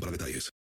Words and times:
para 0.00 0.12
detalles. 0.12 0.52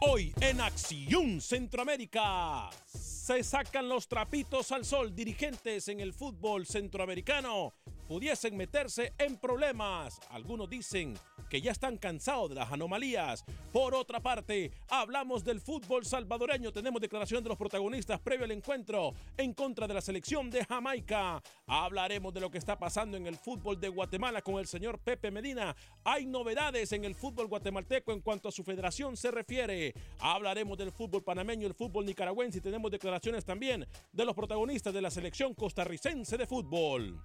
Hoy 0.00 0.32
en 0.40 0.60
Acción 0.60 1.40
Centroamérica 1.40 2.70
se 2.86 3.42
sacan 3.42 3.88
los 3.88 4.06
trapitos 4.06 4.70
al 4.72 4.84
sol. 4.84 5.14
Dirigentes 5.14 5.88
en 5.88 6.00
el 6.00 6.12
fútbol 6.12 6.64
centroamericano 6.64 7.74
pudiesen 8.06 8.56
meterse 8.56 9.14
en 9.18 9.36
problemas. 9.36 10.20
Algunos 10.30 10.70
dicen 10.70 11.14
que 11.48 11.60
ya 11.60 11.72
están 11.72 11.96
cansados 11.98 12.50
de 12.50 12.56
las 12.56 12.72
anomalías. 12.72 13.44
Por 13.72 13.94
otra 13.94 14.20
parte, 14.20 14.72
hablamos 14.88 15.44
del 15.44 15.60
fútbol 15.60 16.04
salvadoreño. 16.04 16.72
Tenemos 16.72 17.00
declaración 17.00 17.42
de 17.42 17.48
los 17.48 17.58
protagonistas 17.58 18.20
previo 18.20 18.44
al 18.44 18.50
encuentro 18.50 19.14
en 19.36 19.52
contra 19.52 19.86
de 19.86 19.94
la 19.94 20.00
selección 20.00 20.50
de 20.50 20.64
Jamaica. 20.64 21.42
Hablaremos 21.66 22.32
de 22.32 22.40
lo 22.40 22.50
que 22.50 22.58
está 22.58 22.78
pasando 22.78 23.16
en 23.16 23.26
el 23.26 23.36
fútbol 23.36 23.80
de 23.80 23.88
Guatemala 23.88 24.42
con 24.42 24.56
el 24.56 24.66
señor 24.66 24.98
Pepe 24.98 25.30
Medina. 25.30 25.74
Hay 26.04 26.26
novedades 26.26 26.92
en 26.92 27.04
el 27.04 27.14
fútbol 27.14 27.46
guatemalteco 27.46 28.12
en 28.12 28.20
cuanto 28.20 28.48
a 28.48 28.52
su 28.52 28.64
federación 28.64 29.16
se 29.16 29.30
refiere. 29.30 29.94
Hablaremos 30.20 30.78
del 30.78 30.92
fútbol 30.92 31.22
panameño, 31.22 31.66
el 31.66 31.74
fútbol 31.74 32.06
nicaragüense 32.06 32.58
y 32.58 32.60
tenemos 32.62 32.90
declaraciones 32.90 33.44
también 33.44 33.86
de 34.12 34.24
los 34.24 34.34
protagonistas 34.34 34.92
de 34.92 35.02
la 35.02 35.10
selección 35.10 35.54
costarricense 35.54 36.36
de 36.36 36.46
fútbol. 36.46 37.20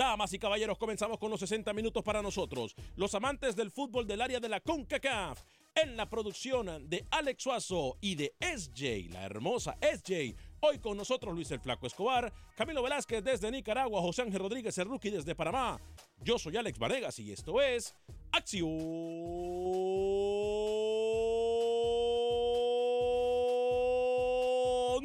Damas 0.00 0.32
y 0.32 0.38
caballeros, 0.38 0.78
comenzamos 0.78 1.18
con 1.18 1.30
los 1.30 1.40
60 1.40 1.74
minutos 1.74 2.02
para 2.02 2.22
nosotros, 2.22 2.74
los 2.96 3.14
amantes 3.14 3.54
del 3.54 3.70
fútbol 3.70 4.06
del 4.06 4.22
área 4.22 4.40
de 4.40 4.48
la 4.48 4.60
CONCACAF, 4.60 5.42
en 5.74 5.94
la 5.94 6.08
producción 6.08 6.88
de 6.88 7.06
Alex 7.10 7.42
Suazo 7.42 7.98
y 8.00 8.14
de 8.14 8.34
SJ, 8.40 9.12
la 9.12 9.26
hermosa 9.26 9.76
SJ. 9.82 10.34
Hoy 10.60 10.78
con 10.78 10.96
nosotros 10.96 11.34
Luis 11.34 11.50
el 11.50 11.60
Flaco 11.60 11.86
Escobar, 11.86 12.32
Camilo 12.56 12.82
Velázquez 12.82 13.22
desde 13.22 13.50
Nicaragua, 13.50 14.00
José 14.00 14.22
Ángel 14.22 14.40
Rodríguez 14.40 14.78
el 14.78 14.86
Rookie 14.86 15.10
desde 15.10 15.34
Panamá. 15.34 15.78
Yo 16.22 16.38
soy 16.38 16.56
Alex 16.56 16.78
Vanegas 16.78 17.18
y 17.18 17.32
esto 17.32 17.60
es 17.60 17.94
Acción 18.32 18.70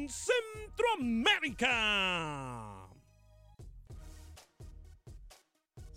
Centroamérica. 0.08 2.75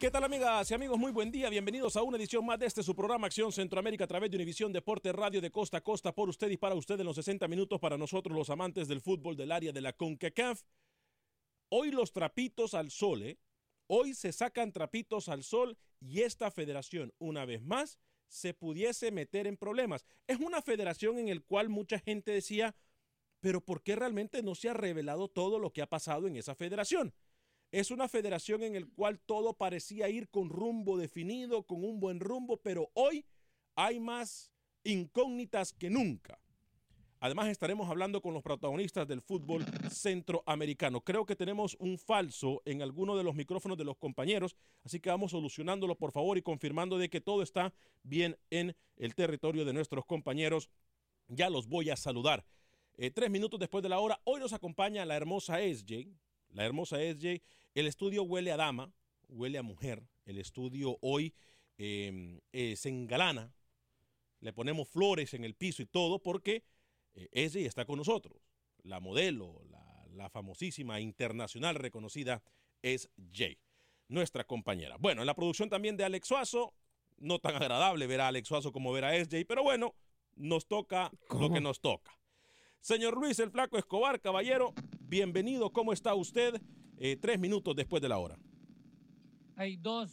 ¿Qué 0.00 0.10
tal 0.10 0.24
amigas 0.24 0.70
y 0.70 0.72
amigos? 0.72 0.98
Muy 0.98 1.12
buen 1.12 1.30
día. 1.30 1.50
Bienvenidos 1.50 1.94
a 1.94 2.02
una 2.02 2.16
edición 2.16 2.46
más 2.46 2.58
de 2.58 2.64
este 2.64 2.82
su 2.82 2.96
programa 2.96 3.26
Acción 3.26 3.52
Centroamérica 3.52 4.04
a 4.04 4.06
través 4.06 4.30
de 4.30 4.38
Univisión 4.38 4.72
Deporte 4.72 5.12
Radio 5.12 5.42
de 5.42 5.50
costa 5.50 5.76
a 5.76 5.80
costa 5.82 6.14
por 6.14 6.30
usted 6.30 6.48
y 6.48 6.56
para 6.56 6.74
usted 6.74 6.98
en 6.98 7.04
los 7.04 7.16
60 7.16 7.46
minutos 7.48 7.78
para 7.78 7.98
nosotros 7.98 8.34
los 8.34 8.48
amantes 8.48 8.88
del 8.88 9.02
fútbol 9.02 9.36
del 9.36 9.52
área 9.52 9.72
de 9.72 9.82
la 9.82 9.92
CONCACAF. 9.92 10.62
Hoy 11.68 11.90
los 11.90 12.14
trapitos 12.14 12.72
al 12.72 12.90
sol, 12.90 13.24
¿eh? 13.24 13.38
Hoy 13.88 14.14
se 14.14 14.32
sacan 14.32 14.72
trapitos 14.72 15.28
al 15.28 15.44
sol 15.44 15.76
y 16.00 16.22
esta 16.22 16.50
federación, 16.50 17.12
una 17.18 17.44
vez 17.44 17.60
más, 17.60 17.98
se 18.26 18.54
pudiese 18.54 19.10
meter 19.10 19.46
en 19.46 19.58
problemas. 19.58 20.06
Es 20.26 20.38
una 20.40 20.62
federación 20.62 21.18
en 21.18 21.28
el 21.28 21.44
cual 21.44 21.68
mucha 21.68 21.98
gente 21.98 22.32
decía, 22.32 22.74
pero 23.40 23.60
¿por 23.60 23.82
qué 23.82 23.96
realmente 23.96 24.42
no 24.42 24.54
se 24.54 24.70
ha 24.70 24.72
revelado 24.72 25.28
todo 25.28 25.58
lo 25.58 25.74
que 25.74 25.82
ha 25.82 25.90
pasado 25.90 26.26
en 26.26 26.36
esa 26.36 26.54
federación? 26.54 27.12
Es 27.72 27.90
una 27.90 28.08
federación 28.08 28.62
en 28.64 28.74
el 28.74 28.88
cual 28.88 29.20
todo 29.20 29.54
parecía 29.54 30.08
ir 30.08 30.28
con 30.28 30.48
rumbo 30.48 30.98
definido, 30.98 31.62
con 31.62 31.84
un 31.84 32.00
buen 32.00 32.18
rumbo, 32.18 32.56
pero 32.56 32.90
hoy 32.94 33.24
hay 33.76 34.00
más 34.00 34.50
incógnitas 34.82 35.72
que 35.72 35.88
nunca. 35.88 36.40
Además 37.22 37.48
estaremos 37.48 37.90
hablando 37.90 38.22
con 38.22 38.32
los 38.32 38.42
protagonistas 38.42 39.06
del 39.06 39.20
fútbol 39.20 39.64
centroamericano. 39.90 41.02
Creo 41.02 41.26
que 41.26 41.36
tenemos 41.36 41.76
un 41.78 41.98
falso 41.98 42.62
en 42.64 42.80
alguno 42.80 43.14
de 43.14 43.22
los 43.22 43.34
micrófonos 43.34 43.76
de 43.76 43.84
los 43.84 43.98
compañeros, 43.98 44.56
así 44.84 45.00
que 45.00 45.10
vamos 45.10 45.32
solucionándolo 45.32 45.96
por 45.96 46.12
favor 46.12 46.38
y 46.38 46.42
confirmando 46.42 46.96
de 46.96 47.10
que 47.10 47.20
todo 47.20 47.42
está 47.42 47.74
bien 48.02 48.38
en 48.48 48.74
el 48.96 49.14
territorio 49.14 49.66
de 49.66 49.74
nuestros 49.74 50.06
compañeros. 50.06 50.70
Ya 51.28 51.50
los 51.50 51.68
voy 51.68 51.90
a 51.90 51.96
saludar. 51.96 52.46
Eh, 52.96 53.10
tres 53.10 53.30
minutos 53.30 53.60
después 53.60 53.82
de 53.82 53.90
la 53.90 54.00
hora, 54.00 54.18
hoy 54.24 54.40
nos 54.40 54.54
acompaña 54.54 55.04
la 55.04 55.14
hermosa 55.14 55.58
SJ, 55.58 56.08
la 56.52 56.64
hermosa 56.64 56.96
SJ. 56.96 57.42
El 57.74 57.86
estudio 57.86 58.24
huele 58.24 58.50
a 58.50 58.56
dama, 58.56 58.92
huele 59.28 59.58
a 59.58 59.62
mujer. 59.62 60.02
El 60.24 60.38
estudio 60.38 60.98
hoy 61.02 61.34
eh, 61.78 62.40
eh, 62.52 62.76
se 62.76 62.88
engalana. 62.88 63.54
Le 64.40 64.52
ponemos 64.52 64.88
flores 64.88 65.34
en 65.34 65.44
el 65.44 65.54
piso 65.54 65.82
y 65.82 65.86
todo 65.86 66.20
porque 66.20 66.64
eh, 67.14 67.28
está 67.32 67.84
con 67.84 67.98
nosotros. 67.98 68.38
La 68.82 68.98
modelo, 68.98 69.62
la, 69.70 70.06
la 70.12 70.30
famosísima, 70.30 71.00
internacional 71.00 71.76
reconocida 71.76 72.42
es 72.82 73.10
Jay, 73.32 73.58
nuestra 74.08 74.44
compañera. 74.44 74.96
Bueno, 74.98 75.22
en 75.22 75.26
la 75.26 75.34
producción 75.34 75.68
también 75.68 75.96
de 75.96 76.04
Alex 76.04 76.26
Suazo, 76.26 76.74
no 77.18 77.38
tan 77.38 77.54
agradable 77.54 78.06
ver 78.06 78.22
a 78.22 78.28
Alex 78.28 78.48
Suazo 78.48 78.72
como 78.72 78.92
ver 78.92 79.04
a 79.04 79.24
SJ, 79.24 79.44
pero 79.46 79.62
bueno, 79.62 79.94
nos 80.34 80.66
toca 80.66 81.12
lo 81.38 81.50
que 81.50 81.60
nos 81.60 81.80
toca. 81.80 82.18
Señor 82.80 83.16
Luis 83.16 83.38
el 83.38 83.50
Flaco 83.50 83.76
Escobar, 83.76 84.20
caballero, 84.20 84.72
bienvenido, 85.00 85.70
¿cómo 85.70 85.92
está 85.92 86.14
usted? 86.14 86.60
Eh, 87.02 87.16
tres 87.16 87.40
minutos 87.40 87.74
después 87.74 88.02
de 88.02 88.10
la 88.10 88.18
hora. 88.18 88.36
Hay 89.56 89.78
dos 89.78 90.10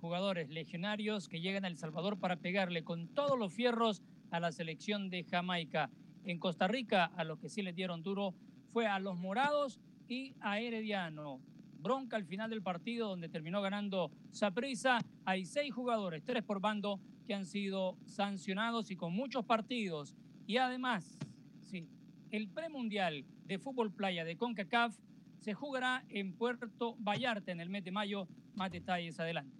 jugadores 0.00 0.48
legionarios 0.48 1.28
que 1.28 1.40
llegan 1.40 1.64
a 1.64 1.68
El 1.68 1.76
Salvador 1.76 2.20
para 2.20 2.36
pegarle 2.36 2.84
con 2.84 3.08
todos 3.08 3.36
los 3.36 3.52
fierros 3.52 4.00
a 4.30 4.38
la 4.38 4.52
selección 4.52 5.10
de 5.10 5.24
Jamaica. 5.24 5.90
En 6.24 6.38
Costa 6.38 6.68
Rica, 6.68 7.06
a 7.16 7.24
los 7.24 7.40
que 7.40 7.48
sí 7.48 7.62
le 7.62 7.72
dieron 7.72 8.04
duro 8.04 8.32
fue 8.72 8.86
a 8.86 9.00
los 9.00 9.18
Morados 9.18 9.80
y 10.06 10.36
a 10.40 10.60
Herediano. 10.60 11.40
Bronca 11.80 12.16
al 12.16 12.24
final 12.24 12.48
del 12.48 12.62
partido 12.62 13.08
donde 13.08 13.28
terminó 13.28 13.60
ganando 13.60 14.12
Saprissa. 14.30 15.00
Hay 15.24 15.44
seis 15.44 15.74
jugadores, 15.74 16.22
tres 16.24 16.44
por 16.44 16.60
bando, 16.60 17.00
que 17.26 17.34
han 17.34 17.44
sido 17.44 17.96
sancionados 18.04 18.92
y 18.92 18.96
con 18.96 19.12
muchos 19.12 19.44
partidos. 19.44 20.14
Y 20.46 20.58
además, 20.58 21.18
sí, 21.58 21.88
el 22.30 22.46
premundial 22.46 23.24
de 23.46 23.58
fútbol 23.58 23.92
playa 23.92 24.24
de 24.24 24.36
CONCACAF 24.36 24.96
se 25.40 25.54
jugará 25.54 26.04
en 26.08 26.32
Puerto 26.32 26.96
Vallarta 26.98 27.50
en 27.50 27.60
el 27.60 27.70
mes 27.70 27.84
de 27.84 27.90
mayo. 27.90 28.28
Más 28.54 28.70
detalles 28.70 29.18
adelante. 29.18 29.56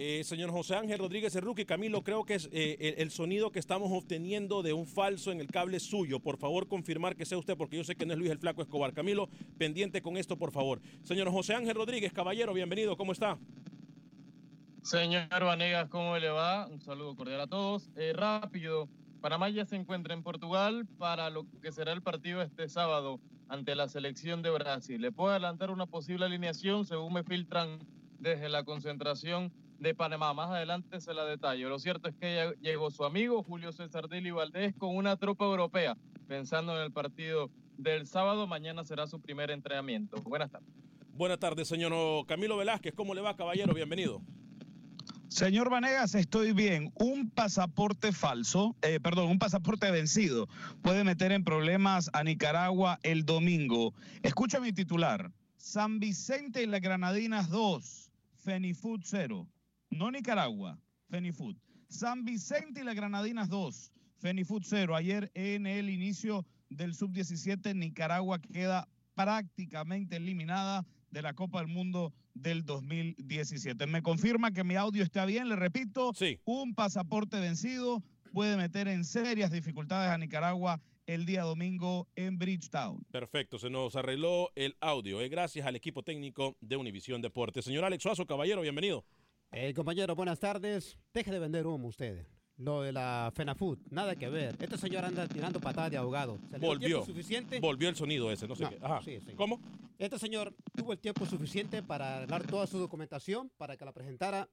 Eh, 0.00 0.22
señor 0.22 0.52
José 0.52 0.76
Ángel 0.76 1.00
Rodríguez 1.00 1.34
el 1.34 1.42
rookie, 1.42 1.64
Camilo, 1.64 2.04
creo 2.04 2.24
que 2.24 2.34
es 2.34 2.48
eh, 2.52 2.76
el, 2.78 2.94
el, 3.02 3.10
sonido 3.10 3.50
que 3.50 3.58
estamos 3.58 3.90
obteniendo 3.90 4.62
de 4.62 4.72
un 4.72 4.86
falso 4.86 5.32
en 5.32 5.40
el 5.40 5.48
cable 5.48 5.80
suyo. 5.80 6.20
Por 6.20 6.36
favor, 6.36 6.68
confirmar 6.68 7.16
que 7.16 7.26
sea 7.26 7.36
usted, 7.36 7.56
porque 7.56 7.78
yo 7.78 7.82
sé 7.82 7.96
que 7.96 8.06
no 8.06 8.12
es 8.12 8.18
Luis 8.18 8.30
el 8.30 8.38
Flaco 8.38 8.62
Escobar. 8.62 8.92
Camilo, 8.92 9.28
pendiente 9.58 10.00
con 10.00 10.16
esto, 10.16 10.38
por 10.38 10.52
favor. 10.52 10.80
Señor 11.02 11.28
José 11.32 11.54
Ángel 11.54 11.74
Rodríguez, 11.74 12.12
caballero, 12.12 12.54
bienvenido, 12.54 12.96
¿cómo 12.96 13.10
está? 13.10 13.38
Señor 14.82 15.28
Vanegas, 15.28 15.88
¿cómo 15.88 16.16
le 16.16 16.28
va? 16.28 16.68
Un 16.68 16.80
saludo 16.80 17.16
cordial 17.16 17.40
a 17.40 17.46
todos. 17.48 17.90
Eh, 17.96 18.12
rápido, 18.14 18.88
Panamá 19.20 19.48
ya 19.48 19.64
se 19.64 19.74
encuentra 19.74 20.14
en 20.14 20.22
Portugal 20.22 20.86
para 20.96 21.28
lo 21.28 21.44
que 21.60 21.72
será 21.72 21.92
el 21.92 22.02
partido 22.02 22.40
este 22.40 22.68
sábado 22.68 23.18
ante 23.48 23.74
la 23.74 23.88
selección 23.88 24.42
de 24.42 24.50
Brasil. 24.50 25.00
Le 25.00 25.12
puedo 25.12 25.30
adelantar 25.30 25.70
una 25.70 25.86
posible 25.86 26.26
alineación 26.26 26.84
según 26.84 27.12
me 27.14 27.24
filtran 27.24 27.78
desde 28.18 28.48
la 28.48 28.64
concentración 28.64 29.52
de 29.78 29.94
Panamá. 29.94 30.34
Más 30.34 30.50
adelante 30.50 31.00
se 31.00 31.14
la 31.14 31.24
detallo. 31.24 31.68
Lo 31.68 31.78
cierto 31.78 32.08
es 32.08 32.14
que 32.16 32.54
llegó 32.60 32.90
su 32.90 33.04
amigo 33.04 33.42
Julio 33.42 33.72
César 33.72 34.08
Deli 34.08 34.30
Valdés 34.30 34.74
con 34.76 34.96
una 34.96 35.16
tropa 35.16 35.44
europea, 35.44 35.96
pensando 36.26 36.76
en 36.76 36.82
el 36.82 36.92
partido 36.92 37.50
del 37.76 38.06
sábado. 38.06 38.46
Mañana 38.46 38.84
será 38.84 39.06
su 39.06 39.20
primer 39.20 39.50
entrenamiento. 39.50 40.20
Buenas 40.22 40.50
tardes. 40.50 40.68
Buenas 41.12 41.38
tardes, 41.38 41.66
señor 41.66 41.92
Camilo 42.26 42.56
Velázquez. 42.56 42.94
¿Cómo 42.94 43.14
le 43.14 43.20
va, 43.20 43.36
caballero? 43.36 43.74
Bienvenido. 43.74 44.22
Señor 45.28 45.68
Vanegas, 45.68 46.14
estoy 46.14 46.52
bien. 46.52 46.90
Un 46.94 47.28
pasaporte 47.28 48.12
falso, 48.12 48.74
eh, 48.80 48.98
perdón, 48.98 49.30
un 49.30 49.38
pasaporte 49.38 49.90
vencido 49.90 50.48
puede 50.80 51.04
meter 51.04 51.32
en 51.32 51.44
problemas 51.44 52.08
a 52.14 52.24
Nicaragua 52.24 52.98
el 53.02 53.26
domingo. 53.26 53.94
Escucha 54.22 54.58
mi 54.58 54.72
titular. 54.72 55.30
San 55.58 56.00
Vicente 56.00 56.62
y 56.62 56.66
las 56.66 56.80
Granadinas 56.80 57.50
2, 57.50 58.10
Fenifood 58.36 59.02
0. 59.04 59.46
No 59.90 60.10
Nicaragua, 60.10 60.78
Fenifood. 61.10 61.56
San 61.88 62.24
Vicente 62.24 62.80
y 62.80 62.84
las 62.84 62.94
Granadinas 62.94 63.50
2, 63.50 63.92
Fenifood 64.16 64.62
0. 64.64 64.96
Ayer 64.96 65.30
en 65.34 65.66
el 65.66 65.90
inicio 65.90 66.46
del 66.70 66.94
sub-17, 66.94 67.74
Nicaragua 67.74 68.38
queda 68.40 68.88
prácticamente 69.14 70.16
eliminada 70.16 70.86
de 71.10 71.22
la 71.22 71.34
Copa 71.34 71.60
del 71.60 71.68
Mundo 71.68 72.12
del 72.34 72.64
2017. 72.64 73.86
Me 73.86 74.02
confirma 74.02 74.52
que 74.52 74.64
mi 74.64 74.76
audio 74.76 75.02
está 75.02 75.24
bien, 75.24 75.48
le 75.48 75.56
repito, 75.56 76.12
sí. 76.14 76.40
un 76.44 76.74
pasaporte 76.74 77.40
vencido 77.40 78.02
puede 78.32 78.56
meter 78.56 78.88
en 78.88 79.04
serias 79.04 79.50
dificultades 79.50 80.10
a 80.10 80.18
Nicaragua 80.18 80.80
el 81.06 81.24
día 81.24 81.42
domingo 81.42 82.06
en 82.16 82.38
Bridgetown. 82.38 83.02
Perfecto, 83.10 83.58
se 83.58 83.70
nos 83.70 83.96
arregló 83.96 84.50
el 84.54 84.76
audio. 84.80 85.20
Eh, 85.20 85.28
gracias 85.28 85.66
al 85.66 85.74
equipo 85.74 86.02
técnico 86.02 86.56
de 86.60 86.76
Univisión 86.76 87.22
Deportes. 87.22 87.64
Señor 87.64 87.84
Alex 87.84 88.02
Suazo, 88.02 88.26
caballero, 88.26 88.60
bienvenido. 88.60 89.04
Eh, 89.50 89.72
compañero, 89.72 90.14
buenas 90.14 90.38
tardes. 90.38 90.98
Deje 91.14 91.30
de 91.30 91.38
vender 91.38 91.66
humo 91.66 91.88
usted. 91.88 92.26
Lo 92.58 92.82
de 92.82 92.92
la 92.92 93.30
FENAFUT, 93.34 93.78
nada 93.90 94.16
que 94.16 94.28
ver. 94.28 94.56
Este 94.60 94.76
señor 94.76 95.04
anda 95.04 95.28
tirando 95.28 95.60
patadas 95.60 95.92
de 95.92 95.96
ahogado. 95.96 96.38
Volvió. 96.60 97.04
Suficiente? 97.04 97.60
Volvió 97.60 97.88
el 97.88 97.94
sonido 97.94 98.32
ese, 98.32 98.48
no 98.48 98.56
sé 98.56 98.64
No, 98.64 98.70
qué. 98.70 98.78
Ajá. 98.82 99.00
sí, 99.02 99.20
sí. 99.20 99.32
¿Cómo? 99.36 99.60
Este 99.96 100.18
señor 100.18 100.52
tuvo 100.74 100.92
el 100.92 100.98
tiempo 100.98 101.24
suficiente 101.24 101.84
para 101.84 102.26
dar 102.26 102.44
toda 102.46 102.66
su 102.66 102.78
documentación, 102.78 103.50
para 103.56 103.76
que 103.76 103.84
la 103.84 103.92
presentara 103.92 104.48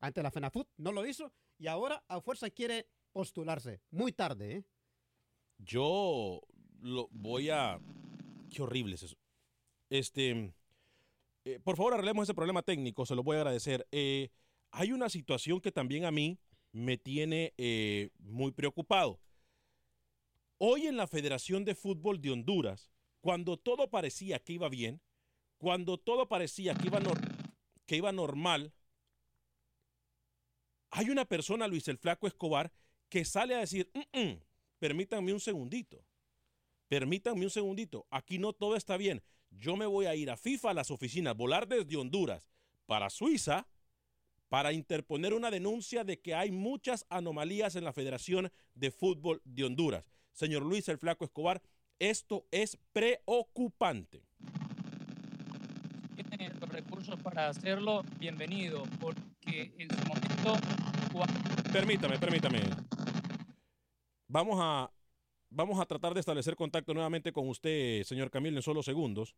ante 0.00 0.22
la 0.22 0.30
FENAFUT. 0.30 0.68
No 0.76 0.92
lo 0.92 1.04
hizo 1.06 1.32
y 1.58 1.66
ahora 1.66 2.04
a 2.06 2.20
fuerza 2.20 2.48
quiere 2.50 2.86
postularse. 3.12 3.80
Muy 3.90 4.12
tarde, 4.12 4.52
¿eh? 4.58 4.64
Yo 5.58 6.40
lo 6.80 7.08
voy 7.10 7.50
a. 7.50 7.80
Qué 8.50 8.62
horrible 8.62 8.94
es 8.94 9.02
eso. 9.02 9.16
Este. 9.90 10.52
eh, 11.44 11.58
por 11.64 11.76
favor, 11.76 11.94
arreglemos 11.94 12.22
ese 12.24 12.34
problema 12.34 12.62
técnico, 12.62 13.04
se 13.06 13.16
lo 13.16 13.24
voy 13.24 13.36
a 13.36 13.40
agradecer. 13.40 13.86
Eh, 13.90 14.30
hay 14.70 14.92
una 14.92 15.08
situación 15.08 15.60
que 15.60 15.72
también 15.72 16.04
a 16.04 16.10
mí 16.12 16.38
me 16.74 16.98
tiene 16.98 17.54
eh, 17.56 18.10
muy 18.18 18.50
preocupado. 18.50 19.20
Hoy 20.58 20.88
en 20.88 20.96
la 20.96 21.06
Federación 21.06 21.64
de 21.64 21.76
Fútbol 21.76 22.20
de 22.20 22.32
Honduras, 22.32 22.90
cuando 23.20 23.56
todo 23.56 23.88
parecía 23.90 24.40
que 24.40 24.54
iba 24.54 24.68
bien, 24.68 25.00
cuando 25.56 25.98
todo 25.98 26.28
parecía 26.28 26.74
que 26.74 26.88
iba, 26.88 27.00
que 27.86 27.96
iba 27.96 28.10
normal, 28.10 28.72
hay 30.90 31.10
una 31.10 31.24
persona, 31.24 31.68
Luis 31.68 31.86
el 31.86 31.96
Flaco 31.96 32.26
Escobar, 32.26 32.72
que 33.08 33.24
sale 33.24 33.54
a 33.54 33.60
decir, 33.60 33.88
"Mm, 33.94 34.20
mm, 34.20 34.40
permítanme 34.80 35.32
un 35.32 35.40
segundito, 35.40 36.04
permítanme 36.88 37.44
un 37.44 37.50
segundito, 37.50 38.04
aquí 38.10 38.38
no 38.38 38.52
todo 38.52 38.74
está 38.74 38.96
bien, 38.96 39.22
yo 39.50 39.76
me 39.76 39.86
voy 39.86 40.06
a 40.06 40.16
ir 40.16 40.28
a 40.28 40.36
FIFA, 40.36 40.70
a 40.70 40.74
las 40.74 40.90
oficinas, 40.90 41.36
volar 41.36 41.68
desde 41.68 41.96
Honduras 41.96 42.50
para 42.86 43.10
Suiza, 43.10 43.68
para 44.54 44.72
interponer 44.72 45.34
una 45.34 45.50
denuncia 45.50 46.04
de 46.04 46.20
que 46.20 46.32
hay 46.32 46.52
muchas 46.52 47.06
anomalías 47.10 47.74
en 47.74 47.82
la 47.82 47.92
Federación 47.92 48.52
de 48.76 48.92
Fútbol 48.92 49.42
de 49.44 49.64
Honduras. 49.64 50.04
Señor 50.32 50.62
Luis 50.62 50.88
el 50.88 50.96
Flaco 50.96 51.24
Escobar, 51.24 51.60
esto 51.98 52.46
es 52.52 52.78
preocupante. 52.92 54.22
Tiene 56.14 56.50
los 56.50 56.68
recursos 56.68 57.20
para 57.20 57.48
hacerlo, 57.48 58.04
bienvenido, 58.20 58.84
porque 59.00 59.74
en 59.76 59.88
su 59.90 60.06
momento 60.06 60.56
Permítame, 61.72 62.16
permítame. 62.20 62.60
Vamos 64.28 64.58
a, 64.60 64.88
vamos 65.50 65.80
a 65.80 65.84
tratar 65.86 66.14
de 66.14 66.20
establecer 66.20 66.54
contacto 66.54 66.94
nuevamente 66.94 67.32
con 67.32 67.48
usted, 67.48 68.04
señor 68.04 68.30
Camilo, 68.30 68.58
en 68.58 68.62
solo 68.62 68.84
segundos. 68.84 69.34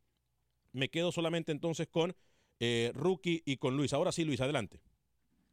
Me 0.72 0.90
quedo 0.90 1.10
solamente 1.10 1.52
entonces 1.52 1.88
con 1.88 2.14
eh, 2.60 2.92
Rookie 2.94 3.42
y 3.46 3.56
con 3.56 3.78
Luis. 3.78 3.94
Ahora 3.94 4.12
sí, 4.12 4.22
Luis, 4.22 4.42
adelante. 4.42 4.82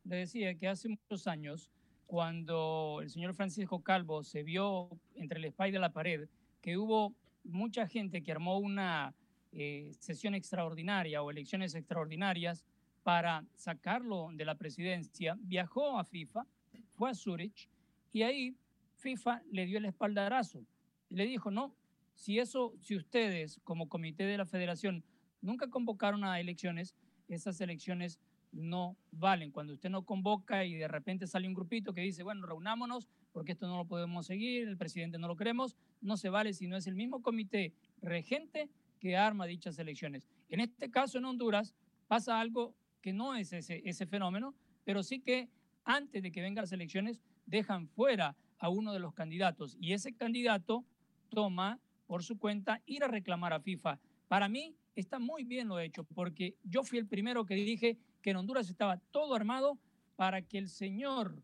Le 0.05 0.17
decía 0.17 0.55
que 0.55 0.67
hace 0.67 0.89
muchos 0.89 1.27
años, 1.27 1.69
cuando 2.05 2.99
el 3.01 3.09
señor 3.09 3.33
Francisco 3.33 3.81
Calvo 3.81 4.23
se 4.23 4.43
vio 4.43 4.89
entre 5.15 5.39
el 5.39 5.45
espalda 5.45 5.77
y 5.77 5.81
la 5.81 5.93
pared, 5.93 6.27
que 6.61 6.77
hubo 6.77 7.13
mucha 7.43 7.87
gente 7.87 8.21
que 8.21 8.31
armó 8.31 8.57
una 8.57 9.13
eh, 9.51 9.91
sesión 9.99 10.35
extraordinaria 10.35 11.21
o 11.21 11.31
elecciones 11.31 11.75
extraordinarias 11.75 12.65
para 13.03 13.45
sacarlo 13.55 14.29
de 14.33 14.45
la 14.45 14.55
presidencia, 14.55 15.37
viajó 15.39 15.97
a 15.97 16.05
FIFA, 16.05 16.45
fue 16.89 17.09
a 17.09 17.13
Zurich 17.13 17.67
y 18.11 18.21
ahí 18.21 18.55
FIFA 18.97 19.43
le 19.51 19.65
dio 19.65 19.77
el 19.77 19.85
espaldarazo. 19.85 20.65
Le 21.09 21.25
dijo, 21.25 21.51
no, 21.51 21.75
si 22.13 22.39
eso, 22.39 22.73
si 22.79 22.95
ustedes 22.95 23.59
como 23.63 23.89
comité 23.89 24.23
de 24.23 24.37
la 24.37 24.45
federación 24.45 25.03
nunca 25.41 25.69
convocaron 25.69 26.23
a 26.23 26.39
elecciones, 26.39 26.95
esas 27.27 27.59
elecciones 27.61 28.19
no 28.53 28.95
valen. 29.11 29.51
Cuando 29.51 29.73
usted 29.73 29.89
no 29.89 30.05
convoca 30.05 30.63
y 30.63 30.75
de 30.75 30.87
repente 30.87 31.27
sale 31.27 31.47
un 31.47 31.53
grupito 31.53 31.93
que 31.93 32.01
dice, 32.01 32.23
bueno, 32.23 32.45
reunámonos 32.45 33.07
porque 33.31 33.53
esto 33.53 33.67
no 33.67 33.77
lo 33.77 33.85
podemos 33.85 34.27
seguir, 34.27 34.67
el 34.67 34.77
presidente 34.77 35.17
no 35.17 35.27
lo 35.27 35.35
queremos, 35.35 35.75
no 36.01 36.17
se 36.17 36.29
vale 36.29 36.53
si 36.53 36.67
no 36.67 36.77
es 36.77 36.87
el 36.87 36.95
mismo 36.95 37.21
comité 37.21 37.73
regente 38.01 38.69
que 38.99 39.17
arma 39.17 39.45
dichas 39.45 39.77
elecciones. 39.79 40.29
En 40.49 40.59
este 40.59 40.89
caso, 40.89 41.17
en 41.17 41.25
Honduras, 41.25 41.75
pasa 42.07 42.39
algo 42.39 42.75
que 43.01 43.11
no 43.11 43.35
es 43.35 43.51
ese, 43.51 43.81
ese 43.83 44.05
fenómeno, 44.05 44.55
pero 44.85 45.03
sí 45.03 45.19
que 45.19 45.49
antes 45.83 46.21
de 46.23 46.31
que 46.31 46.41
vengan 46.41 46.63
las 46.63 46.71
elecciones 46.71 47.21
dejan 47.45 47.87
fuera 47.87 48.37
a 48.59 48.69
uno 48.69 48.93
de 48.93 48.99
los 48.99 49.13
candidatos 49.13 49.75
y 49.81 49.93
ese 49.93 50.13
candidato 50.13 50.85
toma 51.29 51.79
por 52.05 52.23
su 52.23 52.37
cuenta 52.37 52.81
ir 52.85 53.03
a 53.03 53.07
reclamar 53.07 53.51
a 53.51 53.59
FIFA. 53.59 53.99
Para 54.27 54.47
mí 54.47 54.75
está 54.95 55.19
muy 55.19 55.43
bien 55.43 55.67
lo 55.67 55.79
hecho, 55.79 56.03
porque 56.03 56.55
yo 56.63 56.83
fui 56.83 56.99
el 56.99 57.07
primero 57.07 57.45
que 57.45 57.55
dije 57.55 57.97
que 58.23 58.31
en 58.31 58.37
Honduras 58.37 58.69
estaba 58.69 58.97
todo 59.11 59.35
armado 59.35 59.77
para 60.15 60.41
que 60.41 60.57
el 60.57 60.69
señor 60.69 61.43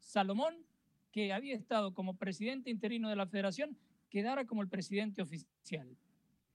Salomón, 0.00 0.56
que 1.12 1.32
había 1.32 1.54
estado 1.54 1.94
como 1.94 2.16
presidente 2.16 2.70
interino 2.70 3.08
de 3.08 3.16
la 3.16 3.26
federación, 3.26 3.78
quedara 4.10 4.44
como 4.44 4.60
el 4.60 4.68
presidente 4.68 5.22
oficial. 5.22 5.96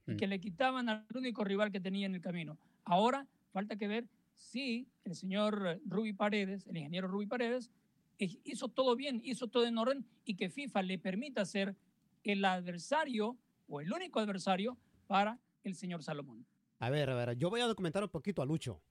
Y 0.06 0.16
que 0.16 0.28
le 0.28 0.40
quitaban 0.40 0.88
al 0.88 1.06
único 1.16 1.44
rival 1.44 1.72
que 1.72 1.82
tenía 1.82 2.06
en 2.06 2.16
el 2.16 2.22
camino. 2.22 2.58
Ahora 2.86 3.28
falta 3.52 3.76
que 3.76 3.88
ver 3.88 4.08
si 4.36 4.88
el 5.04 5.16
señor 5.16 5.82
Ruby 5.86 6.14
Paredes, 6.14 6.66
el 6.68 6.78
ingeniero 6.78 7.10
Ruby 7.10 7.26
Paredes, 7.26 7.72
hizo 8.18 8.70
todo 8.70 8.96
bien, 8.96 9.22
hizo 9.24 9.48
todo 9.48 9.66
en 9.66 9.78
orden 9.78 10.06
y 10.24 10.36
que 10.36 10.50
FIFA 10.50 10.82
le 10.84 10.98
permita 10.98 11.44
ser 11.44 11.76
el 12.24 12.46
adversario 12.46 13.38
o 13.68 13.82
el 13.82 13.92
único 13.92 14.20
adversario 14.20 14.78
para 15.08 15.40
el 15.64 15.76
señor 15.76 16.04
Salomón. 16.04 16.46
A 16.80 16.90
ver, 16.90 17.10
a 17.10 17.16
ver, 17.16 17.38
yo 17.38 17.50
voy 17.50 17.62
a 17.62 17.66
documentar 17.66 18.04
un 18.04 18.10
poquito 18.10 18.42
a 18.42 18.46
Lucho. 18.46 18.82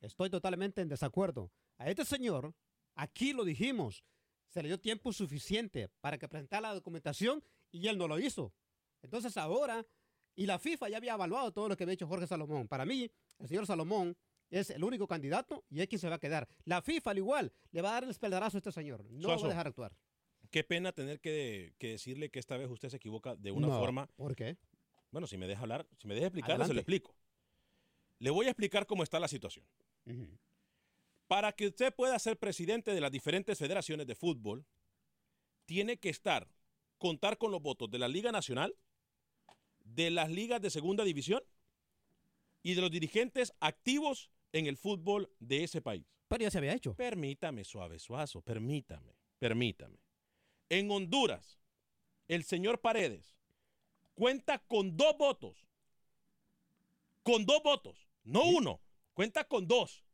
Estoy 0.00 0.30
totalmente 0.30 0.80
en 0.80 0.88
desacuerdo. 0.88 1.50
A 1.78 1.88
este 1.88 2.04
señor, 2.04 2.54
aquí 2.94 3.32
lo 3.32 3.44
dijimos, 3.44 4.02
se 4.48 4.62
le 4.62 4.68
dio 4.68 4.80
tiempo 4.80 5.12
suficiente 5.12 5.88
para 6.00 6.18
que 6.18 6.28
presentara 6.28 6.68
la 6.68 6.74
documentación 6.74 7.42
y 7.70 7.86
él 7.88 7.98
no 7.98 8.08
lo 8.08 8.18
hizo. 8.18 8.52
Entonces 9.02 9.36
ahora, 9.36 9.86
y 10.34 10.46
la 10.46 10.58
FIFA 10.58 10.88
ya 10.88 10.96
había 10.96 11.14
evaluado 11.14 11.52
todo 11.52 11.68
lo 11.68 11.76
que 11.76 11.84
había 11.84 11.94
hecho 11.94 12.06
Jorge 12.06 12.26
Salomón. 12.26 12.66
Para 12.68 12.84
mí, 12.84 13.10
el 13.38 13.48
señor 13.48 13.66
Salomón 13.66 14.16
es 14.50 14.70
el 14.70 14.82
único 14.82 15.06
candidato 15.06 15.64
y 15.70 15.80
es 15.80 15.86
quien 15.88 15.98
se 15.98 16.08
va 16.08 16.16
a 16.16 16.20
quedar. 16.20 16.48
La 16.64 16.82
FIFA, 16.82 17.10
al 17.12 17.18
igual, 17.18 17.52
le 17.70 17.82
va 17.82 17.90
a 17.90 17.92
dar 17.92 18.04
el 18.04 18.10
espaldarazo 18.10 18.56
a 18.56 18.58
este 18.58 18.72
señor. 18.72 19.04
No 19.10 19.28
Suazo. 19.28 19.42
va 19.42 19.46
a 19.46 19.50
dejar 19.50 19.66
actuar. 19.68 19.96
Qué 20.50 20.64
pena 20.64 20.92
tener 20.92 21.20
que, 21.20 21.74
que 21.78 21.90
decirle 21.92 22.30
que 22.30 22.40
esta 22.40 22.56
vez 22.56 22.68
usted 22.70 22.88
se 22.88 22.96
equivoca 22.96 23.36
de 23.36 23.52
una 23.52 23.68
No, 23.68 23.78
forma. 23.78 24.08
¿Por 24.16 24.34
qué? 24.34 24.56
Bueno, 25.12 25.26
si 25.26 25.36
me 25.36 25.46
deja 25.46 25.62
hablar, 25.62 25.86
si 25.98 26.08
me 26.08 26.14
deja 26.14 26.26
explicar, 26.26 26.64
se 26.66 26.72
lo 26.74 26.80
explico. 26.80 27.14
Le 28.18 28.30
voy 28.30 28.46
a 28.46 28.50
explicar 28.50 28.86
cómo 28.86 29.02
está 29.02 29.20
la 29.20 29.28
situación. 29.28 29.64
Para 31.26 31.52
que 31.52 31.68
usted 31.68 31.94
pueda 31.94 32.18
ser 32.18 32.38
presidente 32.38 32.92
de 32.92 33.00
las 33.00 33.12
diferentes 33.12 33.58
federaciones 33.58 34.06
de 34.06 34.14
fútbol, 34.14 34.64
tiene 35.64 35.98
que 35.98 36.08
estar, 36.08 36.48
contar 36.98 37.38
con 37.38 37.52
los 37.52 37.62
votos 37.62 37.90
de 37.90 37.98
la 37.98 38.08
Liga 38.08 38.32
Nacional, 38.32 38.74
de 39.84 40.10
las 40.10 40.30
ligas 40.30 40.60
de 40.60 40.70
segunda 40.70 41.04
división 41.04 41.42
y 42.62 42.74
de 42.74 42.80
los 42.80 42.90
dirigentes 42.90 43.52
activos 43.60 44.30
en 44.52 44.66
el 44.66 44.76
fútbol 44.76 45.30
de 45.38 45.64
ese 45.64 45.80
país. 45.80 46.04
Pero 46.28 46.42
ya 46.42 46.50
se 46.50 46.58
había 46.58 46.74
hecho. 46.74 46.94
Permítame, 46.94 47.64
suave, 47.64 47.98
suazo, 47.98 48.40
permítame, 48.40 49.14
permítame. 49.38 49.98
En 50.68 50.90
Honduras, 50.90 51.58
el 52.28 52.44
señor 52.44 52.80
Paredes 52.80 53.36
cuenta 54.14 54.58
con 54.58 54.96
dos 54.96 55.16
votos. 55.18 55.66
Con 57.22 57.44
dos 57.44 57.62
votos, 57.62 58.08
no 58.24 58.44
uno, 58.44 58.80
cuenta 59.14 59.44
con 59.44 59.66
dos. 59.66 60.04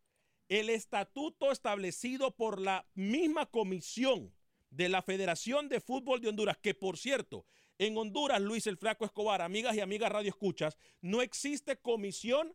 El 0.48 0.70
estatuto 0.70 1.50
establecido 1.50 2.36
por 2.36 2.60
la 2.60 2.88
misma 2.94 3.46
comisión 3.46 4.32
de 4.70 4.88
la 4.88 5.02
Federación 5.02 5.68
de 5.68 5.80
Fútbol 5.80 6.20
de 6.20 6.28
Honduras, 6.28 6.58
que 6.58 6.74
por 6.74 6.98
cierto, 6.98 7.46
en 7.78 7.96
Honduras, 7.96 8.40
Luis 8.40 8.66
el 8.66 8.78
Flaco 8.78 9.04
Escobar, 9.04 9.42
amigas 9.42 9.74
y 9.76 9.80
amigas 9.80 10.10
Radio 10.10 10.30
Escuchas, 10.30 10.78
no 11.00 11.20
existe 11.22 11.76
comisión 11.76 12.54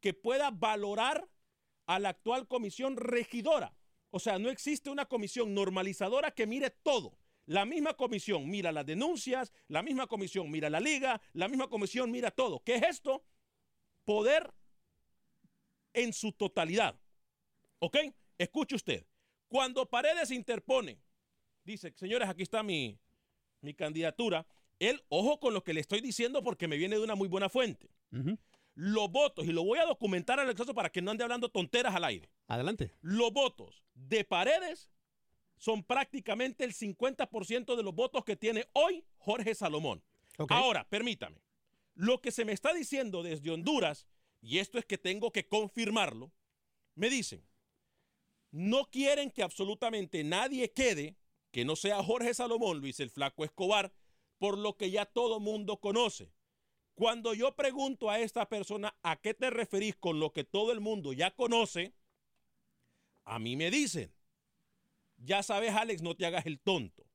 que 0.00 0.14
pueda 0.14 0.50
valorar 0.50 1.28
a 1.86 1.98
la 1.98 2.10
actual 2.10 2.48
comisión 2.48 2.96
regidora. 2.96 3.76
O 4.10 4.18
sea, 4.18 4.38
no 4.38 4.50
existe 4.50 4.90
una 4.90 5.06
comisión 5.06 5.54
normalizadora 5.54 6.30
que 6.30 6.46
mire 6.46 6.70
todo. 6.70 7.18
La 7.46 7.64
misma 7.64 7.94
comisión 7.94 8.48
mira 8.48 8.72
las 8.72 8.86
denuncias, 8.86 9.52
la 9.68 9.82
misma 9.82 10.08
comisión 10.08 10.50
mira 10.50 10.68
la 10.68 10.80
liga, 10.80 11.20
la 11.32 11.48
misma 11.48 11.68
comisión 11.68 12.10
mira 12.10 12.30
todo. 12.30 12.60
¿Qué 12.64 12.76
es 12.76 12.82
esto? 12.82 13.24
Poder 14.04 14.52
en 15.96 16.12
su 16.12 16.30
totalidad. 16.30 16.94
¿Ok? 17.80 17.96
Escuche 18.38 18.76
usted. 18.76 19.04
Cuando 19.48 19.86
Paredes 19.86 20.30
interpone, 20.30 21.00
dice, 21.64 21.92
señores, 21.96 22.28
aquí 22.28 22.42
está 22.42 22.62
mi, 22.62 22.98
mi 23.60 23.74
candidatura, 23.74 24.46
él, 24.78 25.02
ojo 25.08 25.40
con 25.40 25.54
lo 25.54 25.64
que 25.64 25.72
le 25.72 25.80
estoy 25.80 26.00
diciendo 26.00 26.44
porque 26.44 26.68
me 26.68 26.76
viene 26.76 26.96
de 26.96 27.02
una 27.02 27.14
muy 27.14 27.28
buena 27.28 27.48
fuente. 27.48 27.90
Los 28.74 29.10
votos, 29.10 29.46
y 29.46 29.52
lo 29.52 29.64
voy 29.64 29.78
a 29.78 29.86
documentar 29.86 30.38
al 30.38 30.50
exceso 30.50 30.74
para 30.74 30.90
que 30.90 31.00
no 31.00 31.10
ande 31.10 31.24
hablando 31.24 31.48
tonteras 31.48 31.94
al 31.94 32.04
aire. 32.04 32.30
Adelante. 32.46 32.92
Los 33.00 33.32
votos 33.32 33.82
de 33.94 34.24
Paredes 34.24 34.90
son 35.56 35.82
prácticamente 35.82 36.64
el 36.64 36.74
50% 36.74 37.74
de 37.74 37.82
los 37.82 37.94
votos 37.94 38.24
que 38.24 38.36
tiene 38.36 38.66
hoy 38.74 39.04
Jorge 39.16 39.54
Salomón. 39.54 40.02
Ahora, 40.48 40.86
permítame. 40.88 41.40
Lo 41.94 42.20
que 42.20 42.30
se 42.30 42.44
me 42.44 42.52
está 42.52 42.74
diciendo 42.74 43.22
desde 43.22 43.50
Honduras, 43.50 44.06
y 44.40 44.58
esto 44.58 44.78
es 44.78 44.84
que 44.84 44.98
tengo 44.98 45.32
que 45.32 45.46
confirmarlo, 45.46 46.32
me 46.94 47.10
dicen, 47.10 47.44
no 48.50 48.90
quieren 48.90 49.30
que 49.30 49.42
absolutamente 49.42 50.24
nadie 50.24 50.72
quede 50.72 51.16
que 51.50 51.64
no 51.64 51.76
sea 51.76 52.02
Jorge 52.02 52.34
Salomón, 52.34 52.80
Luis 52.80 53.00
el 53.00 53.10
Flaco 53.10 53.44
Escobar, 53.44 53.92
por 54.38 54.58
lo 54.58 54.76
que 54.76 54.90
ya 54.90 55.06
todo 55.06 55.40
mundo 55.40 55.78
conoce. 55.78 56.30
Cuando 56.94 57.34
yo 57.34 57.54
pregunto 57.54 58.10
a 58.10 58.20
esta 58.20 58.48
persona 58.48 58.96
a 59.02 59.16
qué 59.16 59.34
te 59.34 59.50
referís 59.50 59.96
con 59.96 60.20
lo 60.20 60.32
que 60.32 60.44
todo 60.44 60.72
el 60.72 60.80
mundo 60.80 61.12
ya 61.12 61.30
conoce, 61.30 61.94
a 63.24 63.38
mí 63.38 63.56
me 63.56 63.70
dicen, 63.70 64.12
ya 65.18 65.42
sabes 65.42 65.74
Alex, 65.74 66.02
no 66.02 66.14
te 66.14 66.26
hagas 66.26 66.46
el 66.46 66.60
tonto. 66.60 67.06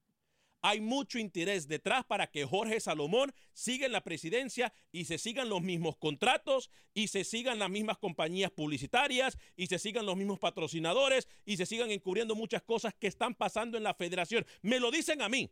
Hay 0.63 0.79
mucho 0.79 1.17
interés 1.17 1.67
detrás 1.67 2.05
para 2.05 2.27
que 2.27 2.45
Jorge 2.45 2.79
Salomón 2.79 3.33
siga 3.53 3.87
en 3.87 3.91
la 3.91 4.03
presidencia 4.03 4.71
y 4.91 5.05
se 5.05 5.17
sigan 5.17 5.49
los 5.49 5.61
mismos 5.61 5.97
contratos 5.97 6.69
y 6.93 7.07
se 7.07 7.23
sigan 7.23 7.57
las 7.57 7.69
mismas 7.69 7.97
compañías 7.97 8.51
publicitarias 8.51 9.39
y 9.55 9.67
se 9.67 9.79
sigan 9.79 10.05
los 10.05 10.15
mismos 10.15 10.37
patrocinadores 10.37 11.27
y 11.45 11.57
se 11.57 11.65
sigan 11.65 11.89
encubriendo 11.89 12.35
muchas 12.35 12.61
cosas 12.61 12.93
que 12.93 13.07
están 13.07 13.33
pasando 13.33 13.77
en 13.77 13.83
la 13.83 13.95
federación. 13.95 14.45
Me 14.61 14.79
lo 14.79 14.91
dicen 14.91 15.23
a 15.23 15.29
mí. 15.29 15.51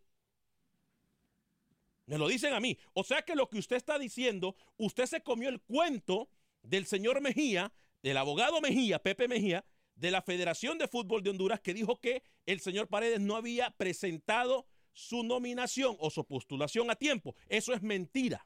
Me 2.05 2.17
lo 2.17 2.27
dicen 2.27 2.53
a 2.53 2.59
mí. 2.59 2.77
O 2.93 3.03
sea 3.03 3.23
que 3.23 3.35
lo 3.35 3.49
que 3.49 3.57
usted 3.57 3.77
está 3.77 3.97
diciendo, 3.97 4.55
usted 4.77 5.07
se 5.07 5.21
comió 5.21 5.49
el 5.49 5.59
cuento 5.61 6.29
del 6.61 6.85
señor 6.85 7.19
Mejía, 7.21 7.73
del 8.03 8.17
abogado 8.17 8.61
Mejía, 8.61 8.99
Pepe 8.99 9.27
Mejía, 9.27 9.65
de 9.95 10.11
la 10.11 10.21
Federación 10.21 10.77
de 10.77 10.87
Fútbol 10.87 11.23
de 11.23 11.31
Honduras, 11.31 11.59
que 11.59 11.73
dijo 11.73 11.99
que 11.99 12.23
el 12.45 12.61
señor 12.61 12.87
Paredes 12.87 13.19
no 13.19 13.35
había 13.35 13.71
presentado 13.71 14.65
su 14.99 15.23
nominación 15.23 15.95
o 15.99 16.09
su 16.09 16.25
postulación 16.25 16.89
a 16.91 16.95
tiempo. 16.95 17.35
Eso 17.47 17.73
es 17.73 17.81
mentira. 17.81 18.45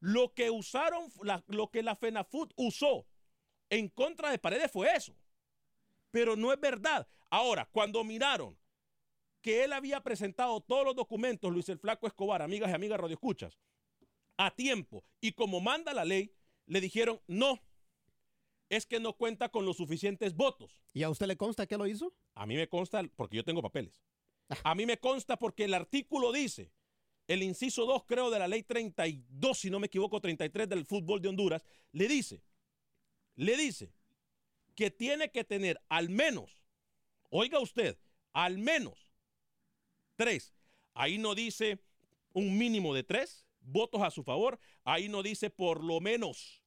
Lo 0.00 0.32
que 0.34 0.50
usaron, 0.50 1.10
la- 1.22 1.44
lo 1.48 1.70
que 1.70 1.82
la 1.82 1.94
FENAFUT 1.96 2.52
usó 2.56 3.06
en 3.70 3.88
contra 3.88 4.30
de 4.30 4.38
Paredes 4.38 4.70
fue 4.72 4.94
eso. 4.94 5.14
Pero 6.10 6.36
no 6.36 6.52
es 6.52 6.60
verdad. 6.60 7.06
Ahora, 7.30 7.68
cuando 7.70 8.02
miraron 8.04 8.56
que 9.42 9.64
él 9.64 9.72
había 9.72 10.02
presentado 10.02 10.60
todos 10.62 10.84
los 10.84 10.96
documentos, 10.96 11.52
Luis 11.52 11.68
el 11.68 11.78
Flaco 11.78 12.06
Escobar, 12.06 12.40
amigas 12.40 12.70
y 12.70 12.74
amigas 12.74 12.98
Radio 13.00 13.14
Escuchas, 13.14 13.58
a 14.36 14.50
tiempo 14.54 15.04
y 15.20 15.32
como 15.32 15.60
manda 15.60 15.92
la 15.92 16.04
ley, 16.04 16.34
le 16.66 16.80
dijeron 16.80 17.20
no. 17.26 17.60
Es 18.70 18.86
que 18.86 19.00
no 19.00 19.12
cuenta 19.12 19.50
con 19.50 19.66
los 19.66 19.76
suficientes 19.76 20.34
votos. 20.34 20.80
¿Y 20.94 21.02
a 21.02 21.10
usted 21.10 21.26
le 21.26 21.36
consta 21.36 21.66
que 21.66 21.76
lo 21.76 21.86
hizo? 21.86 22.14
A 22.34 22.46
mí 22.46 22.56
me 22.56 22.68
consta 22.68 23.02
porque 23.16 23.36
yo 23.36 23.44
tengo 23.44 23.60
papeles. 23.60 23.92
A 24.62 24.74
mí 24.74 24.86
me 24.86 24.98
consta 24.98 25.36
porque 25.36 25.64
el 25.64 25.74
artículo 25.74 26.32
dice, 26.32 26.70
el 27.26 27.42
inciso 27.42 27.86
2 27.86 28.04
creo 28.06 28.30
de 28.30 28.38
la 28.38 28.48
ley 28.48 28.62
32, 28.62 29.58
si 29.58 29.70
no 29.70 29.80
me 29.80 29.86
equivoco, 29.86 30.20
33 30.20 30.68
del 30.68 30.84
fútbol 30.84 31.20
de 31.20 31.28
Honduras, 31.28 31.64
le 31.92 32.08
dice, 32.08 32.42
le 33.36 33.56
dice 33.56 33.92
que 34.74 34.90
tiene 34.90 35.30
que 35.30 35.44
tener 35.44 35.80
al 35.88 36.10
menos, 36.10 36.64
oiga 37.30 37.60
usted, 37.60 37.98
al 38.32 38.58
menos 38.58 39.08
tres. 40.16 40.54
Ahí 40.94 41.18
no 41.18 41.34
dice 41.34 41.78
un 42.32 42.56
mínimo 42.58 42.94
de 42.94 43.04
tres 43.04 43.46
votos 43.60 44.02
a 44.02 44.10
su 44.10 44.22
favor, 44.22 44.58
ahí 44.84 45.08
no 45.08 45.22
dice 45.22 45.50
por 45.50 45.82
lo 45.82 46.00
menos 46.00 46.63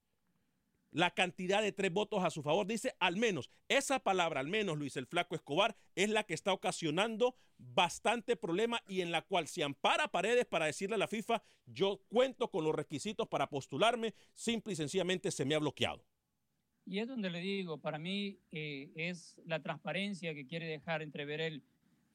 la 0.92 1.12
cantidad 1.12 1.62
de 1.62 1.72
tres 1.72 1.92
votos 1.92 2.24
a 2.24 2.30
su 2.30 2.42
favor. 2.44 2.66
Dice 2.66 2.96
al 3.00 3.18
menos. 3.18 3.50
Esa 3.68 4.00
palabra, 4.00 4.40
al 4.40 4.48
menos, 4.48 4.78
Luis 4.78 4.98
el 4.98 5.06
Flaco 5.06 5.36
Escobar, 5.36 5.76
es 5.96 6.10
la 6.10 6.24
que 6.24 6.34
está 6.34 6.54
ocasionando 6.54 7.36
bastante 7.58 8.36
problema 8.36 8.82
y 8.88 9.02
en 9.02 9.12
la 9.12 9.22
cual 9.22 9.48
se 9.48 9.64
ampara 9.64 10.08
Paredes 10.08 10.46
para 10.46 10.66
decirle 10.66 10.96
a 10.96 11.00
la 11.00 11.08
FIFA, 11.08 11.42
yo 11.66 12.02
cuento 12.08 12.50
con 12.50 12.64
los 12.64 12.76
requisitos 12.76 13.28
para 13.28 13.50
postularme, 13.50 14.14
simple 14.34 14.74
y 14.74 14.76
sencillamente 14.76 15.32
se 15.32 15.46
me 15.46 15.56
ha 15.56 15.60
bloqueado. 15.60 16.04
Y 16.86 17.00
es 17.00 17.08
donde 17.08 17.30
le 17.30 17.42
digo, 17.42 17.80
para 17.80 18.00
mí 18.00 18.40
eh, 18.52 18.92
es 18.96 19.36
la 19.46 19.62
transparencia 19.62 20.34
que 20.34 20.48
quiere 20.48 20.68
dejar 20.68 21.02
entrever 21.02 21.42
él. 21.42 21.62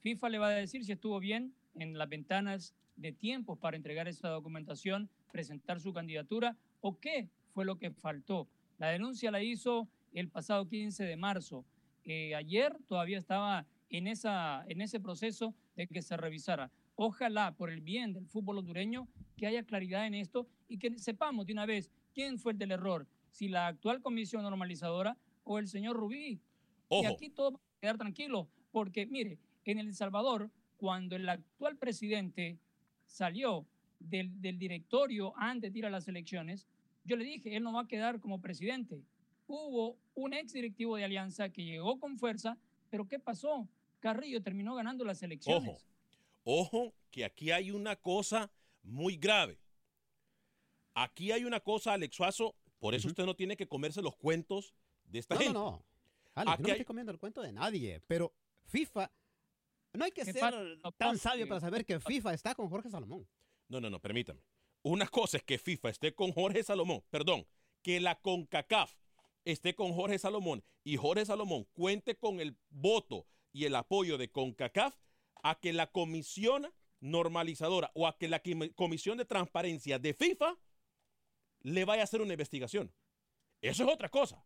FIFA 0.00 0.28
le 0.30 0.38
va 0.38 0.48
a 0.48 0.52
decir 0.52 0.84
si 0.84 0.92
estuvo 0.92 1.20
bien 1.20 1.54
en 1.74 1.98
las 1.98 2.08
ventanas 2.08 2.74
de 2.96 3.12
tiempos 3.12 3.58
para 3.58 3.76
entregar 3.76 4.08
esa 4.08 4.28
documentación, 4.28 5.10
presentar 5.30 5.80
su 5.80 5.92
candidatura 5.92 6.56
o 6.80 6.98
qué 6.98 7.28
fue 7.52 7.64
lo 7.64 7.78
que 7.78 7.90
faltó. 7.90 8.48
La 8.82 8.88
denuncia 8.88 9.30
la 9.30 9.40
hizo 9.40 9.88
el 10.12 10.28
pasado 10.28 10.66
15 10.66 11.04
de 11.04 11.16
marzo. 11.16 11.64
Eh, 12.02 12.34
ayer 12.34 12.76
todavía 12.88 13.16
estaba 13.16 13.64
en, 13.88 14.08
esa, 14.08 14.64
en 14.66 14.80
ese 14.80 14.98
proceso 14.98 15.54
de 15.76 15.86
que 15.86 16.02
se 16.02 16.16
revisara. 16.16 16.68
Ojalá, 16.96 17.52
por 17.54 17.70
el 17.70 17.80
bien 17.80 18.12
del 18.12 18.26
fútbol 18.26 18.58
hondureño, 18.58 19.06
que 19.36 19.46
haya 19.46 19.62
claridad 19.62 20.04
en 20.04 20.14
esto 20.14 20.48
y 20.66 20.78
que 20.78 20.98
sepamos 20.98 21.46
de 21.46 21.52
una 21.52 21.64
vez 21.64 21.92
quién 22.12 22.40
fue 22.40 22.54
el 22.54 22.58
del 22.58 22.72
error, 22.72 23.06
si 23.30 23.46
la 23.46 23.68
actual 23.68 24.00
comisión 24.00 24.42
normalizadora 24.42 25.16
o 25.44 25.60
el 25.60 25.68
señor 25.68 25.96
Rubí. 25.96 26.30
Y 26.30 26.40
Ojo. 26.88 27.06
aquí 27.06 27.30
todos 27.30 27.52
vamos 27.52 27.76
a 27.76 27.80
quedar 27.82 27.98
tranquilos, 27.98 28.48
porque 28.72 29.06
mire, 29.06 29.38
en 29.64 29.78
El 29.78 29.94
Salvador, 29.94 30.50
cuando 30.76 31.14
el 31.14 31.28
actual 31.28 31.76
presidente 31.76 32.58
salió 33.06 33.64
del, 34.00 34.40
del 34.40 34.58
directorio 34.58 35.34
antes 35.36 35.72
de 35.72 35.78
ir 35.78 35.86
a 35.86 35.90
las 35.90 36.08
elecciones, 36.08 36.66
yo 37.04 37.16
le 37.16 37.24
dije, 37.24 37.56
él 37.56 37.62
no 37.62 37.72
va 37.72 37.82
a 37.82 37.88
quedar 37.88 38.20
como 38.20 38.40
presidente. 38.40 39.02
Hubo 39.46 39.98
un 40.14 40.32
ex 40.34 40.52
directivo 40.52 40.96
de 40.96 41.04
Alianza 41.04 41.48
que 41.50 41.64
llegó 41.64 41.98
con 41.98 42.18
fuerza, 42.18 42.56
pero 42.90 43.06
¿qué 43.08 43.18
pasó? 43.18 43.68
Carrillo 44.00 44.42
terminó 44.42 44.74
ganando 44.74 45.04
las 45.04 45.22
elecciones. 45.22 45.82
Ojo, 46.44 46.62
ojo, 46.88 46.94
que 47.10 47.24
aquí 47.24 47.50
hay 47.50 47.70
una 47.70 47.96
cosa 47.96 48.50
muy 48.82 49.16
grave. 49.16 49.58
Aquí 50.94 51.32
hay 51.32 51.44
una 51.44 51.60
cosa, 51.60 51.94
Alex 51.94 52.14
Suazo, 52.16 52.54
por 52.78 52.94
eso 52.94 53.08
usted 53.08 53.24
no 53.24 53.34
tiene 53.34 53.56
que 53.56 53.66
comerse 53.66 54.02
los 54.02 54.16
cuentos 54.16 54.74
de 55.04 55.18
esta 55.20 55.34
No, 55.34 55.40
no, 55.40 55.44
gente. 55.44 55.54
no. 55.58 55.84
No 56.34 56.44
me 56.44 56.50
hay- 56.50 56.70
estoy 56.72 56.84
comiendo 56.84 57.12
el 57.12 57.18
cuento 57.18 57.42
de 57.42 57.52
nadie, 57.52 58.00
pero 58.06 58.32
FIFA, 58.66 59.10
no 59.94 60.04
hay 60.04 60.10
que 60.12 60.24
¿Qué 60.24 60.32
ser? 60.32 60.54
No 60.82 60.92
tan 60.92 61.18
sabio 61.18 61.46
para 61.48 61.60
saber 61.60 61.84
que 61.84 62.00
FIFA 62.00 62.34
está 62.34 62.54
con 62.54 62.68
Jorge 62.68 62.90
Salomón. 62.90 63.26
No, 63.68 63.80
no, 63.80 63.88
no, 63.90 64.00
permítame. 64.00 64.40
Una 64.82 65.06
cosa 65.06 65.36
es 65.36 65.44
que 65.44 65.58
FIFA 65.58 65.90
esté 65.90 66.14
con 66.14 66.32
Jorge 66.32 66.62
Salomón, 66.62 67.04
perdón, 67.10 67.46
que 67.82 68.00
la 68.00 68.20
CONCACAF 68.20 68.94
esté 69.44 69.74
con 69.74 69.92
Jorge 69.92 70.18
Salomón 70.18 70.64
y 70.84 70.96
Jorge 70.96 71.24
Salomón 71.24 71.64
cuente 71.72 72.16
con 72.16 72.40
el 72.40 72.56
voto 72.70 73.26
y 73.52 73.64
el 73.64 73.74
apoyo 73.76 74.18
de 74.18 74.30
CONCACAF 74.30 74.96
a 75.42 75.58
que 75.60 75.72
la 75.72 75.90
comisión 75.90 76.72
normalizadora 77.00 77.90
o 77.94 78.06
a 78.06 78.16
que 78.16 78.28
la 78.28 78.42
comisión 78.74 79.18
de 79.18 79.24
transparencia 79.24 79.98
de 79.98 80.14
FIFA 80.14 80.56
le 81.60 81.84
vaya 81.84 82.02
a 82.02 82.04
hacer 82.04 82.20
una 82.20 82.32
investigación. 82.32 82.92
Eso 83.60 83.84
es 83.84 83.92
otra 83.92 84.08
cosa. 84.08 84.44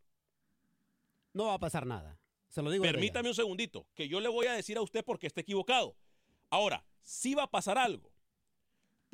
No 1.33 1.47
va 1.47 1.55
a 1.55 1.59
pasar 1.59 1.87
nada. 1.87 2.19
Se 2.49 2.63
lo 2.63 2.71
digo. 2.71 2.83
Permítame 2.83 3.29
un 3.29 3.35
segundito, 3.35 3.87
que 3.95 4.09
yo 4.09 4.21
le 4.21 4.29
voy 4.29 4.47
a 4.47 4.53
decir 4.53 4.77
a 4.77 4.83
usted 4.83 5.05
porque 5.05 5.27
está 5.27 5.41
equivocado. 5.41 5.97
Ahora, 6.51 6.85
sí 7.01 7.35
va 7.35 7.45
a 7.45 7.51
pasar 7.51 7.79
algo. 7.79 8.16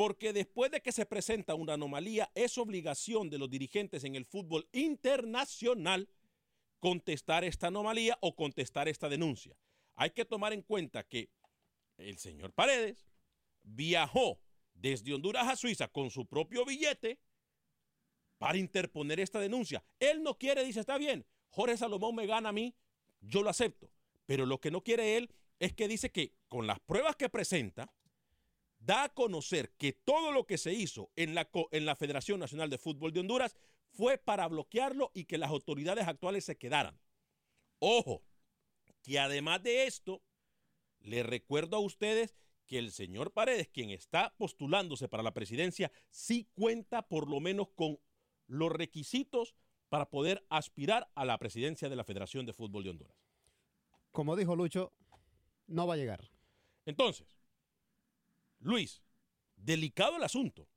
Porque 0.03 0.33
después 0.33 0.73
de 0.73 0.81
que 0.81 0.91
se 0.91 1.07
presenta 1.07 1.55
una 1.55 1.75
anomalía, 1.75 2.29
es 2.35 2.59
obligación 2.59 3.31
de 3.31 3.39
los 3.39 3.49
dirigentes 3.49 4.03
en 4.03 4.17
el 4.17 4.25
fútbol 4.25 4.69
internacional 4.73 6.09
contestar 6.81 7.45
esta 7.45 7.69
anomalía 7.69 8.19
o 8.21 8.35
contestar 8.35 8.89
esta 8.89 9.09
denuncia. 9.09 9.57
Hay 9.95 10.11
que 10.11 10.25
tomar 10.25 10.53
en 10.55 10.63
cuenta 10.63 11.05
que 11.05 11.31
el 11.99 12.19
señor 12.19 12.53
Paredes 12.53 13.07
viajó 13.63 14.41
desde 14.75 15.15
Honduras 15.15 15.47
a 15.47 15.55
Suiza 15.55 15.87
con 15.87 16.11
su 16.11 16.27
propio 16.27 16.65
billete 16.65 17.21
para 18.39 18.59
interponer 18.59 19.21
esta 19.21 19.39
denuncia. 19.39 19.85
Él 20.01 20.25
no 20.25 20.37
quiere, 20.37 20.65
dice, 20.65 20.81
está 20.81 20.99
bien, 20.99 21.25
Jorge 21.51 21.77
Salomón 21.77 22.17
me 22.17 22.27
gana 22.27 22.49
a 22.49 22.53
mí, 22.53 22.75
yo 23.21 23.45
lo 23.45 23.51
acepto. 23.51 23.89
Pero 24.27 24.47
lo 24.47 24.61
que 24.61 24.73
no 24.73 24.83
quiere 24.83 25.17
él 25.17 25.31
es 25.61 25.73
que 25.75 25.87
dice 25.87 26.11
que 26.11 26.35
con 26.49 26.67
las 26.67 26.81
pruebas 26.81 27.15
que 27.15 27.29
presenta, 27.29 27.93
da 28.85 29.05
a 29.05 29.09
conocer 29.15 29.73
que 29.79 29.93
todo 29.93 30.33
lo 30.33 30.47
que 30.47 30.59
se 30.59 30.73
hizo 30.73 31.11
en 31.17 31.35
la, 31.35 31.49
en 31.71 31.87
la 31.87 31.97
Federación 31.97 32.41
Nacional 32.41 32.69
de 32.69 32.79
Fútbol 32.79 33.13
de 33.13 33.21
Honduras 33.21 33.57
fue 33.91 34.19
para 34.19 34.49
bloquearlo 34.49 35.11
y 35.15 35.25
que 35.25 35.39
las 35.39 35.51
autoridades 35.51 36.09
actuales 36.09 36.45
se 36.45 36.57
quedaran. 36.57 36.99
Ojo, 37.79 38.23
que 39.03 39.19
además 39.19 39.63
de 39.63 39.87
esto, 39.87 40.23
le 41.01 41.23
recuerdo 41.23 41.77
a 41.77 41.81
ustedes 41.81 42.35
que 42.67 42.79
el 42.79 42.93
señor 42.93 43.33
Paredes, 43.33 43.69
quien 43.69 43.91
está 43.91 44.35
postulándose 44.37 45.09
para 45.09 45.23
la 45.23 45.35
presidencia, 45.35 45.93
sí 46.11 46.49
cuenta 46.55 47.03
por 47.03 47.29
lo 47.29 47.41
menos 47.41 47.69
con 47.75 47.99
los 48.47 48.73
requisitos 48.73 49.55
para 49.89 50.09
poder 50.09 50.45
aspirar 50.49 51.11
a 51.15 51.25
la 51.25 51.39
presidencia 51.39 51.89
de 51.89 51.97
la 51.97 52.05
Federación 52.05 52.47
de 52.47 52.53
Fútbol 52.53 52.85
de 52.85 52.91
Honduras. 52.91 53.17
Como 54.11 54.37
dijo 54.37 54.57
Lucho, 54.57 54.93
no 55.67 55.87
va 55.87 55.95
a 55.95 55.99
llegar. 55.99 56.31
Entonces, 56.87 57.37
Luis, 58.63 59.03
delicado 59.57 60.17
el 60.17 60.23
asunto. 60.23 60.69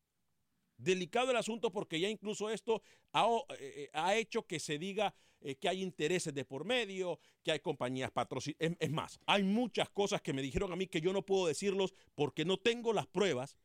Delicado 0.78 1.32
el 1.32 1.38
asunto 1.38 1.72
porque 1.72 2.00
ya 2.00 2.10
incluso 2.10 2.50
esto 2.50 2.82
ha, 3.14 3.26
eh, 3.60 3.90
eh, 3.94 4.20
hecho 4.20 4.46
que 4.46 4.60
se 4.60 4.78
diga 4.78 5.16
eh, 5.40 5.56
que 5.56 5.70
hay 5.70 5.82
intereses 5.82 6.34
de 6.34 6.44
por 6.44 6.66
medio, 6.66 7.20
que 7.44 7.52
hay 7.52 7.60
compañías 7.60 8.12
patrocinadas. 8.12 8.72
Es, 8.72 8.78
es 8.80 8.92
más, 8.92 9.20
hay 9.26 9.44
muchas 9.44 9.90
cosas 9.90 10.22
que 10.22 10.34
me 10.34 10.42
dijeron 10.42 10.74
a 10.74 10.76
mí 10.76 10.88
que 10.88 11.00
yo 11.00 11.14
no 11.14 11.26
puedo 11.26 11.48
decirlos 11.48 11.94
porque 12.14 12.44
no 12.44 12.58
tengo 12.58 12.92
las 12.92 13.08
pruebas, 13.08 13.56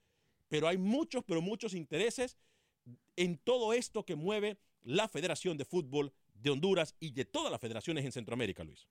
pero 0.49 0.69
hay 0.69 0.79
muchos, 0.79 1.25
pero 1.25 1.43
muchos 1.43 1.75
intereses 1.75 2.37
en 3.17 3.39
todo 3.39 3.73
esto 3.73 4.05
que 4.05 4.15
mueve 4.15 4.59
la 4.83 5.09
Federación 5.09 5.57
de 5.57 5.65
Fútbol 5.65 6.12
de 6.35 6.50
Honduras 6.50 6.95
y 7.00 7.12
de 7.12 7.25
todas 7.25 7.50
las 7.50 7.61
federaciones 7.61 8.05
en 8.05 8.12
Centroamérica, 8.12 8.65
Luis. 8.65 8.87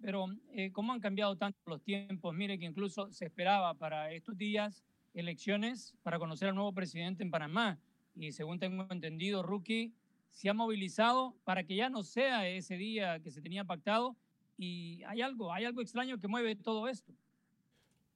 Pero 0.00 0.26
eh, 0.52 0.72
cómo 0.72 0.92
han 0.92 1.00
cambiado 1.00 1.36
tanto 1.36 1.58
los 1.66 1.82
tiempos, 1.82 2.34
mire 2.34 2.58
que 2.58 2.64
incluso 2.64 3.10
se 3.12 3.26
esperaba 3.26 3.74
para 3.74 4.12
estos 4.12 4.36
días 4.36 4.84
elecciones 5.14 5.94
para 6.02 6.18
conocer 6.18 6.48
al 6.48 6.54
nuevo 6.54 6.72
presidente 6.72 7.22
en 7.22 7.30
Panamá. 7.30 7.78
Y 8.14 8.32
según 8.32 8.58
tengo 8.58 8.86
entendido, 8.90 9.42
Rookie 9.42 9.92
se 10.30 10.48
ha 10.48 10.54
movilizado 10.54 11.34
para 11.44 11.64
que 11.64 11.76
ya 11.76 11.90
no 11.90 12.02
sea 12.02 12.48
ese 12.48 12.76
día 12.76 13.20
que 13.20 13.30
se 13.30 13.42
tenía 13.42 13.64
pactado. 13.64 14.16
Y 14.56 15.02
hay 15.04 15.22
algo, 15.22 15.52
hay 15.52 15.64
algo 15.64 15.80
extraño 15.80 16.18
que 16.18 16.28
mueve 16.28 16.54
todo 16.54 16.88
esto. 16.88 17.12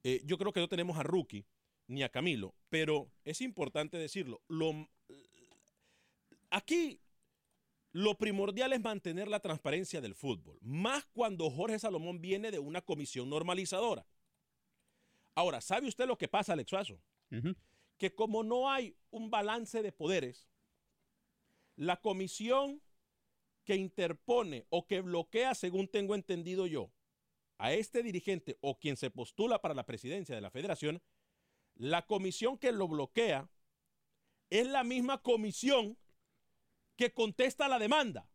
Eh, 0.03 0.21
yo 0.25 0.37
creo 0.37 0.53
que 0.53 0.59
no 0.59 0.67
tenemos 0.67 0.97
a 0.97 1.03
Rookie 1.03 1.45
ni 1.87 2.03
a 2.03 2.09
Camilo, 2.09 2.53
pero 2.69 3.09
es 3.23 3.41
importante 3.41 3.97
decirlo. 3.97 4.41
Lo, 4.47 4.87
aquí 6.51 6.99
lo 7.95 8.17
primordial 8.17 8.73
es 8.73 8.81
mantener 8.81 9.29
la 9.29 9.39
transparencia 9.39 10.01
del 10.01 10.15
fútbol, 10.15 10.59
más 10.61 11.05
cuando 11.13 11.49
Jorge 11.49 11.79
Salomón 11.79 12.19
viene 12.19 12.51
de 12.51 12.59
una 12.59 12.81
comisión 12.81 13.29
normalizadora. 13.29 14.05
Ahora, 15.33 15.61
¿sabe 15.61 15.87
usted 15.87 16.05
lo 16.05 16.17
que 16.17 16.27
pasa, 16.27 16.51
Alex 16.51 16.71
Suazo? 16.71 16.99
Que 17.97 18.13
como 18.13 18.43
no 18.43 18.69
hay 18.69 18.97
un 19.11 19.29
balance 19.29 19.81
de 19.81 19.93
poderes, 19.93 20.49
la 21.77 22.01
comisión 22.01 22.81
que 23.63 23.77
interpone 23.77 24.65
o 24.67 24.87
que 24.87 24.99
bloquea, 24.99 25.55
según 25.55 25.87
tengo 25.87 26.15
entendido 26.15 26.67
yo, 26.67 26.91
a 27.57 27.71
este 27.71 28.03
dirigente 28.03 28.57
o 28.59 28.77
quien 28.77 28.97
se 28.97 29.09
postula 29.09 29.61
para 29.61 29.73
la 29.73 29.85
presidencia 29.85 30.35
de 30.35 30.41
la 30.41 30.51
federación, 30.51 31.01
la 31.75 32.05
comisión 32.05 32.57
que 32.57 32.73
lo 32.73 32.89
bloquea 32.89 33.49
es 34.49 34.67
la 34.67 34.83
misma 34.83 35.21
comisión 35.21 35.97
que 36.95 37.13
contesta 37.13 37.67
la 37.67 37.79
demanda. 37.79 38.29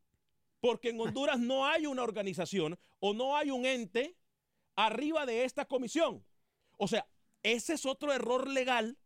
Porque 0.60 0.90
en 0.90 1.00
Honduras 1.00 1.38
no 1.38 1.66
hay 1.66 1.86
una 1.86 2.02
organización 2.02 2.78
o 2.98 3.14
no 3.14 3.36
hay 3.36 3.50
un 3.50 3.64
ente 3.64 4.16
arriba 4.76 5.24
de 5.26 5.44
esta 5.44 5.64
comisión. 5.64 6.24
O 6.76 6.86
sea, 6.88 7.06
ese 7.42 7.74
es 7.74 7.86
otro 7.86 8.12
error 8.12 8.46
legal 8.48 8.98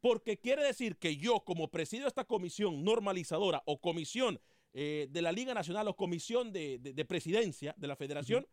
porque 0.00 0.38
quiere 0.38 0.62
decir 0.62 0.96
que 0.96 1.16
yo 1.16 1.40
como 1.40 1.68
presido 1.68 2.06
esta 2.06 2.24
comisión 2.24 2.84
normalizadora 2.84 3.62
o 3.66 3.80
comisión 3.80 4.40
eh, 4.72 5.08
de 5.10 5.22
la 5.22 5.32
Liga 5.32 5.54
Nacional 5.54 5.88
o 5.88 5.96
comisión 5.96 6.52
de, 6.52 6.78
de- 6.78 6.92
de 6.94 7.04
presidencia 7.04 7.74
de 7.76 7.86
la 7.88 7.96
federación, 7.96 8.46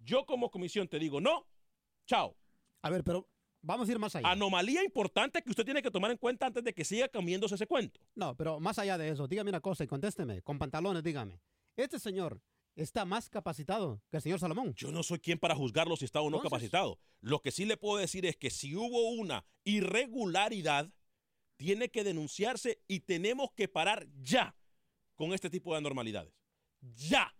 yo 0.00 0.26
como 0.26 0.50
comisión 0.50 0.88
te 0.88 0.98
digo, 0.98 1.20
no, 1.20 1.46
chao. 2.06 2.36
A 2.82 2.90
ver, 2.90 3.02
pero 3.02 3.26
vamos 3.64 3.88
a 3.88 3.92
ir 3.92 3.98
más 3.98 4.14
allá. 4.16 4.28
Anomalía 4.30 4.84
importante 4.84 5.42
que 5.42 5.50
usted 5.50 5.64
tiene 5.64 5.82
que 5.82 5.90
tomar 5.90 6.10
en 6.10 6.16
cuenta 6.18 6.46
antes 6.46 6.62
de 6.62 6.72
que 6.72 6.84
siga 6.84 7.08
comiéndose 7.08 7.54
ese 7.56 7.66
cuento. 7.66 8.00
No, 8.14 8.36
pero 8.36 8.60
más 8.60 8.78
allá 8.78 8.96
de 8.98 9.08
eso, 9.08 9.26
dígame 9.26 9.50
una 9.50 9.60
cosa 9.60 9.84
y 9.84 9.86
contésteme, 9.86 10.42
con 10.42 10.58
pantalones, 10.58 11.02
dígame. 11.02 11.40
Este 11.76 11.98
señor 11.98 12.40
está 12.76 13.04
más 13.04 13.28
capacitado 13.30 14.02
que 14.10 14.16
el 14.18 14.22
señor 14.22 14.38
Salomón. 14.40 14.74
Yo 14.74 14.90
no 14.92 15.02
soy 15.02 15.18
quien 15.18 15.38
para 15.38 15.54
juzgarlo 15.54 15.96
si 15.96 16.04
está 16.04 16.20
o 16.20 16.24
no 16.30 16.36
Entonces- 16.36 16.50
capacitado. 16.50 16.98
Lo 17.20 17.40
que 17.40 17.50
sí 17.52 17.64
le 17.64 17.76
puedo 17.76 17.98
decir 17.98 18.26
es 18.26 18.36
que 18.36 18.50
si 18.50 18.74
hubo 18.76 19.10
una 19.10 19.44
irregularidad, 19.64 20.92
tiene 21.56 21.88
que 21.88 22.04
denunciarse 22.04 22.82
y 22.88 23.00
tenemos 23.00 23.52
que 23.52 23.68
parar 23.68 24.06
ya 24.20 24.56
con 25.14 25.32
este 25.32 25.48
tipo 25.50 25.72
de 25.72 25.78
anormalidades. 25.78 26.34
Ya. 26.80 27.32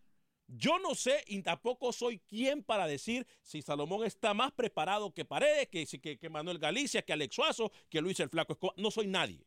Yo 0.47 0.79
no 0.79 0.95
sé 0.95 1.25
y 1.27 1.43
tampoco 1.43 1.93
soy 1.93 2.19
quien 2.19 2.63
para 2.63 2.87
decir 2.87 3.27
si 3.43 3.63
Salomón 3.63 4.05
está 4.05 4.35
más 4.35 4.53
preparado 4.53 5.13
que 5.13 5.25
Paredes, 5.25 5.69
que, 5.69 5.87
que, 6.01 6.19
que 6.19 6.29
Manuel 6.29 6.59
Galicia, 6.59 7.03
que 7.03 7.13
Alex 7.13 7.35
Suazo, 7.35 7.73
que 7.89 8.01
Luis 8.01 8.21
el 8.21 8.29
Flaco 8.29 8.53
Escobar. 8.53 8.75
No 8.79 8.91
soy 8.91 9.07
nadie. 9.07 9.47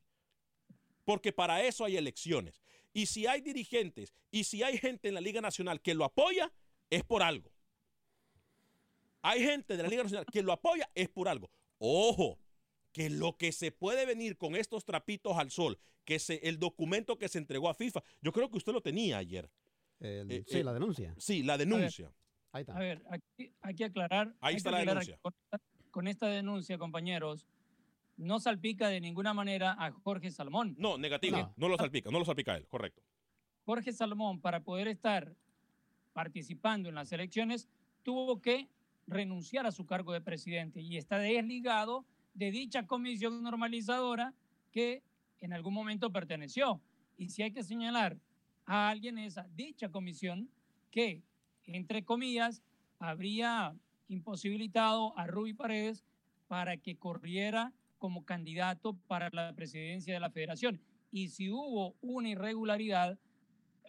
Porque 1.06 1.32
para 1.32 1.64
eso 1.64 1.86
hay 1.86 1.98
elecciones. 1.98 2.62
Y 2.94 3.06
si 3.06 3.28
hay 3.28 3.42
dirigentes 3.42 4.14
y 4.32 4.44
si 4.44 4.64
hay 4.64 4.78
gente 4.78 5.08
en 5.08 5.14
la 5.14 5.22
Liga 5.22 5.40
Nacional 5.40 5.82
que 5.82 5.94
lo 5.94 6.04
apoya, 6.04 6.52
es 6.90 7.04
por 7.04 7.22
algo. 7.22 7.52
Hay 9.22 9.44
gente 9.44 9.78
de 9.78 9.84
la 9.84 9.90
Liga 9.90 10.04
Nacional 10.04 10.26
que 10.26 10.42
lo 10.42 10.52
apoya, 10.52 10.90
es 10.96 11.10
por 11.10 11.28
algo. 11.28 11.52
Ojo, 11.78 12.40
que 12.92 13.10
lo 13.10 13.38
que 13.38 13.52
se 13.52 13.72
puede 13.72 14.06
venir 14.06 14.38
con 14.38 14.56
estos 14.56 14.84
trapitos 14.84 15.38
al 15.38 15.52
sol, 15.52 15.78
que 16.06 16.18
se, 16.18 16.40
el 16.48 16.58
documento 16.58 17.20
que 17.20 17.30
se 17.30 17.38
entregó 17.38 17.70
a 17.70 17.76
FIFA, 17.76 18.04
yo 18.22 18.32
creo 18.32 18.50
que 18.50 18.58
usted 18.58 18.74
lo 18.74 18.82
tenía 18.82 19.18
ayer. 19.18 19.50
El- 20.00 20.32
Eh, 20.32 20.44
sí, 20.48 20.60
eh, 20.60 20.64
la 20.64 20.74
denuncia. 20.74 21.16
Sí, 21.18 21.44
la 21.44 21.58
denuncia. 21.58 22.12
Ahí 22.52 22.62
está. 22.62 22.76
A 22.76 22.80
ver, 22.80 23.04
aquí 23.10 23.52
hay 23.62 23.76
que 23.76 23.86
aclarar. 23.86 24.36
Ahí 24.42 24.56
está 24.56 24.72
la 24.72 24.78
aclarar 24.80 25.04
denuncia. 25.06 25.20
Con 25.22 25.34
esta, 25.44 25.62
con 25.92 26.08
esta 26.08 26.28
denuncia, 26.28 26.78
compañeros, 26.78 27.48
no 28.18 28.40
salpica 28.40 28.88
de 28.90 29.00
ninguna 29.02 29.34
manera 29.34 29.76
a 29.78 29.92
Jorge 29.92 30.32
Salomón. 30.32 30.76
No, 30.78 30.98
negativo. 30.98 31.38
No. 31.38 31.54
No, 31.58 31.70
lo 31.70 31.78
salpica, 31.78 32.10
no 32.10 32.20
lo 32.20 32.26
salpica 32.26 32.56
él, 32.56 32.68
correcto. 32.68 33.02
Jorge 33.66 33.92
Salomón, 33.92 34.40
para 34.40 34.64
poder 34.64 34.88
estar 34.88 35.36
participando 36.14 36.90
en 36.90 36.96
las 36.96 37.12
elecciones, 37.12 37.68
tuvo 38.04 38.42
que 38.42 38.68
renunciar 39.08 39.66
a 39.68 39.72
su 39.72 39.86
cargo 39.86 40.14
de 40.14 40.22
presidente 40.22 40.82
y 40.82 40.98
está 40.98 41.18
desligado 41.20 42.06
de 42.34 42.52
dicha 42.52 42.86
comisión 42.88 43.44
normalizadora 43.44 44.34
que 44.72 45.04
en 45.40 45.54
algún 45.54 45.74
momento 45.74 46.12
perteneció. 46.12 46.82
Y 47.18 47.30
si 47.30 47.44
hay 47.44 47.52
que 47.52 47.64
señalar 47.64 48.18
a 48.68 48.90
alguien 48.90 49.18
esa 49.18 49.48
dicha 49.56 49.90
comisión 49.90 50.50
que, 50.92 51.24
entre 51.64 52.04
comillas, 52.04 52.62
habría 53.00 53.74
imposibilitado 54.10 55.18
a 55.18 55.26
Rubí 55.26 55.54
Paredes 55.54 56.04
para 56.48 56.78
que 56.78 56.98
corriera 56.98 57.74
como 57.98 58.26
candidato 58.26 58.94
para 59.08 59.30
la 59.32 59.54
presidencia 59.54 60.14
de 60.14 60.20
la 60.20 60.30
federación. 60.30 60.80
Y 61.12 61.30
si 61.30 61.50
hubo 61.50 61.96
una 62.02 62.30
irregularidad, 62.30 63.18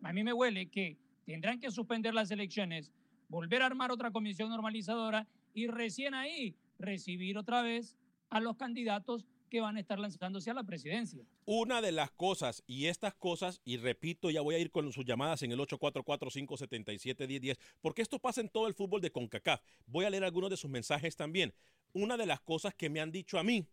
a 0.03 0.12
mí 0.12 0.23
me 0.23 0.33
huele 0.33 0.67
que 0.67 0.97
tendrán 1.27 1.61
que 1.61 1.71
suspender 1.71 2.14
las 2.14 2.31
elecciones, 2.31 2.93
volver 3.29 3.62
a 3.62 3.67
armar 3.67 3.91
otra 3.91 4.12
comisión 4.12 4.49
normalizadora 4.49 5.27
y 5.55 5.67
recién 5.67 6.14
ahí 6.14 6.55
recibir 6.79 7.37
otra 7.37 7.62
vez 7.62 7.97
a 8.31 8.41
los 8.41 8.57
candidatos 8.57 9.27
que 9.49 9.61
van 9.61 9.77
a 9.77 9.81
estar 9.81 9.99
lanzándose 9.99 10.51
a 10.51 10.55
la 10.55 10.65
presidencia. 10.65 11.25
Una 11.45 11.81
de 11.81 11.93
las 11.93 12.11
cosas, 12.11 12.63
y 12.67 12.87
estas 12.87 13.15
cosas, 13.15 13.61
y 13.65 13.77
repito, 13.77 14.31
ya 14.31 14.41
voy 14.41 14.55
a 14.55 14.59
ir 14.59 14.71
con 14.71 14.93
sus 14.93 15.05
llamadas 15.05 15.43
en 15.43 15.53
el 15.53 15.59
844-577-1010, 15.59 17.59
porque 17.81 18.03
esto 18.03 18.19
pasa 18.19 18.41
en 18.41 18.49
todo 18.49 18.67
el 18.67 18.75
fútbol 18.75 19.01
de 19.01 19.11
CONCACAF. 19.11 19.63
Voy 19.87 20.05
a 20.05 20.11
leer 20.11 20.25
algunos 20.25 20.51
de 20.51 20.57
sus 20.57 20.71
mensajes 20.71 21.17
también. 21.17 21.55
Una 21.93 22.17
de 22.17 22.27
las 22.27 22.41
cosas 22.41 22.75
que 22.75 22.91
me 22.91 23.01
han 23.01 23.11
dicho 23.11 23.39
a 23.39 23.43
mí, 23.43 23.67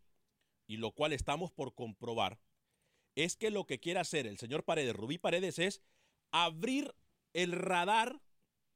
y 0.67 0.77
lo 0.77 0.91
cual 0.91 1.13
estamos 1.13 1.51
por 1.51 1.75
comprobar, 1.75 2.39
es 3.15 3.35
que 3.35 3.51
lo 3.51 3.65
que 3.65 3.79
quiere 3.79 3.99
hacer 3.99 4.27
el 4.27 4.37
señor 4.37 4.63
Paredes, 4.63 4.95
Rubí 4.95 5.17
Paredes, 5.17 5.59
es 5.59 5.81
abrir 6.31 6.93
el 7.33 7.51
radar 7.51 8.21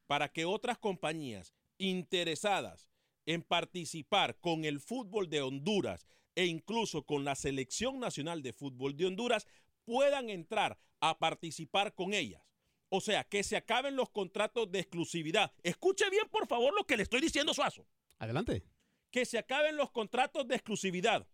para 0.07 0.31
que 0.31 0.45
otras 0.45 0.77
compañías 0.77 1.53
interesadas 1.77 2.89
en 3.25 3.43
participar 3.43 4.39
con 4.39 4.65
el 4.65 4.79
fútbol 4.79 5.29
de 5.29 5.41
Honduras 5.41 6.07
e 6.39 6.45
incluso 6.45 7.03
con 7.03 7.25
la 7.25 7.35
selección 7.35 7.99
nacional 7.99 8.41
de 8.41 8.53
fútbol 8.53 8.95
de 8.95 9.07
Honduras 9.07 9.45
puedan 9.83 10.29
entrar 10.29 10.79
a 11.01 11.19
participar 11.19 11.93
con 11.93 12.13
ellas. 12.13 12.41
O 12.87 13.01
sea, 13.01 13.25
que 13.25 13.43
se 13.43 13.57
acaben 13.57 13.97
los 13.97 14.09
contratos 14.09 14.71
de 14.71 14.79
exclusividad. 14.79 15.51
Escuche 15.63 16.09
bien, 16.09 16.29
por 16.31 16.47
favor, 16.47 16.73
lo 16.73 16.85
que 16.85 16.95
le 16.95 17.03
estoy 17.03 17.19
diciendo, 17.19 17.53
Suazo. 17.53 17.85
Adelante. 18.19 18.63
Que 19.11 19.25
se 19.25 19.37
acaben 19.37 19.75
los 19.75 19.91
contratos 19.91 20.47
de 20.47 20.55
exclusividad 20.55 21.27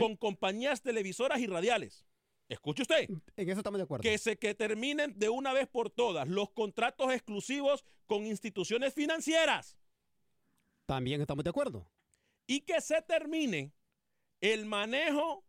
con 0.00 0.16
compañías 0.16 0.82
televisoras 0.82 1.38
y 1.38 1.46
radiales. 1.46 2.04
Escuche 2.48 2.82
usted. 2.82 3.08
En 3.36 3.48
eso 3.48 3.60
estamos 3.60 3.78
de 3.78 3.84
acuerdo. 3.84 4.02
Que 4.02 4.18
se 4.18 4.36
que 4.36 4.56
terminen 4.56 5.16
de 5.16 5.28
una 5.28 5.52
vez 5.52 5.68
por 5.68 5.90
todas 5.90 6.26
los 6.26 6.50
contratos 6.50 7.12
exclusivos 7.12 7.84
con 8.06 8.26
instituciones 8.26 8.94
financieras. 8.94 9.78
También 10.86 11.20
estamos 11.20 11.44
de 11.44 11.50
acuerdo. 11.50 11.88
Y 12.48 12.62
que 12.62 12.80
se 12.80 13.00
termine 13.02 13.72
el 14.40 14.66
manejo 14.66 15.44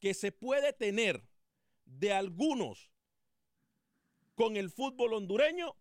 que 0.00 0.14
se 0.14 0.32
puede 0.32 0.72
tener 0.72 1.24
de 1.84 2.12
algunos 2.12 2.90
con 4.34 4.56
el 4.56 4.70
fútbol 4.70 5.14
hondureño 5.14 5.76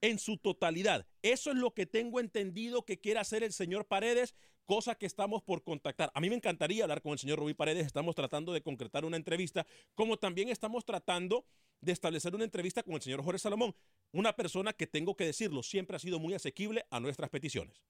en 0.00 0.18
su 0.18 0.36
totalidad. 0.36 1.06
Eso 1.22 1.50
es 1.50 1.56
lo 1.56 1.72
que 1.72 1.86
tengo 1.86 2.20
entendido 2.20 2.84
que 2.84 3.00
quiere 3.00 3.20
hacer 3.20 3.42
el 3.42 3.52
señor 3.52 3.86
Paredes, 3.86 4.34
cosa 4.66 4.94
que 4.94 5.06
estamos 5.06 5.42
por 5.42 5.62
contactar. 5.62 6.10
A 6.14 6.20
mí 6.20 6.28
me 6.28 6.36
encantaría 6.36 6.84
hablar 6.84 7.00
con 7.00 7.12
el 7.12 7.18
señor 7.18 7.38
Rubí 7.38 7.54
Paredes, 7.54 7.86
estamos 7.86 8.14
tratando 8.14 8.52
de 8.52 8.62
concretar 8.62 9.04
una 9.04 9.16
entrevista, 9.16 9.66
como 9.94 10.18
también 10.18 10.48
estamos 10.48 10.84
tratando 10.84 11.46
de 11.80 11.92
establecer 11.92 12.34
una 12.34 12.44
entrevista 12.44 12.82
con 12.82 12.94
el 12.94 13.02
señor 13.02 13.22
Jorge 13.22 13.38
Salomón, 13.38 13.74
una 14.12 14.34
persona 14.34 14.72
que 14.72 14.86
tengo 14.86 15.16
que 15.16 15.24
decirlo, 15.24 15.62
siempre 15.62 15.96
ha 15.96 16.00
sido 16.00 16.18
muy 16.18 16.34
asequible 16.34 16.84
a 16.90 17.00
nuestras 17.00 17.30
peticiones. 17.30 17.82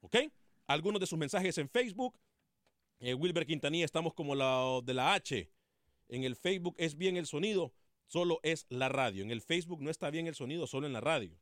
¿Ok? 0.00 0.16
Algunos 0.70 1.00
de 1.00 1.08
sus 1.08 1.18
mensajes 1.18 1.58
en 1.58 1.68
Facebook. 1.68 2.16
Eh, 3.00 3.12
Wilber 3.12 3.44
Quintanilla, 3.44 3.84
estamos 3.84 4.14
como 4.14 4.36
la 4.36 4.80
de 4.84 4.94
la 4.94 5.14
H. 5.14 5.50
En 6.08 6.22
el 6.22 6.36
Facebook 6.36 6.76
es 6.78 6.96
bien 6.96 7.16
el 7.16 7.26
sonido, 7.26 7.72
solo 8.06 8.38
es 8.44 8.66
la 8.68 8.88
radio. 8.88 9.24
En 9.24 9.32
el 9.32 9.42
Facebook 9.42 9.82
no 9.82 9.90
está 9.90 10.10
bien 10.10 10.28
el 10.28 10.36
sonido, 10.36 10.68
solo 10.68 10.86
en 10.86 10.92
la 10.92 11.00
radio. 11.00 11.36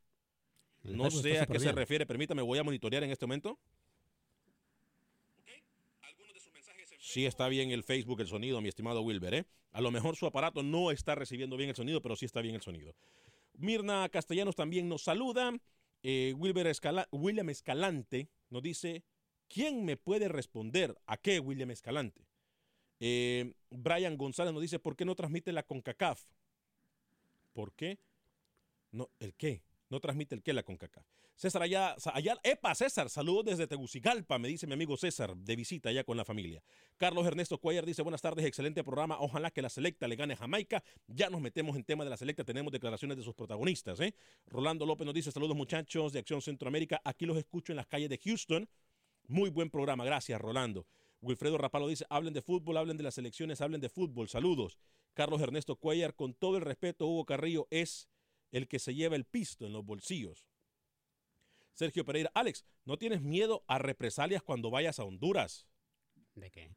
No 0.82 1.10
sé 1.10 1.40
a 1.40 1.46
qué 1.46 1.60
se 1.60 1.72
refiere. 1.72 2.06
Permítame, 2.06 2.40
voy 2.40 2.58
a 2.58 2.64
monitorear 2.64 3.04
en 3.04 3.10
este 3.10 3.26
momento. 3.26 3.58
Sí 6.98 7.26
está 7.26 7.48
bien 7.48 7.70
el 7.70 7.84
Facebook, 7.84 8.22
el 8.22 8.28
sonido, 8.28 8.62
mi 8.62 8.70
estimado 8.70 9.02
Wilber. 9.02 9.34
¿eh? 9.34 9.44
A 9.72 9.82
lo 9.82 9.90
mejor 9.90 10.16
su 10.16 10.24
aparato 10.24 10.62
no 10.62 10.90
está 10.90 11.14
recibiendo 11.14 11.58
bien 11.58 11.68
el 11.68 11.76
sonido, 11.76 12.00
pero 12.00 12.16
sí 12.16 12.24
está 12.24 12.40
bien 12.40 12.54
el 12.54 12.62
sonido. 12.62 12.94
Mirna 13.52 14.08
Castellanos 14.08 14.56
también 14.56 14.88
nos 14.88 15.02
saluda. 15.02 15.52
Eh, 16.02 16.32
Wilber 16.34 16.72
William 17.10 17.50
Escalante 17.50 18.30
nos 18.48 18.62
dice, 18.62 19.04
¿quién 19.48 19.84
me 19.84 19.96
puede 19.96 20.28
responder 20.28 20.96
a 21.06 21.16
qué 21.16 21.40
William 21.40 21.70
Escalante? 21.70 22.26
Eh, 23.00 23.54
Brian 23.70 24.16
González 24.16 24.52
nos 24.52 24.62
dice, 24.62 24.78
¿por 24.78 24.96
qué 24.96 25.04
no 25.04 25.14
transmite 25.14 25.52
la 25.52 25.62
CONCACAF? 25.62 26.22
¿Por 27.52 27.72
qué? 27.74 27.98
No, 28.90 29.10
¿El 29.18 29.34
qué? 29.34 29.62
No 29.90 30.00
transmite 30.00 30.34
el 30.34 30.42
qué 30.42 30.52
la 30.52 30.62
CONCACAF. 30.62 31.06
César 31.38 31.62
allá, 31.62 31.94
allá, 32.12 32.36
epa, 32.42 32.74
César, 32.74 33.08
saludos 33.08 33.44
desde 33.44 33.68
Tegucigalpa, 33.68 34.40
me 34.40 34.48
dice 34.48 34.66
mi 34.66 34.72
amigo 34.72 34.96
César, 34.96 35.36
de 35.36 35.54
visita 35.54 35.88
allá 35.88 36.02
con 36.02 36.16
la 36.16 36.24
familia. 36.24 36.64
Carlos 36.96 37.24
Ernesto 37.24 37.58
Cuellar 37.58 37.86
dice, 37.86 38.02
buenas 38.02 38.20
tardes, 38.20 38.44
excelente 38.44 38.82
programa, 38.82 39.18
ojalá 39.20 39.52
que 39.52 39.62
la 39.62 39.68
selecta 39.68 40.08
le 40.08 40.16
gane 40.16 40.34
a 40.34 40.36
Jamaica. 40.36 40.82
Ya 41.06 41.30
nos 41.30 41.40
metemos 41.40 41.76
en 41.76 41.84
tema 41.84 42.02
de 42.02 42.10
la 42.10 42.16
selecta, 42.16 42.42
tenemos 42.42 42.72
declaraciones 42.72 43.16
de 43.18 43.22
sus 43.22 43.36
protagonistas. 43.36 44.00
¿eh? 44.00 44.16
Rolando 44.46 44.84
López 44.84 45.06
nos 45.06 45.14
dice, 45.14 45.30
saludos 45.30 45.56
muchachos 45.56 46.12
de 46.12 46.18
Acción 46.18 46.42
Centroamérica, 46.42 47.00
aquí 47.04 47.24
los 47.24 47.36
escucho 47.36 47.72
en 47.72 47.76
las 47.76 47.86
calles 47.86 48.10
de 48.10 48.18
Houston. 48.18 48.68
Muy 49.28 49.50
buen 49.50 49.68
programa, 49.68 50.06
gracias 50.06 50.40
Rolando. 50.40 50.86
Wilfredo 51.20 51.58
Rapalo 51.58 51.86
dice, 51.86 52.06
hablen 52.08 52.32
de 52.32 52.40
fútbol, 52.40 52.78
hablen 52.78 52.96
de 52.96 53.02
las 53.02 53.18
elecciones, 53.18 53.60
hablen 53.60 53.80
de 53.80 53.90
fútbol, 53.90 54.28
saludos. 54.28 54.78
Carlos 55.12 55.42
Ernesto 55.42 55.76
Cuellar, 55.76 56.14
con 56.14 56.32
todo 56.32 56.56
el 56.56 56.62
respeto, 56.62 57.06
Hugo 57.06 57.26
Carrillo 57.26 57.66
es 57.70 58.08
el 58.52 58.68
que 58.68 58.78
se 58.78 58.94
lleva 58.94 59.16
el 59.16 59.26
pisto 59.26 59.66
en 59.66 59.74
los 59.74 59.84
bolsillos. 59.84 60.46
Sergio 61.74 62.06
Pereira, 62.06 62.30
Alex, 62.32 62.64
¿no 62.86 62.96
tienes 62.96 63.20
miedo 63.20 63.64
a 63.66 63.78
represalias 63.78 64.42
cuando 64.42 64.70
vayas 64.70 64.98
a 64.98 65.04
Honduras? 65.04 65.66
¿De 66.34 66.50
qué? 66.50 66.70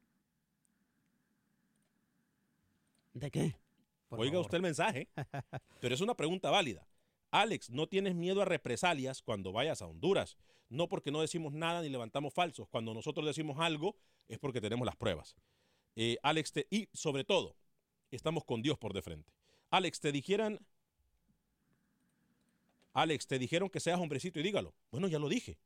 ¿De 3.13 3.31
qué? 3.31 3.55
Oiga 4.09 4.39
usted 4.39 4.57
el 4.57 4.63
mensaje, 4.63 5.07
pero 5.79 5.95
es 5.95 6.01
una 6.01 6.15
pregunta 6.15 6.49
válida. 6.49 6.85
Alex, 7.31 7.69
¿no 7.69 7.87
tienes 7.87 8.13
miedo 8.13 8.41
a 8.41 8.45
represalias 8.45 9.21
cuando 9.21 9.53
vayas 9.53 9.81
a 9.81 9.87
Honduras? 9.87 10.37
No 10.71 10.87
porque 10.87 11.11
no 11.11 11.19
decimos 11.19 11.53
nada 11.53 11.81
ni 11.81 11.89
levantamos 11.89 12.33
falsos. 12.33 12.67
Cuando 12.69 12.93
nosotros 12.93 13.25
decimos 13.25 13.59
algo 13.59 13.95
es 14.29 14.39
porque 14.39 14.61
tenemos 14.61 14.85
las 14.85 14.95
pruebas. 14.95 15.35
Eh, 15.97 16.17
Alex, 16.23 16.53
te, 16.53 16.67
y 16.69 16.87
sobre 16.93 17.25
todo, 17.25 17.57
estamos 18.09 18.45
con 18.45 18.61
Dios 18.61 18.77
por 18.77 18.93
de 18.93 19.01
frente. 19.01 19.33
Alex, 19.69 19.99
te 19.99 20.11
dijeran 20.13 20.59
Alex, 22.93 23.27
te 23.27 23.37
dijeron 23.37 23.69
que 23.69 23.81
seas 23.81 23.99
hombrecito 23.99 24.39
y 24.39 24.43
dígalo. 24.43 24.73
Bueno, 24.91 25.09
ya 25.09 25.19
lo 25.19 25.27
dije. 25.27 25.57